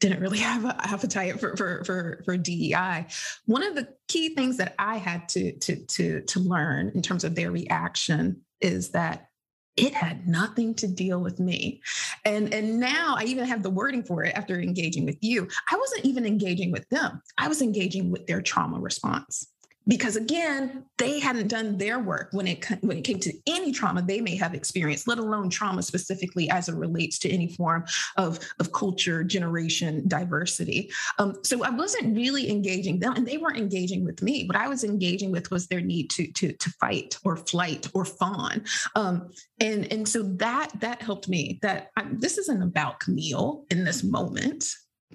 didn't 0.00 0.20
really 0.20 0.38
have 0.38 0.64
an 0.64 0.74
appetite 0.78 1.40
for, 1.40 1.56
for, 1.56 1.84
for, 1.84 2.22
for 2.24 2.36
DEI. 2.36 3.06
One 3.46 3.62
of 3.62 3.74
the 3.74 3.88
key 4.06 4.34
things 4.34 4.56
that 4.58 4.74
I 4.78 4.96
had 4.96 5.28
to, 5.30 5.52
to, 5.52 5.76
to, 5.86 6.20
to 6.22 6.40
learn 6.40 6.92
in 6.94 7.02
terms 7.02 7.24
of 7.24 7.34
their 7.34 7.50
reaction 7.50 8.42
is 8.60 8.90
that 8.90 9.28
it 9.76 9.94
had 9.94 10.26
nothing 10.26 10.74
to 10.74 10.88
deal 10.88 11.20
with 11.20 11.38
me. 11.38 11.80
And, 12.24 12.52
and 12.52 12.80
now 12.80 13.14
I 13.16 13.24
even 13.24 13.44
have 13.44 13.62
the 13.62 13.70
wording 13.70 14.02
for 14.02 14.24
it 14.24 14.34
after 14.34 14.60
engaging 14.60 15.04
with 15.04 15.18
you. 15.20 15.48
I 15.70 15.76
wasn't 15.76 16.04
even 16.04 16.26
engaging 16.26 16.72
with 16.72 16.88
them. 16.88 17.22
I 17.36 17.46
was 17.46 17.62
engaging 17.62 18.10
with 18.10 18.26
their 18.26 18.42
trauma 18.42 18.80
response 18.80 19.46
because 19.88 20.16
again 20.16 20.84
they 20.98 21.18
hadn't 21.18 21.48
done 21.48 21.78
their 21.78 21.98
work 21.98 22.28
when 22.32 22.46
it 22.46 22.64
when 22.82 22.98
it 22.98 23.02
came 23.02 23.18
to 23.18 23.32
any 23.46 23.72
trauma 23.72 24.02
they 24.02 24.20
may 24.20 24.36
have 24.36 24.54
experienced 24.54 25.08
let 25.08 25.18
alone 25.18 25.48
trauma 25.48 25.82
specifically 25.82 26.48
as 26.50 26.68
it 26.68 26.74
relates 26.74 27.18
to 27.18 27.30
any 27.30 27.48
form 27.48 27.84
of 28.16 28.38
of 28.60 28.72
culture 28.72 29.24
generation 29.24 30.06
diversity. 30.06 30.90
Um, 31.18 31.36
so 31.42 31.64
i 31.64 31.70
wasn't 31.70 32.16
really 32.16 32.50
engaging 32.50 33.00
them 33.00 33.14
and 33.14 33.26
they 33.26 33.38
weren't 33.38 33.56
engaging 33.56 34.04
with 34.04 34.22
me. 34.22 34.46
What 34.46 34.56
i 34.56 34.68
was 34.68 34.84
engaging 34.84 35.32
with 35.32 35.50
was 35.50 35.66
their 35.66 35.80
need 35.80 36.10
to 36.10 36.30
to 36.32 36.52
to 36.52 36.70
fight 36.80 37.16
or 37.24 37.36
flight 37.36 37.88
or 37.94 38.04
fawn. 38.04 38.64
Um, 38.94 39.30
and 39.60 39.90
and 39.92 40.06
so 40.06 40.22
that 40.22 40.70
that 40.80 41.02
helped 41.02 41.28
me 41.28 41.58
that 41.62 41.90
I, 41.96 42.04
this 42.12 42.38
isn't 42.38 42.62
about 42.62 43.00
camille 43.00 43.64
in 43.70 43.84
this 43.84 44.04
moment 44.04 44.64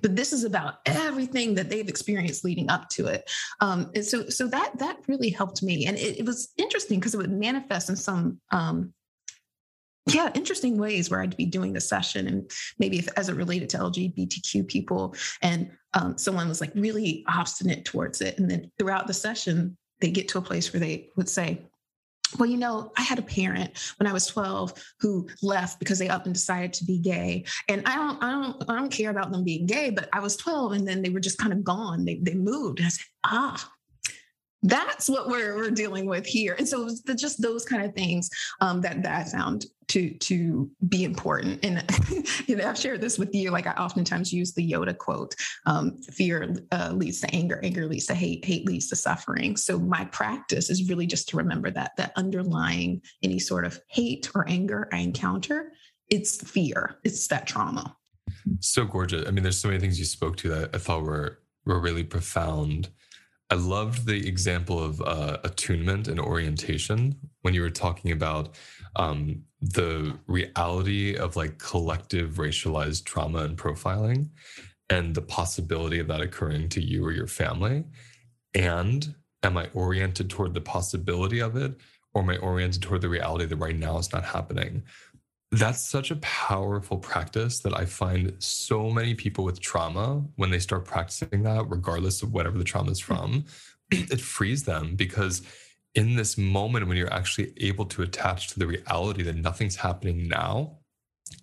but 0.02 0.16
this 0.16 0.34
is 0.34 0.44
about 0.44 0.76
everything 0.86 1.56
that 1.56 1.70
they've 1.70 1.88
experienced 1.88 2.44
leading 2.44 2.70
up 2.70 2.90
to 2.90 3.08
it. 3.08 3.30
Um, 3.62 3.92
and 3.96 4.06
so 4.06 4.30
so 4.30 4.48
that 4.48 4.78
that 4.80 4.98
really 5.08 5.30
helped 5.30 5.64
me. 5.64 5.86
And 5.86 5.98
it, 5.98 6.20
it 6.20 6.26
was 6.26 6.54
interesting 6.58 7.00
because 7.00 7.14
it 7.14 7.18
would 7.18 7.32
manifest 7.32 7.90
in 7.90 7.96
some 7.96 8.40
um, 8.52 8.94
yeah 10.08 10.30
interesting 10.34 10.78
ways 10.78 11.10
where 11.10 11.22
i'd 11.22 11.38
be 11.38 11.46
doing 11.46 11.72
the 11.72 11.80
session 11.80 12.28
and 12.28 12.52
maybe 12.78 13.00
if, 13.00 13.08
as 13.16 13.30
it 13.30 13.38
related 13.38 13.70
to 13.70 13.78
lgbtq 13.78 14.68
people 14.68 15.16
and 15.42 15.72
um, 15.94 16.18
someone 16.18 16.50
was 16.50 16.62
like 16.62 16.72
really 16.76 17.24
obstinate 17.28 17.86
towards 17.86 18.22
it. 18.22 18.38
And 18.38 18.50
then 18.50 18.72
throughout 18.78 19.08
the 19.08 19.14
session 19.14 19.78
they 20.02 20.12
get 20.12 20.28
to 20.30 20.38
a 20.38 20.42
place 20.42 20.74
where 20.74 20.80
they 20.80 21.10
would 21.16 21.30
say 21.30 21.62
well, 22.38 22.50
you 22.50 22.58
know, 22.58 22.92
I 22.98 23.02
had 23.02 23.20
a 23.20 23.24
parent 23.24 23.94
when 23.98 24.08
I 24.08 24.14
was 24.14 24.28
12 24.28 24.74
who 25.00 25.28
left 25.42 25.80
because 25.80 26.00
they 26.00 26.10
up 26.10 26.26
and 26.26 26.34
decided 26.34 26.74
to 26.74 26.86
be 26.86 27.00
gay. 27.00 27.46
And 27.68 27.84
I 27.86 27.96
don't, 27.96 28.24
I 28.24 28.32
don't, 28.32 28.70
I 28.70 28.76
don't 28.76 28.92
care 28.92 29.12
about 29.12 29.32
them 29.32 29.44
being 29.44 29.66
gay, 29.66 29.90
but 29.90 30.10
I 30.14 30.20
was 30.20 30.38
12 30.38 30.74
and 30.74 30.88
then 30.88 31.02
they 31.02 31.10
were 31.10 31.20
just 31.20 31.38
kind 31.38 31.54
of 31.54 31.64
gone. 31.64 32.06
They, 32.06 32.20
they 32.22 32.36
moved. 32.36 32.80
And 32.80 32.88
I 32.88 32.90
said, 32.90 33.06
ah, 33.24 33.73
that's 34.64 35.10
what 35.10 35.28
we're, 35.28 35.56
we're 35.58 35.72
dealing 35.72 36.06
with 36.06 36.26
here. 36.26 36.56
And 36.58 36.68
so 36.68 36.90
the, 37.06 37.14
just 37.14 37.42
those 37.42 37.66
kind 37.66 37.84
of 37.84 37.94
things 37.94 38.30
um, 38.62 38.82
that, 38.82 39.04
that 39.04 39.28
i 39.28 39.30
found 39.30 39.66
to 39.90 40.12
to 40.20 40.72
be 40.88 41.04
important. 41.04 41.64
And 41.64 41.84
you 42.48 42.56
know 42.56 42.68
i've 42.68 42.78
shared 42.78 43.02
this 43.02 43.20
with 43.20 43.34
you 43.36 43.52
like 43.52 43.68
i 43.68 43.74
oftentimes 43.74 44.32
use 44.32 44.54
the 44.54 44.72
yoda 44.72 44.98
quote 44.98 45.36
um, 45.66 45.98
fear 45.98 46.56
uh, 46.72 46.92
leads 46.94 47.20
to 47.22 47.36
anger 47.36 47.60
anger 47.64 47.86
leads 47.86 48.06
to 48.08 48.16
hate 48.16 48.46
hate 48.46 48.66
leads 48.66 48.88
to 48.90 48.96
suffering. 48.96 49.58
So 49.58 49.78
my 49.78 50.06
practice 50.06 50.70
is 50.70 50.90
really 50.90 51.06
just 51.06 51.28
to 51.30 51.38
remember 51.38 51.70
that 51.72 51.92
that 51.98 52.14
underlying 52.16 53.02
any 53.22 53.40
sort 53.40 53.66
of 53.66 53.80
hate 53.88 54.30
or 54.34 54.48
anger 54.48 54.88
i 54.94 54.98
encounter 54.98 55.74
it's 56.10 56.38
fear 56.50 56.98
it's 57.04 57.28
that 57.28 57.46
trauma. 57.46 57.96
So 58.62 58.86
gorgeous. 58.86 59.28
I 59.28 59.32
mean 59.32 59.44
there's 59.44 59.60
so 59.60 59.68
many 59.68 59.80
things 59.80 60.00
you 60.00 60.06
spoke 60.06 60.38
to 60.38 60.50
that 60.50 60.70
i 60.74 60.78
thought 60.78 61.04
were 61.04 61.40
were 61.66 61.80
really 61.80 62.04
profound 62.04 62.90
I 63.50 63.56
loved 63.56 64.08
the 64.08 64.28
example 64.28 64.84
of 64.84 65.02
uh, 65.02 65.38
attunement 65.44 66.08
and 66.08 66.20
orientation 66.20 67.16
when 67.42 67.54
you 67.54 67.62
were 67.62 67.70
talking 67.70 68.12
about 68.12 68.56
um, 68.96 69.44
the 69.62 70.18
reality 70.28 71.16
of 71.16 71.36
like 71.36 71.58
collective 71.60 72.36
racialized 72.36 73.06
trauma 73.06 73.40
and 73.40 73.58
profiling 73.58 74.30
and 74.90 75.14
the 75.14 75.22
possibility 75.22 76.00
of 76.00 76.08
that 76.08 76.22
occurring 76.22 76.70
to 76.70 76.82
you 76.82 77.06
or 77.06 77.12
your 77.12 77.28
family. 77.28 77.84
And 78.54 79.14
am 79.44 79.58
I 79.58 79.70
oriented 79.74 80.30
toward 80.30 80.54
the 80.54 80.62
possibility 80.62 81.40
of 81.40 81.56
it 81.56 81.76
or 82.14 82.22
am 82.22 82.30
I 82.30 82.38
oriented 82.38 82.82
toward 82.82 83.02
the 83.02 83.10
reality 83.10 83.46
that 83.46 83.56
right 83.58 83.76
now 83.76 83.98
it's 83.98 84.14
not 84.14 84.24
happening? 84.24 84.84
That's 85.54 85.88
such 85.88 86.10
a 86.10 86.16
powerful 86.16 86.98
practice 86.98 87.60
that 87.60 87.78
I 87.78 87.86
find 87.86 88.34
so 88.40 88.90
many 88.90 89.14
people 89.14 89.44
with 89.44 89.60
trauma, 89.60 90.24
when 90.36 90.50
they 90.50 90.58
start 90.58 90.84
practicing 90.84 91.44
that, 91.44 91.70
regardless 91.70 92.24
of 92.24 92.34
whatever 92.34 92.58
the 92.58 92.64
trauma 92.64 92.90
is 92.90 93.00
hmm. 93.00 93.14
from, 93.14 93.46
it 93.92 94.20
frees 94.20 94.64
them 94.64 94.96
because 94.96 95.44
in 95.94 96.16
this 96.16 96.40
moment 96.40 96.88
when 96.88 96.98
you're 96.98 97.14
actually 97.14 97.54
able 97.58 97.86
to 97.86 98.02
attach 98.02 98.48
to 98.48 98.58
the 98.58 98.66
reality 98.66 99.22
that 99.22 99.36
nothing's 99.36 99.76
happening 99.76 100.28
now, 100.28 100.80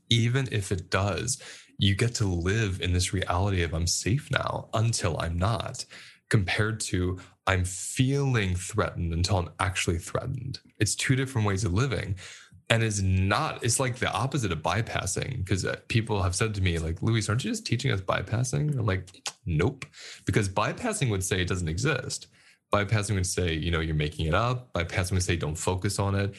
even 0.08 0.48
if 0.50 0.72
it 0.72 0.90
does, 0.90 1.40
you 1.78 1.94
get 1.94 2.12
to 2.16 2.26
live 2.26 2.80
in 2.80 2.92
this 2.92 3.12
reality 3.12 3.62
of 3.62 3.72
I'm 3.72 3.86
safe 3.86 4.28
now 4.32 4.70
until 4.74 5.20
I'm 5.20 5.38
not, 5.38 5.84
compared 6.30 6.80
to 6.80 7.20
I'm 7.46 7.64
feeling 7.64 8.56
threatened 8.56 9.12
until 9.12 9.38
I'm 9.38 9.50
actually 9.60 9.98
threatened. 9.98 10.58
It's 10.80 10.96
two 10.96 11.14
different 11.14 11.46
ways 11.46 11.64
of 11.64 11.72
living 11.72 12.16
and 12.70 12.84
is 12.84 13.02
not 13.02 13.62
it's 13.64 13.80
like 13.80 13.96
the 13.96 14.10
opposite 14.10 14.52
of 14.52 14.60
bypassing 14.62 15.38
because 15.38 15.66
uh, 15.66 15.76
people 15.88 16.22
have 16.22 16.36
said 16.36 16.54
to 16.54 16.62
me 16.62 16.78
like 16.78 17.02
luis 17.02 17.28
aren't 17.28 17.44
you 17.44 17.50
just 17.50 17.66
teaching 17.66 17.90
us 17.90 18.00
bypassing? 18.00 18.78
I'm 18.78 18.86
like 18.86 19.08
nope. 19.44 19.84
Because 20.24 20.48
bypassing 20.48 21.10
would 21.10 21.24
say 21.24 21.42
it 21.42 21.48
doesn't 21.48 21.68
exist. 21.68 22.28
Bypassing 22.72 23.16
would 23.16 23.26
say 23.26 23.52
you 23.52 23.70
know 23.70 23.80
you're 23.80 23.94
making 23.94 24.26
it 24.26 24.34
up. 24.34 24.72
Bypassing 24.72 25.12
would 25.12 25.24
say 25.24 25.36
don't 25.36 25.56
focus 25.56 25.98
on 25.98 26.14
it. 26.14 26.34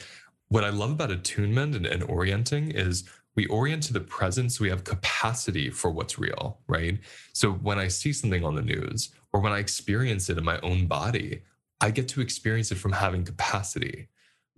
What 0.48 0.64
i 0.64 0.70
love 0.70 0.92
about 0.92 1.10
attunement 1.10 1.76
and, 1.76 1.86
and 1.86 2.02
orienting 2.04 2.72
is 2.72 3.04
we 3.34 3.46
orient 3.46 3.82
to 3.84 3.94
the 3.94 4.00
present 4.00 4.52
so 4.52 4.62
we 4.62 4.68
have 4.68 4.84
capacity 4.84 5.70
for 5.70 5.90
what's 5.90 6.18
real 6.18 6.58
right? 6.66 6.98
So 7.34 7.52
when 7.52 7.78
i 7.78 7.88
see 7.88 8.12
something 8.12 8.44
on 8.44 8.54
the 8.54 8.62
news 8.62 9.10
or 9.32 9.40
when 9.40 9.52
i 9.52 9.58
experience 9.58 10.30
it 10.30 10.38
in 10.38 10.44
my 10.44 10.58
own 10.60 10.86
body 10.86 11.42
i 11.80 11.90
get 11.90 12.08
to 12.08 12.20
experience 12.20 12.70
it 12.72 12.76
from 12.76 12.92
having 12.92 13.24
capacity 13.24 14.08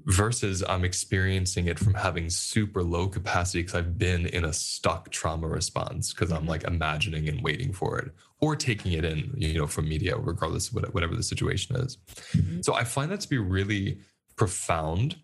versus 0.07 0.63
I'm 0.69 0.85
experiencing 0.85 1.67
it 1.67 1.79
from 1.79 1.95
having 1.95 2.29
super 2.29 2.83
low 2.83 3.09
capacity 3.09 3.63
because 3.63 3.75
I've 3.75 3.97
been 3.97 4.27
in 4.27 4.45
a 4.45 4.53
stuck 4.53 5.11
trauma 5.11 5.49
response 5.49 6.13
because 6.13 6.31
I'm 6.31 6.47
like 6.47 6.65
imagining 6.65 7.29
and 7.29 7.43
waiting 7.43 7.73
for 7.73 7.99
it 7.99 8.13
or 8.41 8.55
taking 8.55 8.93
it 8.93 9.05
in, 9.05 9.33
you 9.37 9.59
know, 9.59 9.67
from 9.67 9.89
media, 9.89 10.17
regardless 10.17 10.69
of 10.69 10.83
whatever 10.93 11.15
the 11.15 11.23
situation 11.23 11.77
is. 11.77 11.97
Mm-hmm. 12.37 12.61
So 12.61 12.75
I 12.75 12.85
find 12.85 13.11
that 13.11 13.21
to 13.21 13.29
be 13.29 13.39
really 13.39 13.99
profound. 14.37 15.17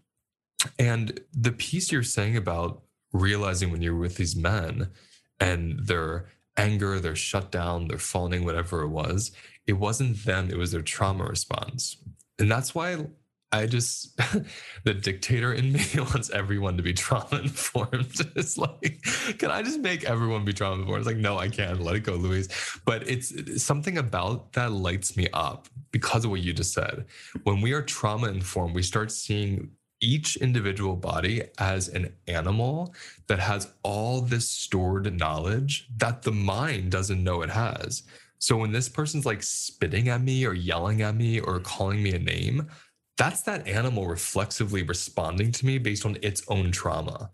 And 0.79 1.21
the 1.33 1.53
piece 1.53 1.93
you're 1.93 2.03
saying 2.03 2.37
about 2.37 2.83
realizing 3.13 3.71
when 3.71 3.83
you're 3.83 3.97
with 3.97 4.17
these 4.17 4.37
men 4.37 4.91
and 5.39 5.79
their 5.87 6.27
anger, 6.57 7.01
their 7.01 7.17
shutdown, 7.17 7.89
their 7.89 7.99
fawning, 7.99 8.45
whatever 8.45 8.83
it 8.83 8.89
was, 8.89 9.33
it 9.67 9.75
wasn't 9.75 10.25
them, 10.25 10.49
it 10.51 10.57
was 10.57 10.73
their 10.73 10.83
trauma 10.83 11.25
response. 11.25 11.97
And 12.39 12.51
that's 12.51 12.75
why 12.75 13.07
I 13.53 13.67
just 13.67 14.17
the 14.85 14.95
dictator 14.95 15.53
in 15.53 15.73
me 15.73 15.85
wants 15.97 16.31
everyone 16.31 16.77
to 16.77 16.83
be 16.83 16.93
trauma 16.95 17.41
informed. 17.43 18.15
It's 18.37 18.57
like, 18.57 19.03
can 19.39 19.51
I 19.51 19.63
just 19.63 19.81
make 19.81 20.05
everyone 20.05 20.45
be 20.45 20.53
trauma 20.53 20.83
informed? 20.83 21.01
It's 21.01 21.07
like, 21.07 21.17
no, 21.17 21.39
I 21.39 21.49
can't. 21.49 21.81
Let 21.81 21.97
it 21.97 22.01
go, 22.01 22.15
Luis. 22.15 22.49
But 22.85 23.09
it's, 23.09 23.33
it's 23.33 23.63
something 23.63 23.99
about 23.99 24.53
that 24.53 24.73
lights 24.73 25.17
me 25.17 25.29
up 25.33 25.69
because 25.91 26.25
of 26.25 26.31
what 26.31 26.41
you 26.41 26.53
just 26.53 26.73
said. 26.73 27.07
When 27.43 27.61
we 27.61 27.73
are 27.73 27.83
trauma 27.83 28.29
informed, 28.29 28.75
we 28.75 28.83
start 28.83 29.11
seeing 29.11 29.71
each 30.01 30.37
individual 30.37 30.97
body 30.97 31.43
as 31.59 31.89
an 31.89 32.13
animal 32.27 32.95
that 33.27 33.39
has 33.39 33.73
all 33.83 34.23
this 34.23 34.49
stored 34.49 35.13
knowledge 35.19 35.89
that 35.99 36.23
the 36.23 36.33
mind 36.33 36.91
doesn't 36.91 37.23
know 37.23 37.43
it 37.43 37.51
has. 37.51 38.05
So 38.39 38.57
when 38.57 38.73
this 38.73 38.89
person's 38.89 39.27
like 39.27 39.43
spitting 39.43 40.09
at 40.09 40.23
me 40.23 40.47
or 40.47 40.55
yelling 40.55 41.03
at 41.03 41.15
me 41.15 41.41
or 41.41 41.61
calling 41.61 42.03
me 42.03 42.15
a 42.15 42.19
name, 42.19 42.71
that's 43.21 43.43
that 43.43 43.69
animal 43.69 44.07
reflexively 44.07 44.83
responding 44.83 45.53
to 45.53 45.67
me 45.67 45.77
based 45.77 46.07
on 46.07 46.17
its 46.23 46.43
own 46.49 46.73
trauma. 46.73 47.31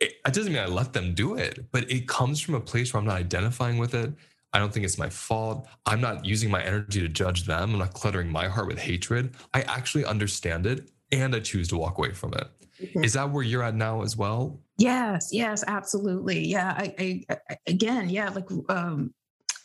It, 0.00 0.14
doesn't 0.24 0.50
mean 0.50 0.62
I 0.62 0.66
let 0.66 0.94
them 0.94 1.12
do 1.12 1.34
it, 1.34 1.70
but 1.72 1.90
it 1.90 2.08
comes 2.08 2.40
from 2.40 2.54
a 2.54 2.60
place 2.60 2.94
where 2.94 3.00
I'm 3.00 3.06
not 3.06 3.18
identifying 3.18 3.76
with 3.76 3.94
it. 3.94 4.14
I 4.54 4.58
don't 4.58 4.72
think 4.72 4.86
it's 4.86 4.96
my 4.96 5.10
fault. 5.10 5.68
I'm 5.84 6.00
not 6.00 6.24
using 6.24 6.50
my 6.50 6.62
energy 6.62 7.02
to 7.02 7.08
judge 7.08 7.44
them. 7.44 7.74
I'm 7.74 7.78
not 7.78 7.92
cluttering 7.92 8.32
my 8.32 8.48
heart 8.48 8.66
with 8.66 8.78
hatred. 8.78 9.34
I 9.52 9.60
actually 9.62 10.06
understand 10.06 10.66
it 10.66 10.90
and 11.12 11.34
I 11.34 11.40
choose 11.40 11.68
to 11.68 11.76
walk 11.76 11.98
away 11.98 12.12
from 12.12 12.32
it. 12.32 12.48
Mm-hmm. 12.80 13.04
Is 13.04 13.12
that 13.12 13.30
where 13.30 13.44
you're 13.44 13.62
at 13.62 13.74
now 13.74 14.02
as 14.02 14.16
well? 14.16 14.58
Yes, 14.78 15.28
yes, 15.32 15.62
absolutely. 15.66 16.46
Yeah, 16.46 16.74
I, 16.76 16.94
I, 16.98 17.36
I 17.50 17.56
again, 17.66 18.08
yeah, 18.08 18.30
like 18.30 18.48
um, 18.70 19.12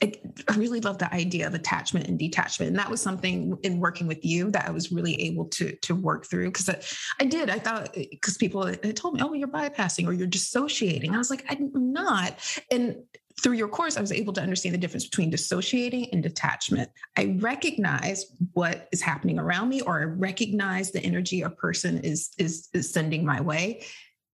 I, 0.02 0.14
really 0.56 0.82
love 0.82 0.98
the 0.98 1.14
idea 1.14 1.48
of 1.48 1.54
attachment 1.54 2.08
and 2.08 2.18
detachment. 2.20 2.70
And 2.70 2.80
that 2.80 2.90
was 2.90 3.02
something 3.02 3.58
in 3.64 3.80
working 3.80 4.08
with 4.08 4.24
you 4.26 4.52
that 4.52 4.68
I 4.68 4.72
was 4.72 4.92
really 4.92 5.22
able 5.22 5.46
to, 5.46 5.76
to 5.76 5.96
work 5.96 6.26
through. 6.26 6.52
Cause 6.52 6.70
I, 6.70 6.82
I 7.20 7.26
did, 7.26 7.50
I 7.50 7.60
thought, 7.60 7.94
because 7.94 8.38
people 8.38 8.66
had 8.66 8.96
told 8.96 9.16
me, 9.16 9.22
oh, 9.22 9.34
you're 9.34 9.48
bypassing 9.48 10.08
or 10.08 10.14
you're 10.14 10.28
dissociating. 10.28 11.14
I 11.14 11.18
was 11.18 11.30
like, 11.30 11.46
I'm 11.50 11.72
not. 11.74 12.36
And 12.72 12.98
through 13.42 13.54
your 13.54 13.68
course, 13.68 13.98
I 13.98 14.02
was 14.02 14.12
able 14.12 14.34
to 14.34 14.42
understand 14.42 14.74
the 14.74 14.80
difference 14.80 15.06
between 15.06 15.30
dissociating 15.30 16.10
and 16.12 16.24
detachment. 16.24 16.90
I 17.18 17.38
recognize 17.40 18.26
what 18.54 18.88
is 18.92 19.02
happening 19.02 19.40
around 19.40 19.70
me, 19.70 19.82
or 19.82 20.00
I 20.00 20.04
recognize 20.04 20.92
the 20.92 21.02
energy 21.02 21.42
a 21.42 21.50
person 21.50 22.00
is, 22.00 22.32
is, 22.38 22.70
is 22.74 22.92
sending 22.92 23.26
my 23.26 23.42
way 23.42 23.86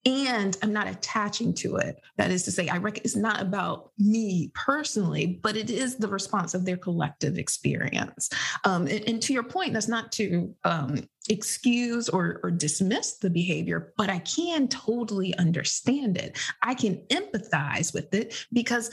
and 0.06 0.56
I'm 0.62 0.72
not 0.72 0.88
attaching 0.88 1.52
to 1.54 1.76
it. 1.76 2.00
That 2.16 2.30
is 2.30 2.42
to 2.44 2.50
say, 2.50 2.68
I 2.68 2.78
reckon 2.78 3.02
it's 3.04 3.16
not 3.16 3.42
about 3.42 3.92
me 3.98 4.50
personally, 4.54 5.38
but 5.42 5.56
it 5.56 5.68
is 5.68 5.96
the 5.96 6.08
response 6.08 6.54
of 6.54 6.64
their 6.64 6.78
collective 6.78 7.36
experience. 7.36 8.30
Um, 8.64 8.86
and, 8.86 9.06
and, 9.06 9.22
to 9.22 9.34
your 9.34 9.42
point, 9.42 9.74
that's 9.74 9.88
not 9.88 10.10
to 10.12 10.54
um, 10.64 11.06
excuse 11.28 12.08
or, 12.08 12.40
or 12.42 12.50
dismiss 12.50 13.18
the 13.18 13.28
behavior, 13.28 13.92
but 13.98 14.08
I 14.08 14.20
can 14.20 14.68
totally 14.68 15.36
understand 15.36 16.16
it. 16.16 16.38
I 16.62 16.74
can 16.74 16.96
empathize 17.08 17.92
with 17.92 18.14
it 18.14 18.46
because 18.52 18.90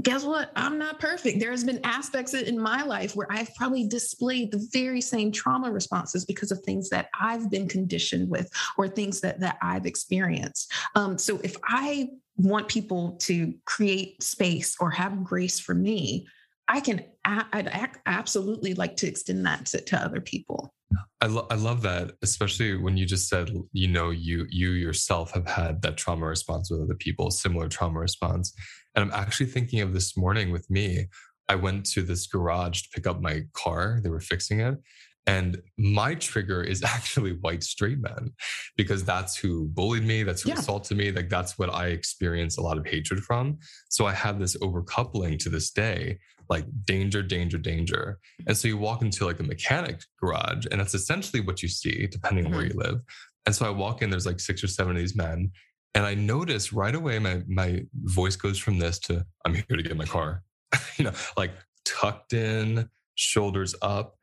guess 0.00 0.24
what? 0.24 0.50
I'm 0.56 0.78
not 0.78 0.98
perfect. 0.98 1.38
There's 1.38 1.64
been 1.64 1.80
aspects 1.84 2.34
in 2.34 2.58
my 2.58 2.82
life 2.82 3.14
where 3.14 3.26
I've 3.30 3.54
probably 3.54 3.86
displayed 3.86 4.50
the 4.50 4.68
very 4.72 5.00
same 5.00 5.30
trauma 5.30 5.70
responses 5.70 6.24
because 6.24 6.50
of 6.50 6.60
things 6.60 6.88
that 6.90 7.08
I've 7.20 7.50
been 7.50 7.68
conditioned 7.68 8.30
with 8.30 8.50
or 8.78 8.88
things 8.88 9.20
that 9.20 9.40
that 9.40 9.58
I've 9.62 9.86
experienced. 9.86 10.72
Um, 10.94 11.18
so 11.18 11.40
if 11.44 11.56
I 11.64 12.10
want 12.36 12.68
people 12.68 13.12
to 13.20 13.54
create 13.66 14.22
space 14.22 14.76
or 14.80 14.90
have 14.90 15.22
grace 15.22 15.60
for 15.60 15.74
me, 15.74 16.26
I 16.68 16.80
can 16.80 17.04
I'd 17.24 17.90
absolutely 18.06 18.74
like 18.74 18.96
to 18.96 19.06
extend 19.06 19.44
that 19.46 19.66
to, 19.66 19.80
to 19.80 19.96
other 19.96 20.20
people. 20.20 20.74
I, 21.20 21.26
lo- 21.26 21.46
I 21.50 21.54
love 21.54 21.82
that, 21.82 22.12
especially 22.22 22.76
when 22.76 22.96
you 22.96 23.06
just 23.06 23.28
said, 23.28 23.50
you 23.72 23.88
know, 23.88 24.10
you 24.10 24.46
you 24.50 24.70
yourself 24.70 25.32
have 25.32 25.46
had 25.46 25.80
that 25.82 25.96
trauma 25.96 26.26
response 26.26 26.70
with 26.70 26.80
other 26.80 26.94
people, 26.94 27.30
similar 27.30 27.68
trauma 27.68 28.00
response. 28.00 28.52
And 28.94 29.04
I'm 29.04 29.20
actually 29.20 29.46
thinking 29.46 29.80
of 29.80 29.92
this 29.92 30.16
morning 30.16 30.50
with 30.50 30.70
me. 30.70 31.08
I 31.48 31.54
went 31.56 31.86
to 31.86 32.02
this 32.02 32.26
garage 32.26 32.82
to 32.82 32.88
pick 32.94 33.06
up 33.06 33.20
my 33.20 33.42
car. 33.52 34.00
They 34.02 34.10
were 34.10 34.20
fixing 34.20 34.60
it. 34.60 34.78
And 35.26 35.62
my 35.78 36.14
trigger 36.14 36.62
is 36.62 36.82
actually 36.86 37.32
white 37.32 37.62
straight 37.62 37.98
men 37.98 38.32
because 38.76 39.04
that's 39.04 39.36
who 39.36 39.68
bullied 39.68 40.04
me, 40.04 40.22
that's 40.22 40.42
who 40.42 40.50
yeah. 40.50 40.58
assaulted 40.58 40.96
me. 40.96 41.12
Like 41.12 41.28
that's 41.28 41.58
what 41.58 41.72
I 41.72 41.88
experience 41.88 42.58
a 42.58 42.62
lot 42.62 42.78
of 42.78 42.86
hatred 42.86 43.20
from. 43.22 43.58
So 43.88 44.06
I 44.06 44.12
have 44.12 44.38
this 44.38 44.56
overcoupling 44.58 45.38
to 45.40 45.48
this 45.48 45.70
day, 45.70 46.18
like 46.48 46.64
danger, 46.84 47.22
danger, 47.22 47.58
danger. 47.58 48.18
And 48.46 48.56
so 48.56 48.68
you 48.68 48.76
walk 48.76 49.02
into 49.02 49.24
like 49.24 49.40
a 49.40 49.44
mechanic 49.44 50.02
garage, 50.20 50.66
and 50.70 50.80
that's 50.80 50.94
essentially 50.94 51.40
what 51.40 51.62
you 51.62 51.68
see, 51.68 52.06
depending 52.06 52.46
on 52.46 52.52
where 52.52 52.62
mm-hmm. 52.62 52.78
you 52.78 52.84
live. 52.84 53.00
And 53.46 53.54
so 53.54 53.66
I 53.66 53.70
walk 53.70 54.02
in, 54.02 54.10
there's 54.10 54.26
like 54.26 54.40
six 54.40 54.62
or 54.62 54.68
seven 54.68 54.92
of 54.92 54.98
these 54.98 55.16
men. 55.16 55.50
And 55.94 56.06
I 56.06 56.14
notice 56.14 56.72
right 56.72 56.94
away 56.94 57.18
my 57.18 57.42
my 57.46 57.84
voice 58.04 58.36
goes 58.36 58.58
from 58.58 58.78
this 58.78 58.98
to 59.00 59.26
I'm 59.44 59.54
here 59.54 59.64
to 59.68 59.82
get 59.82 59.96
my 59.96 60.06
car. 60.06 60.42
you 60.96 61.04
know, 61.04 61.12
like 61.36 61.52
tucked 61.84 62.32
in, 62.32 62.88
shoulders 63.14 63.74
up 63.82 64.16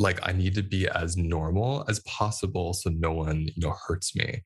like 0.00 0.18
I 0.26 0.32
need 0.32 0.54
to 0.54 0.62
be 0.62 0.88
as 0.88 1.16
normal 1.16 1.84
as 1.88 2.00
possible 2.00 2.72
so 2.72 2.90
no 2.90 3.12
one, 3.12 3.42
you 3.42 3.52
know, 3.58 3.74
hurts 3.86 4.16
me. 4.16 4.42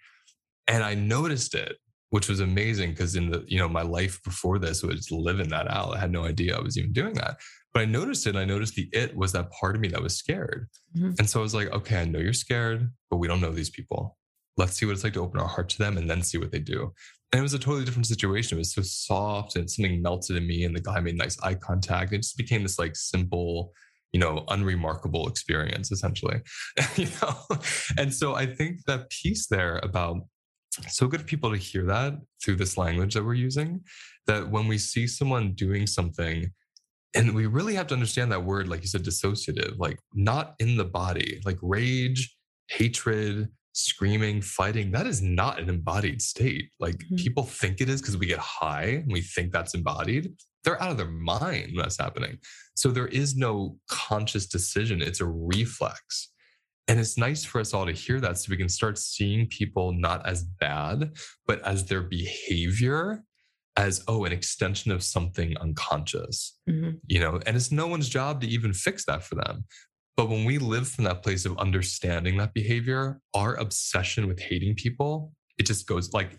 And 0.66 0.82
I 0.82 0.94
noticed 0.94 1.54
it, 1.54 1.76
which 2.10 2.28
was 2.28 2.40
amazing 2.40 2.90
because 2.90 3.14
in 3.14 3.30
the, 3.30 3.44
you 3.46 3.58
know, 3.58 3.68
my 3.68 3.82
life 3.82 4.20
before 4.24 4.58
this 4.58 4.82
was 4.82 5.10
living 5.10 5.48
that 5.48 5.70
out. 5.70 5.96
I 5.96 6.00
had 6.00 6.10
no 6.10 6.24
idea 6.24 6.56
I 6.56 6.60
was 6.60 6.76
even 6.76 6.92
doing 6.92 7.14
that. 7.14 7.38
But 7.72 7.82
I 7.82 7.84
noticed 7.86 8.26
it. 8.26 8.30
And 8.30 8.38
I 8.38 8.44
noticed 8.44 8.74
the 8.74 8.88
it 8.92 9.16
was 9.16 9.32
that 9.32 9.50
part 9.52 9.76
of 9.76 9.80
me 9.80 9.88
that 9.88 10.02
was 10.02 10.16
scared. 10.16 10.68
Mm-hmm. 10.96 11.12
And 11.18 11.30
so 11.30 11.38
I 11.38 11.42
was 11.42 11.54
like, 11.54 11.70
okay, 11.72 12.00
I 12.00 12.04
know 12.04 12.18
you're 12.18 12.32
scared, 12.32 12.90
but 13.10 13.18
we 13.18 13.28
don't 13.28 13.40
know 13.40 13.52
these 13.52 13.70
people. 13.70 14.16
Let's 14.56 14.74
see 14.74 14.86
what 14.86 14.92
it's 14.92 15.04
like 15.04 15.14
to 15.14 15.20
open 15.20 15.40
our 15.40 15.48
heart 15.48 15.68
to 15.70 15.78
them 15.78 15.96
and 15.96 16.08
then 16.08 16.22
see 16.22 16.38
what 16.38 16.52
they 16.52 16.60
do. 16.60 16.92
And 17.32 17.40
it 17.40 17.42
was 17.42 17.54
a 17.54 17.58
totally 17.58 17.84
different 17.84 18.06
situation. 18.06 18.58
It 18.58 18.60
was 18.60 18.74
so 18.74 18.82
soft 18.82 19.56
and 19.56 19.68
something 19.68 20.00
melted 20.00 20.36
in 20.36 20.46
me. 20.46 20.64
And 20.64 20.76
the 20.76 20.80
guy 20.80 21.00
made 21.00 21.16
nice 21.16 21.36
eye 21.42 21.54
contact. 21.54 22.12
It 22.12 22.18
just 22.18 22.36
became 22.36 22.62
this 22.62 22.78
like 22.78 22.94
simple, 22.94 23.72
you 24.14 24.20
know 24.20 24.44
unremarkable 24.48 25.28
experience 25.28 25.90
essentially 25.90 26.40
you 26.96 27.08
know 27.20 27.36
and 27.98 28.14
so 28.14 28.34
i 28.34 28.46
think 28.46 28.78
that 28.86 29.10
piece 29.10 29.48
there 29.48 29.80
about 29.82 30.18
so 30.88 31.06
good 31.06 31.26
people 31.26 31.50
to 31.50 31.56
hear 31.56 31.84
that 31.84 32.14
through 32.42 32.56
this 32.56 32.78
language 32.78 33.14
that 33.14 33.24
we're 33.24 33.34
using 33.34 33.80
that 34.26 34.48
when 34.48 34.66
we 34.68 34.78
see 34.78 35.06
someone 35.06 35.52
doing 35.52 35.86
something 35.86 36.50
and 37.16 37.34
we 37.34 37.46
really 37.46 37.74
have 37.74 37.88
to 37.88 37.94
understand 37.94 38.30
that 38.30 38.44
word 38.44 38.68
like 38.68 38.82
you 38.82 38.88
said 38.88 39.04
dissociative 39.04 39.76
like 39.78 39.98
not 40.14 40.54
in 40.60 40.76
the 40.76 40.84
body 40.84 41.40
like 41.44 41.58
rage 41.60 42.36
hatred 42.68 43.48
screaming 43.74 44.40
fighting 44.40 44.90
that 44.92 45.06
is 45.06 45.20
not 45.20 45.58
an 45.58 45.68
embodied 45.68 46.22
state 46.22 46.70
like 46.78 46.96
mm-hmm. 46.96 47.16
people 47.16 47.42
think 47.42 47.80
it 47.80 47.88
is 47.88 48.00
because 48.00 48.16
we 48.16 48.26
get 48.26 48.38
high 48.38 49.02
and 49.02 49.12
we 49.12 49.20
think 49.20 49.52
that's 49.52 49.74
embodied 49.74 50.32
they're 50.64 50.82
out 50.82 50.90
of 50.90 50.96
their 50.96 51.06
mind 51.06 51.72
when 51.74 51.82
that's 51.82 51.98
happening. 51.98 52.38
So 52.74 52.90
there 52.90 53.06
is 53.06 53.36
no 53.36 53.76
conscious 53.88 54.46
decision, 54.46 55.02
it's 55.02 55.20
a 55.20 55.26
reflex. 55.26 56.30
And 56.88 57.00
it's 57.00 57.16
nice 57.16 57.44
for 57.44 57.60
us 57.60 57.72
all 57.72 57.86
to 57.86 57.92
hear 57.92 58.20
that 58.20 58.36
so 58.36 58.50
we 58.50 58.58
can 58.58 58.68
start 58.68 58.98
seeing 58.98 59.46
people 59.46 59.92
not 59.92 60.26
as 60.26 60.44
bad, 60.44 61.12
but 61.46 61.62
as 61.62 61.86
their 61.86 62.02
behavior 62.02 63.22
as, 63.76 64.04
oh, 64.06 64.24
an 64.24 64.32
extension 64.32 64.92
of 64.92 65.02
something 65.02 65.56
unconscious, 65.58 66.58
mm-hmm. 66.68 66.90
you 67.08 67.18
know, 67.18 67.40
and 67.46 67.56
it's 67.56 67.72
no 67.72 67.86
one's 67.86 68.08
job 68.08 68.40
to 68.40 68.46
even 68.46 68.72
fix 68.72 69.04
that 69.06 69.24
for 69.24 69.34
them. 69.34 69.64
But 70.16 70.28
when 70.28 70.44
we 70.44 70.58
live 70.58 70.88
from 70.88 71.04
that 71.04 71.22
place 71.22 71.44
of 71.44 71.58
understanding 71.58 72.36
that 72.36 72.54
behavior, 72.54 73.20
our 73.34 73.56
obsession 73.56 74.28
with 74.28 74.38
hating 74.40 74.76
people, 74.76 75.32
it 75.58 75.66
just 75.66 75.86
goes 75.86 76.12
like, 76.12 76.38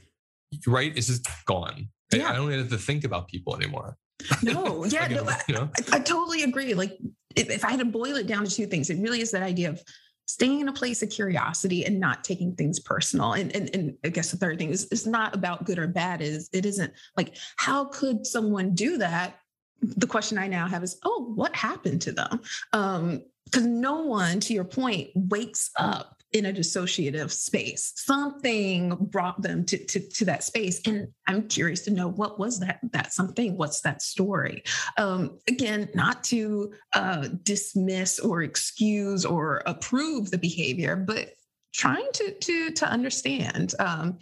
right? 0.65 0.95
It's 0.95 1.07
just 1.07 1.27
gone. 1.45 1.89
Yeah. 2.13 2.29
I 2.29 2.35
don't 2.35 2.47
even 2.47 2.59
have 2.59 2.69
to 2.69 2.77
think 2.77 3.03
about 3.03 3.27
people 3.27 3.55
anymore. 3.55 3.97
No, 4.41 4.85
yeah, 4.85 5.07
no, 5.07 5.25
I, 5.25 5.41
I, 5.49 5.69
I, 5.93 5.99
totally 5.99 6.43
agree. 6.43 6.73
Like, 6.73 6.97
if, 7.35 7.49
if 7.49 7.65
I 7.65 7.71
had 7.71 7.79
to 7.79 7.85
boil 7.85 8.15
it 8.15 8.27
down 8.27 8.45
to 8.45 8.51
two 8.51 8.65
things, 8.65 8.89
it 8.89 9.01
really 9.01 9.19
is 9.19 9.31
that 9.31 9.43
idea 9.43 9.69
of 9.69 9.81
staying 10.27 10.61
in 10.61 10.69
a 10.69 10.73
place 10.73 11.03
of 11.03 11.09
curiosity 11.09 11.85
and 11.85 11.99
not 11.99 12.23
taking 12.23 12.55
things 12.55 12.79
personal. 12.79 13.33
And, 13.33 13.55
and, 13.55 13.69
and 13.73 13.97
I 14.03 14.09
guess 14.09 14.31
the 14.31 14.37
third 14.37 14.57
thing 14.57 14.69
is 14.69 14.87
it's 14.91 15.05
not 15.05 15.35
about 15.35 15.65
good 15.65 15.77
or 15.77 15.87
bad. 15.87 16.21
Is 16.21 16.49
it 16.51 16.65
isn't 16.65 16.93
like 17.15 17.35
how 17.57 17.85
could 17.85 18.25
someone 18.25 18.73
do 18.73 18.97
that? 18.97 19.35
The 19.81 20.07
question 20.07 20.37
I 20.37 20.47
now 20.47 20.67
have 20.67 20.83
is, 20.83 20.97
oh, 21.03 21.31
what 21.35 21.55
happened 21.55 22.01
to 22.03 22.11
them? 22.11 22.41
Um, 22.73 23.21
because 23.45 23.65
no 23.65 24.01
one, 24.01 24.39
to 24.41 24.53
your 24.53 24.63
point, 24.63 25.09
wakes 25.15 25.71
up 25.77 26.15
in 26.35 26.47
a 26.47 26.53
dissociative 26.53 27.31
space. 27.31 27.93
Something 27.95 28.95
brought 28.99 29.41
them 29.41 29.65
to, 29.65 29.77
to, 29.85 29.99
to, 29.99 30.25
that 30.25 30.43
space. 30.43 30.81
And 30.85 31.07
I'm 31.27 31.47
curious 31.47 31.81
to 31.83 31.91
know 31.91 32.09
what 32.09 32.37
was 32.37 32.59
that 32.59 32.79
that 32.91 33.13
something? 33.13 33.55
What's 33.55 33.79
that 33.81 34.01
story? 34.01 34.63
Um, 34.97 35.39
again, 35.47 35.87
not 35.93 36.25
to 36.25 36.73
uh, 36.93 37.29
dismiss 37.43 38.19
or 38.19 38.43
excuse 38.43 39.23
or 39.23 39.63
approve 39.65 40.29
the 40.29 40.37
behavior, 40.37 40.97
but 40.97 41.29
trying 41.73 42.07
to 42.15 42.33
to 42.33 42.71
to 42.71 42.85
understand. 42.85 43.73
Um, 43.79 44.19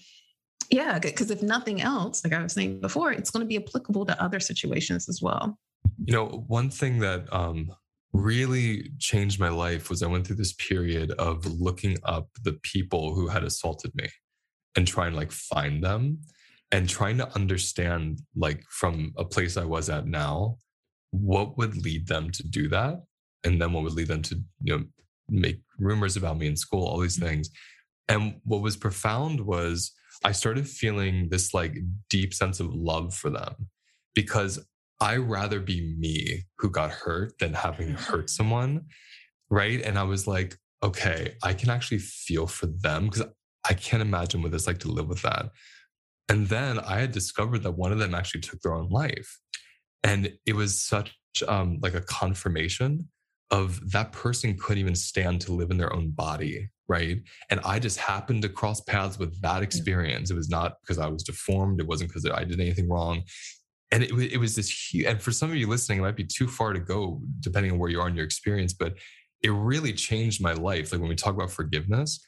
yeah, 0.70 1.00
because 1.00 1.32
if 1.32 1.42
nothing 1.42 1.82
else, 1.82 2.24
like 2.24 2.34
I 2.34 2.44
was 2.44 2.54
saying 2.54 2.80
before, 2.80 3.12
it's 3.12 3.32
going 3.32 3.42
to 3.42 3.48
be 3.48 3.58
applicable 3.58 4.06
to 4.06 4.24
other 4.24 4.40
situations 4.40 5.10
as 5.10 5.20
well. 5.22 5.58
You 6.06 6.14
know, 6.14 6.46
one 6.48 6.70
thing 6.70 7.00
that 7.00 7.32
um, 7.34 7.72
really 8.14 8.92
changed 9.00 9.40
my 9.40 9.50
life 9.50 9.90
was 9.90 10.04
I 10.04 10.08
went 10.08 10.28
through 10.28 10.36
this 10.36 10.54
period 10.54 11.12
of 11.14 11.46
looking 11.46 11.98
up 12.04 12.30
the 12.44 12.54
people 12.62 13.14
who 13.16 13.28
had 13.28 13.44
assaulted 13.44 13.92
me 13.96 14.08
and 14.76 14.88
trying 14.88 15.12
to 15.12 15.18
like 15.18 15.32
find 15.32 15.84
them 15.84 16.20
and 16.72 16.88
trying 16.88 17.18
to 17.18 17.36
understand 17.36 18.22
like 18.36 18.64
from 18.70 19.14
a 19.18 19.26
place 19.26 19.58
I 19.58 19.66
was 19.66 19.90
at 19.90 20.06
now 20.06 20.58
what 21.12 21.58
would 21.58 21.76
lead 21.84 22.08
them 22.08 22.32
to 22.32 22.44
do 22.48 22.68
that 22.70 23.04
and 23.44 23.62
then 23.62 23.74
what 23.74 23.84
would 23.84 23.94
lead 23.94 24.08
them 24.08 24.22
to 24.24 24.36
you 24.62 24.78
know 24.78 24.86
make 25.30 25.62
rumors 25.80 26.16
about 26.16 26.38
me 26.38 26.48
in 26.48 26.56
school 26.56 26.86
all 26.86 27.00
these 27.00 27.18
mm-hmm. 27.18 27.28
things 27.28 27.50
and 28.10 28.36
what 28.44 28.62
was 28.62 28.78
profound 28.78 29.42
was 29.42 29.92
I 30.24 30.32
started 30.32 30.68
feeling 30.68 31.30
this 31.30 31.54
like 31.54 31.78
deep 32.10 32.34
sense 32.34 32.60
of 32.60 32.74
love 32.74 33.14
for 33.14 33.30
them 33.30 33.70
because 34.14 34.64
I 35.00 35.18
rather 35.18 35.60
be 35.60 35.96
me 35.98 36.44
who 36.58 36.70
got 36.70 36.92
hurt 36.92 37.38
than 37.40 37.54
having 37.54 37.90
hurt 37.90 38.30
someone. 38.30 38.86
Right. 39.50 39.82
And 39.82 40.00
I 40.00 40.04
was 40.04 40.28
like, 40.28 40.58
okay, 40.82 41.36
I 41.44 41.54
can 41.54 41.70
actually 41.70 42.00
feel 42.00 42.48
for 42.48 42.68
them 42.68 43.06
because 43.06 43.24
I 43.68 43.74
can't 43.74 44.02
imagine 44.02 44.42
what 44.42 44.54
it's 44.54 44.68
like 44.68 44.80
to 44.80 44.92
live 44.92 45.08
with 45.08 45.22
that. 45.22 45.50
And 46.30 46.48
then 46.48 46.80
I 46.80 47.00
had 47.00 47.12
discovered 47.12 47.64
that 47.64 47.72
one 47.72 47.92
of 47.92 48.00
them 48.00 48.16
actually 48.16 48.42
took 48.42 48.62
their 48.62 48.74
own 48.74 48.90
life. 48.90 49.40
And 50.04 50.34
it 50.46 50.56
was 50.56 50.82
such 50.82 51.16
um, 51.48 51.80
like 51.82 51.94
a 51.94 52.02
confirmation 52.02 53.10
of 53.52 53.92
that 53.92 54.12
person 54.12 54.58
couldn't 54.58 54.80
even 54.80 54.96
stand 54.96 55.42
to 55.42 55.54
live 55.54 55.72
in 55.72 55.78
their 55.78 55.94
own 55.94 56.12
body. 56.12 56.70
Right. 56.88 57.22
And 57.50 57.62
I 57.64 57.80
just 57.80 57.98
happened 57.98 58.42
to 58.42 58.50
cross 58.50 58.82
paths 58.82 59.18
with 59.18 59.42
that 59.42 59.64
experience. 59.64 60.32
It 60.32 60.36
was 60.36 60.50
not 60.50 60.76
because 60.82 60.98
I 60.98 61.08
was 61.08 61.24
deformed. 61.24 61.80
It 61.80 61.88
wasn't 61.88 62.10
because 62.10 62.30
I 62.30 62.44
did 62.44 62.60
anything 62.60 62.90
wrong 62.90 63.24
and 63.94 64.04
it, 64.04 64.12
it 64.34 64.38
was 64.38 64.56
this 64.56 64.70
huge 64.70 65.06
and 65.06 65.22
for 65.22 65.32
some 65.32 65.50
of 65.50 65.56
you 65.56 65.68
listening 65.68 66.00
it 66.00 66.02
might 66.02 66.16
be 66.16 66.26
too 66.26 66.48
far 66.48 66.74
to 66.74 66.80
go 66.80 67.22
depending 67.40 67.72
on 67.72 67.78
where 67.78 67.90
you 67.90 68.02
are 68.02 68.10
in 68.10 68.16
your 68.16 68.26
experience 68.26 68.74
but 68.74 68.96
it 69.44 69.52
really 69.52 69.92
changed 69.92 70.42
my 70.42 70.54
life. 70.54 70.92
Like 70.92 71.02
when 71.02 71.10
we 71.10 71.16
talk 71.16 71.36
about 71.36 71.52
forgiveness 71.52 72.26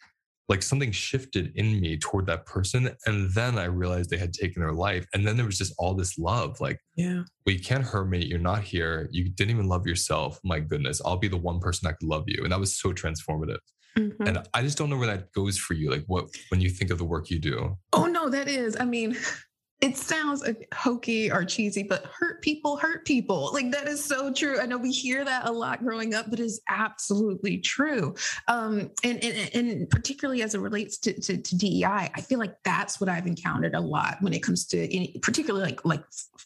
like 0.48 0.62
something 0.62 0.92
shifted 0.92 1.52
in 1.56 1.80
me 1.80 1.98
toward 1.98 2.28
that 2.28 2.46
person 2.46 2.88
and 3.08 3.32
then 3.32 3.58
i 3.58 3.64
realized 3.64 4.12
they 4.12 4.18
had 4.18 4.32
taken 4.32 4.62
their 4.62 4.74
life 4.74 5.04
and 5.16 5.26
then 5.28 5.36
there 5.36 5.46
was 5.46 5.58
just 5.58 5.74
all 5.80 5.96
this 5.96 6.20
love 6.20 6.62
like 6.62 6.80
yeah. 6.96 7.24
Well 7.46 7.56
you 7.56 7.60
can't 7.60 7.84
hurt 7.84 8.06
me. 8.10 8.24
You're 8.24 8.40
not 8.40 8.64
here. 8.64 9.10
You 9.12 9.30
didn't 9.30 9.52
even 9.52 9.68
love 9.68 9.88
yourself. 9.88 10.40
My 10.44 10.60
goodness. 10.60 11.02
I'll 11.04 11.18
be 11.18 11.28
the 11.28 11.38
one 11.38 11.60
person 11.60 11.88
that 11.88 11.98
could 11.98 12.08
love 12.08 12.26
you. 12.28 12.44
And 12.44 12.52
that 12.52 12.60
was 12.60 12.78
so 12.78 12.94
transformative. 12.94 13.60
Mm-hmm. 13.98 14.28
and 14.28 14.40
i 14.54 14.62
just 14.62 14.78
don't 14.78 14.90
know 14.90 14.98
where 14.98 15.08
that 15.08 15.32
goes 15.32 15.58
for 15.58 15.74
you 15.74 15.90
like 15.90 16.04
what 16.08 16.26
when 16.50 16.60
you 16.60 16.70
think 16.70 16.92
of 16.92 16.98
the 16.98 17.06
work 17.06 17.30
you 17.30 17.40
do. 17.40 17.78
Oh 17.94 18.08
no 18.08 18.30
that 18.30 18.50
is 18.50 18.76
i 18.78 18.84
mean 18.84 19.16
it 19.82 19.98
sounds 19.98 20.44
hokey 20.74 21.30
or 21.30 21.44
cheesy, 21.44 21.84
but 21.84 22.06
hurt 22.06 22.42
people 22.42 22.78
hurt 22.78 23.06
people. 23.06 23.52
Like 23.54 23.72
that 23.72 23.88
is 23.88 24.04
so 24.04 24.32
true. 24.32 24.60
I 24.60 24.66
know 24.66 24.78
we 24.78 24.92
hear 24.92 25.26
that 25.26 25.48
a 25.48 25.52
lot 25.52 25.84
growing 25.84 26.14
up, 26.14 26.30
but 26.30 26.40
it's 26.40 26.62
absolutely 26.70 27.58
true. 27.58 28.16
Um, 28.48 28.90
and, 29.04 29.22
and, 29.22 29.50
and 29.54 29.90
particularly 29.90 30.44
as 30.44 30.56
it 30.56 30.60
relates 30.60 30.98
to, 31.00 31.20
to, 31.20 31.38
to, 31.38 31.58
DEI, 31.58 32.10
I 32.16 32.22
feel 32.22 32.40
like 32.40 32.56
that's 32.64 33.02
what 33.02 33.10
I've 33.10 33.28
encountered 33.28 33.76
a 33.76 33.80
lot 33.80 34.18
when 34.22 34.34
it 34.34 34.42
comes 34.42 34.66
to 34.68 34.96
any, 34.96 35.20
particularly 35.22 35.66
like 35.66 35.84
like 35.84 36.04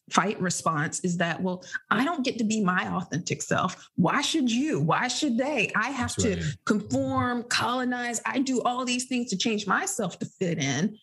fight 0.10 0.42
response. 0.42 1.00
Is 1.02 1.18
that 1.18 1.42
well, 1.42 1.64
I 1.92 2.04
don't 2.04 2.26
get 2.26 2.40
to 2.40 2.44
be 2.44 2.64
my 2.64 2.92
authentic 2.96 3.44
self. 3.44 3.90
Why 3.96 4.22
should 4.22 4.52
you? 4.52 4.80
Why 4.80 5.08
should 5.08 5.38
they? 5.38 5.72
I 5.76 5.92
have 5.92 6.16
that's 6.16 6.24
to 6.24 6.36
right. 6.36 6.44
conform, 6.66 7.44
colonize. 7.44 8.22
I 8.26 8.40
do 8.40 8.62
all 8.64 8.86
these 8.86 9.06
things 9.06 9.30
to 9.30 9.38
change 9.38 9.68
myself 9.68 10.18
to 10.20 10.26
fit 10.26 10.58
in 10.58 10.98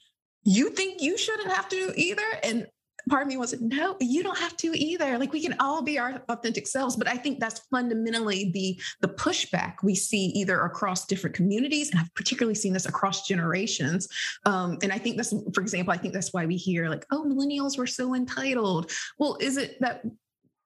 you 0.46 0.70
think 0.70 1.02
you 1.02 1.18
shouldn't 1.18 1.50
have 1.52 1.68
to 1.68 1.92
either 1.96 2.22
and 2.42 2.66
part 3.08 3.22
of 3.22 3.28
me 3.28 3.36
was, 3.36 3.60
no, 3.60 3.96
you 4.00 4.22
don't 4.22 4.38
have 4.38 4.56
to 4.56 4.76
either. 4.76 5.18
Like 5.18 5.32
we 5.32 5.40
can 5.40 5.54
all 5.60 5.82
be 5.82 5.98
our 5.98 6.22
authentic 6.28 6.66
selves. 6.66 6.96
But 6.96 7.08
I 7.08 7.16
think 7.16 7.38
that's 7.38 7.60
fundamentally 7.70 8.50
the 8.52 8.80
the 9.00 9.14
pushback 9.14 9.76
we 9.82 9.94
see 9.94 10.26
either 10.26 10.60
across 10.62 11.06
different 11.06 11.36
communities, 11.36 11.90
and 11.90 12.00
I've 12.00 12.14
particularly 12.14 12.54
seen 12.54 12.72
this 12.72 12.86
across 12.86 13.26
generations. 13.26 14.08
Um, 14.44 14.78
and 14.82 14.92
I 14.92 14.98
think 14.98 15.16
that's, 15.16 15.32
for 15.54 15.60
example, 15.60 15.92
I 15.92 15.98
think 15.98 16.14
that's 16.14 16.32
why 16.32 16.46
we 16.46 16.56
hear 16.56 16.88
like, 16.88 17.06
oh, 17.12 17.24
millennials 17.24 17.78
were 17.78 17.86
so 17.86 18.14
entitled. 18.14 18.90
Well, 19.18 19.36
is 19.40 19.56
it 19.56 19.80
that 19.80 20.02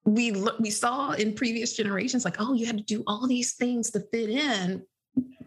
we 0.05 0.33
we 0.59 0.71
saw 0.71 1.13
in 1.13 1.35
previous 1.35 1.77
generations 1.77 2.25
like 2.25 2.37
oh 2.39 2.55
you 2.55 2.65
had 2.65 2.79
to 2.79 2.85
do 2.85 3.05
all 3.07 3.27
these 3.27 3.53
things 3.53 3.91
to 3.91 4.01
fit 4.11 4.31
in 4.31 4.83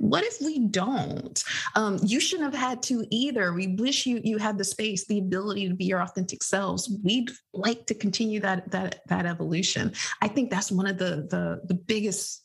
what 0.04 0.26
if 0.26 0.42
we 0.42 0.60
don't? 0.60 1.42
Um, 1.76 1.98
you 2.04 2.20
shouldn't 2.20 2.54
have 2.54 2.62
had 2.62 2.84
to 2.84 3.06
either. 3.10 3.54
We 3.54 3.68
wish 3.76 4.06
you 4.06 4.20
you 4.24 4.38
had 4.38 4.58
the 4.58 4.66
space 4.66 5.08
the 5.08 5.20
ability 5.20 5.70
to 5.70 5.76
be 5.76 5.86
your 5.86 6.02
authentic 6.02 6.44
selves. 6.44 6.92
We'd 7.04 7.32
like 7.54 7.86
to 7.86 7.96
continue 7.96 8.42
that 8.42 8.70
that 8.72 9.02
that 9.08 9.26
evolution. 9.26 9.94
I 10.22 10.28
think 10.28 10.52
that's 10.52 10.72
one 10.72 10.88
of 10.88 10.98
the 10.98 11.28
the 11.30 11.62
the 11.66 11.76
biggest 11.76 12.44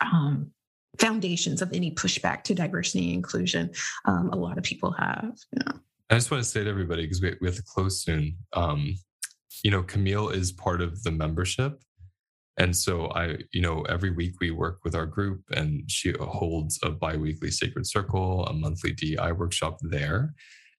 um, 0.00 0.52
foundations 0.98 1.60
of 1.60 1.72
any 1.72 1.90
pushback 1.90 2.42
to 2.44 2.54
diversity 2.54 3.06
and 3.06 3.16
inclusion 3.16 3.70
um, 4.04 4.30
a 4.30 4.36
lot 4.36 4.56
of 4.56 4.64
people 4.64 4.92
have 4.92 5.36
i 6.10 6.14
just 6.14 6.30
want 6.30 6.42
to 6.42 6.48
say 6.48 6.64
to 6.64 6.70
everybody 6.70 7.02
because 7.02 7.20
we, 7.20 7.34
we 7.40 7.48
have 7.48 7.56
to 7.56 7.62
close 7.62 8.00
soon 8.00 8.34
um, 8.54 8.94
you 9.62 9.70
know 9.70 9.82
camille 9.82 10.30
is 10.30 10.52
part 10.52 10.80
of 10.80 11.02
the 11.02 11.10
membership 11.10 11.82
and 12.58 12.74
so 12.74 13.08
I, 13.10 13.36
you 13.52 13.60
know, 13.60 13.82
every 13.82 14.10
week 14.10 14.34
we 14.40 14.50
work 14.50 14.80
with 14.82 14.94
our 14.94 15.06
group 15.06 15.42
and 15.50 15.90
she 15.90 16.14
holds 16.18 16.78
a 16.82 16.90
biweekly 16.90 17.50
sacred 17.50 17.86
circle, 17.86 18.46
a 18.46 18.52
monthly 18.52 18.92
DI 18.92 19.32
workshop 19.32 19.78
there. 19.82 20.34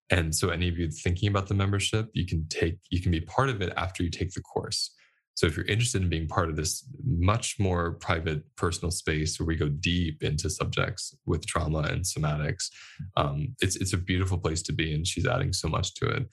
And 0.10 0.34
so 0.34 0.50
any 0.50 0.70
of 0.70 0.78
you 0.78 0.90
thinking 0.90 1.30
about 1.30 1.48
the 1.48 1.54
membership, 1.54 2.10
you 2.14 2.26
can 2.26 2.48
take, 2.48 2.80
you 2.90 3.02
can 3.02 3.12
be 3.12 3.22
part 3.22 3.50
of 3.50 3.62
it 3.62 3.74
after 3.78 4.04
you 4.04 4.10
take 4.10 4.32
the 4.32 4.42
course. 4.42 4.92
So 5.36 5.46
if 5.46 5.56
you're 5.56 5.68
interested 5.68 6.02
in 6.02 6.10
being 6.10 6.28
part 6.28 6.50
of 6.50 6.56
this 6.56 6.84
much 7.06 7.60
more 7.60 7.94
private 7.94 8.42
personal 8.56 8.90
space 8.90 9.40
where 9.40 9.46
we 9.46 9.56
go 9.56 9.70
deep 9.70 10.24
into 10.24 10.50
subjects 10.50 11.16
with 11.28 11.46
trauma 11.46 11.82
and 11.82 12.04
somatics, 12.04 12.72
um, 13.18 13.50
it's 13.62 13.76
it's 13.76 13.94
a 13.94 13.98
beautiful 13.98 14.40
place 14.40 14.64
to 14.64 14.74
be, 14.74 14.96
and 14.96 15.06
she's 15.06 15.28
adding 15.28 15.54
so 15.54 15.68
much 15.68 15.94
to 15.96 16.08
it. 16.08 16.28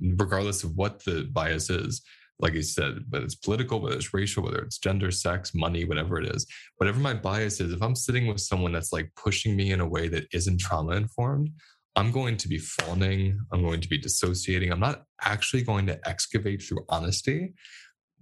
regardless 0.00 0.64
of 0.64 0.76
what 0.76 1.04
the 1.04 1.28
bias 1.32 1.70
is, 1.70 2.02
like 2.38 2.54
I 2.54 2.60
said, 2.60 3.04
whether 3.10 3.24
it's 3.24 3.34
political, 3.34 3.80
whether 3.80 3.96
it's 3.96 4.14
racial, 4.14 4.42
whether 4.42 4.60
it's 4.60 4.78
gender, 4.78 5.10
sex, 5.10 5.54
money, 5.54 5.84
whatever 5.84 6.18
it 6.18 6.34
is, 6.34 6.46
whatever 6.76 6.98
my 6.98 7.12
bias 7.12 7.60
is, 7.60 7.72
if 7.72 7.82
I'm 7.82 7.94
sitting 7.94 8.26
with 8.26 8.40
someone 8.40 8.72
that's 8.72 8.92
like 8.92 9.12
pushing 9.14 9.56
me 9.56 9.72
in 9.72 9.80
a 9.80 9.88
way 9.88 10.08
that 10.08 10.26
isn't 10.32 10.60
trauma 10.60 10.92
informed, 10.92 11.50
I'm 11.96 12.12
going 12.12 12.36
to 12.38 12.48
be 12.48 12.58
fawning. 12.58 13.38
I'm 13.52 13.62
going 13.62 13.80
to 13.80 13.88
be 13.88 13.98
dissociating. 13.98 14.72
I'm 14.72 14.80
not 14.80 15.02
actually 15.22 15.62
going 15.62 15.86
to 15.88 16.08
excavate 16.08 16.62
through 16.62 16.84
honesty 16.88 17.52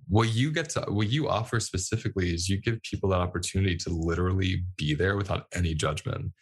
what 0.08 0.34
you 0.34 0.50
get 0.50 0.70
to 0.70 0.80
what 0.88 1.08
you 1.08 1.28
offer 1.28 1.60
specifically 1.60 2.32
is 2.34 2.48
you 2.48 2.58
give 2.60 2.82
people 2.82 3.10
that 3.10 3.20
opportunity 3.20 3.76
to 3.76 3.90
literally 3.90 4.64
be 4.76 4.94
there 4.94 5.16
without 5.16 5.46
any 5.54 5.74
judgment. 5.74 6.32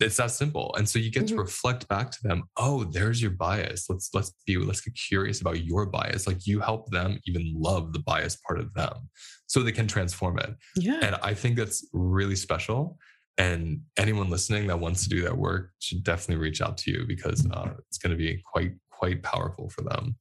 It's 0.00 0.18
that 0.18 0.30
simple. 0.30 0.72
And 0.78 0.88
so 0.88 1.00
you 1.00 1.10
get 1.10 1.24
mm-hmm. 1.24 1.34
to 1.34 1.42
reflect 1.42 1.88
back 1.88 2.12
to 2.12 2.18
them 2.22 2.44
oh 2.56 2.84
there's 2.84 3.20
your 3.20 3.32
bias. 3.32 3.86
Let's 3.90 4.10
let's 4.14 4.32
be 4.46 4.56
let's 4.56 4.80
get 4.80 4.94
curious 4.94 5.40
about 5.40 5.64
your 5.64 5.86
bias. 5.86 6.26
Like 6.26 6.46
you 6.46 6.60
help 6.60 6.90
them 6.90 7.18
even 7.26 7.52
love 7.54 7.92
the 7.92 7.98
bias 7.98 8.36
part 8.36 8.60
of 8.60 8.72
them 8.74 9.08
so 9.48 9.60
they 9.60 9.72
can 9.72 9.88
transform 9.88 10.38
it. 10.38 10.54
Yeah. 10.76 11.00
And 11.02 11.16
i 11.22 11.34
think 11.34 11.56
that's 11.56 11.86
really 11.92 12.36
special. 12.36 12.96
And 13.38 13.82
anyone 13.96 14.30
listening 14.30 14.66
that 14.68 14.80
wants 14.80 15.02
to 15.04 15.08
do 15.08 15.22
that 15.22 15.36
work 15.36 15.70
should 15.80 16.02
definitely 16.04 16.42
reach 16.42 16.60
out 16.60 16.76
to 16.78 16.90
you 16.90 17.04
because 17.06 17.46
uh, 17.52 17.70
it's 17.88 17.98
going 17.98 18.10
to 18.10 18.16
be 18.16 18.40
quite 18.44 18.72
quite 18.90 19.22
powerful 19.22 19.68
for 19.68 19.82
them. 19.82 20.16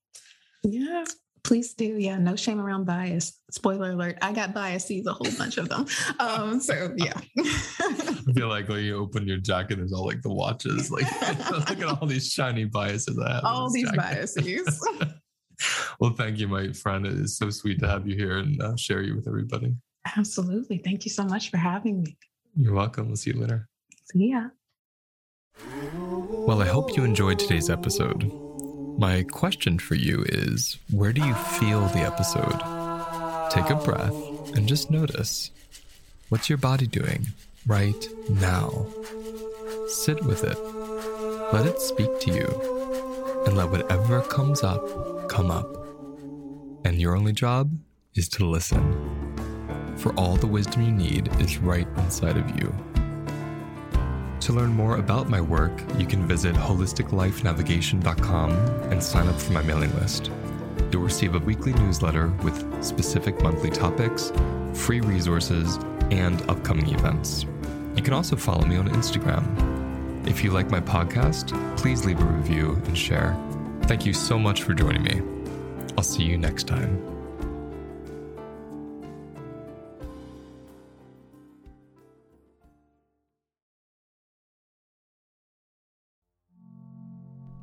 Yeah 0.63 1.05
Please 1.47 1.73
do. 1.73 1.85
Yeah, 1.97 2.17
no 2.17 2.35
shame 2.35 2.59
around 2.59 2.83
bias. 2.83 3.39
Spoiler 3.51 3.91
alert, 3.91 4.17
I 4.21 4.33
got 4.33 4.53
biases, 4.53 5.07
a 5.07 5.13
whole 5.13 5.31
bunch 5.37 5.57
of 5.57 5.69
them. 5.69 5.85
Um, 6.19 6.59
so 6.59 6.93
yeah. 6.97 7.13
I 7.37 8.33
feel 8.35 8.49
like 8.49 8.67
when 8.67 8.83
you 8.83 8.97
open 8.97 9.25
your 9.25 9.37
jacket, 9.37 9.77
there's 9.77 9.93
all 9.93 10.05
like 10.05 10.21
the 10.21 10.33
watches. 10.33 10.91
Like 10.91 11.09
look 11.51 11.79
at 11.79 11.85
all 11.85 12.05
these 12.05 12.29
shiny 12.29 12.65
biases 12.65 13.17
I 13.17 13.35
have. 13.35 13.45
All 13.45 13.71
these 13.71 13.85
jacket. 13.85 13.97
biases. 13.97 14.87
well, 16.01 16.11
thank 16.17 16.37
you, 16.37 16.49
my 16.49 16.73
friend. 16.73 17.07
It 17.07 17.13
is 17.13 17.37
so 17.37 17.49
sweet 17.49 17.79
to 17.79 17.87
have 17.87 18.05
you 18.05 18.17
here 18.17 18.39
and 18.39 18.61
uh, 18.61 18.75
share 18.75 19.01
you 19.01 19.15
with 19.15 19.29
everybody. 19.29 19.73
Absolutely. 20.17 20.79
Thank 20.79 21.05
you 21.05 21.11
so 21.11 21.23
much 21.23 21.49
for 21.49 21.55
having 21.55 22.01
me. 22.01 22.17
You're 22.57 22.73
welcome. 22.73 23.07
We'll 23.07 23.15
see 23.15 23.31
you 23.31 23.39
later. 23.39 23.69
See 24.11 24.31
ya. 24.31 24.49
Well, 25.95 26.61
I 26.61 26.67
hope 26.67 26.97
you 26.97 27.05
enjoyed 27.05 27.39
today's 27.39 27.69
episode. 27.69 28.46
My 28.99 29.21
question 29.21 29.77
for 29.77 29.93
you 29.93 30.25
is 30.27 30.79
where 30.89 31.13
do 31.13 31.23
you 31.23 31.35
feel 31.35 31.81
the 31.81 31.99
episode? 31.99 32.59
Take 33.51 33.69
a 33.69 33.75
breath 33.75 34.55
and 34.55 34.67
just 34.67 34.89
notice. 34.89 35.51
What's 36.29 36.49
your 36.49 36.57
body 36.57 36.87
doing 36.87 37.27
right 37.67 38.09
now? 38.27 38.87
Sit 39.87 40.23
with 40.23 40.43
it. 40.43 40.57
Let 41.53 41.67
it 41.67 41.79
speak 41.79 42.19
to 42.21 42.31
you. 42.31 43.43
And 43.45 43.55
let 43.55 43.69
whatever 43.69 44.21
comes 44.21 44.63
up 44.63 45.29
come 45.29 45.51
up. 45.51 45.77
And 46.83 46.99
your 46.99 47.15
only 47.15 47.33
job 47.33 47.77
is 48.15 48.27
to 48.29 48.45
listen. 48.45 48.81
For 49.97 50.11
all 50.15 50.37
the 50.37 50.47
wisdom 50.47 50.81
you 50.81 50.91
need 50.91 51.29
is 51.39 51.59
right 51.59 51.87
inside 51.97 52.37
of 52.37 52.49
you. 52.59 52.73
To 54.47 54.53
learn 54.53 54.71
more 54.71 54.95
about 54.95 55.27
my 55.29 55.41
work, 55.41 55.73
you 55.97 56.05
can 56.05 56.25
visit 56.25 56.55
holisticlifenavigation.com 56.55 58.51
and 58.89 59.03
sign 59.03 59.27
up 59.27 59.41
for 59.41 59.51
my 59.51 59.61
mailing 59.61 59.93
list. 59.95 60.31
You'll 60.89 61.01
receive 61.01 61.35
a 61.35 61.39
weekly 61.39 61.73
newsletter 61.73 62.29
with 62.45 62.81
specific 62.81 63.41
monthly 63.41 63.69
topics, 63.69 64.31
free 64.73 65.01
resources, 65.01 65.75
and 66.11 66.41
upcoming 66.49 66.87
events. 66.95 67.45
You 67.97 68.01
can 68.01 68.13
also 68.13 68.37
follow 68.37 68.65
me 68.65 68.77
on 68.77 68.87
Instagram. 68.87 69.45
If 70.25 70.45
you 70.45 70.51
like 70.51 70.71
my 70.71 70.79
podcast, 70.79 71.51
please 71.75 72.05
leave 72.05 72.21
a 72.21 72.25
review 72.25 72.81
and 72.85 72.97
share. 72.97 73.35
Thank 73.81 74.05
you 74.05 74.13
so 74.13 74.39
much 74.39 74.63
for 74.63 74.73
joining 74.73 75.03
me. 75.03 75.21
I'll 75.97 76.05
see 76.05 76.23
you 76.23 76.37
next 76.37 76.67
time. 76.67 77.16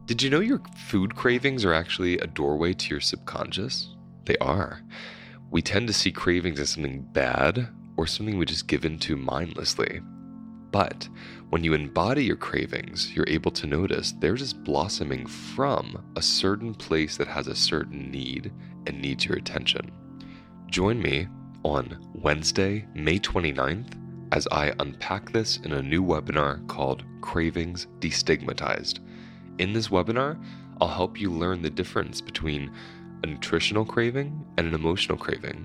Did 0.06 0.22
you 0.22 0.28
know 0.28 0.40
your 0.40 0.60
food 0.76 1.16
cravings 1.16 1.64
are 1.64 1.72
actually 1.72 2.18
a 2.18 2.26
doorway 2.26 2.74
to 2.74 2.90
your 2.90 3.00
subconscious? 3.00 3.88
They 4.26 4.36
are. 4.36 4.82
We 5.50 5.62
tend 5.62 5.86
to 5.86 5.94
see 5.94 6.12
cravings 6.12 6.60
as 6.60 6.68
something 6.68 7.00
bad 7.00 7.68
or 7.96 8.06
something 8.06 8.36
we 8.36 8.44
just 8.44 8.66
give 8.66 8.84
into 8.84 9.16
mindlessly. 9.16 10.02
But 10.70 11.08
when 11.48 11.64
you 11.64 11.72
embody 11.72 12.22
your 12.22 12.36
cravings, 12.36 13.14
you're 13.14 13.28
able 13.28 13.50
to 13.52 13.66
notice 13.66 14.12
they're 14.12 14.34
just 14.34 14.62
blossoming 14.62 15.24
from 15.26 16.04
a 16.16 16.22
certain 16.22 16.74
place 16.74 17.16
that 17.16 17.28
has 17.28 17.46
a 17.46 17.54
certain 17.54 18.10
need 18.10 18.52
and 18.86 19.00
needs 19.00 19.24
your 19.24 19.38
attention. 19.38 19.90
Join 20.66 21.00
me 21.00 21.28
on 21.62 21.98
Wednesday, 22.12 22.86
May 22.92 23.18
29th 23.18 23.98
as 24.32 24.46
I 24.52 24.74
unpack 24.80 25.32
this 25.32 25.56
in 25.64 25.72
a 25.72 25.82
new 25.82 26.04
webinar 26.04 26.66
called 26.68 27.04
Cravings 27.22 27.86
Destigmatized. 28.00 28.98
In 29.58 29.72
this 29.72 29.88
webinar, 29.88 30.42
I'll 30.80 30.88
help 30.88 31.20
you 31.20 31.30
learn 31.30 31.62
the 31.62 31.70
difference 31.70 32.20
between 32.20 32.72
a 33.22 33.26
nutritional 33.26 33.84
craving 33.84 34.44
and 34.58 34.66
an 34.66 34.74
emotional 34.74 35.16
craving, 35.16 35.64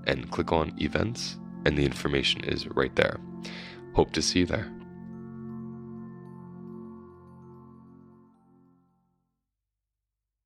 and 0.07 0.31
click 0.31 0.53
on 0.53 0.75
events, 0.79 1.39
and 1.65 1.77
the 1.77 1.85
information 1.85 2.45
is 2.45 2.69
right 2.69 2.95
there. 2.97 3.19
Hope 3.95 4.13
to 4.13 4.23
see 4.23 4.41
you 4.41 4.47
there. 4.47 4.71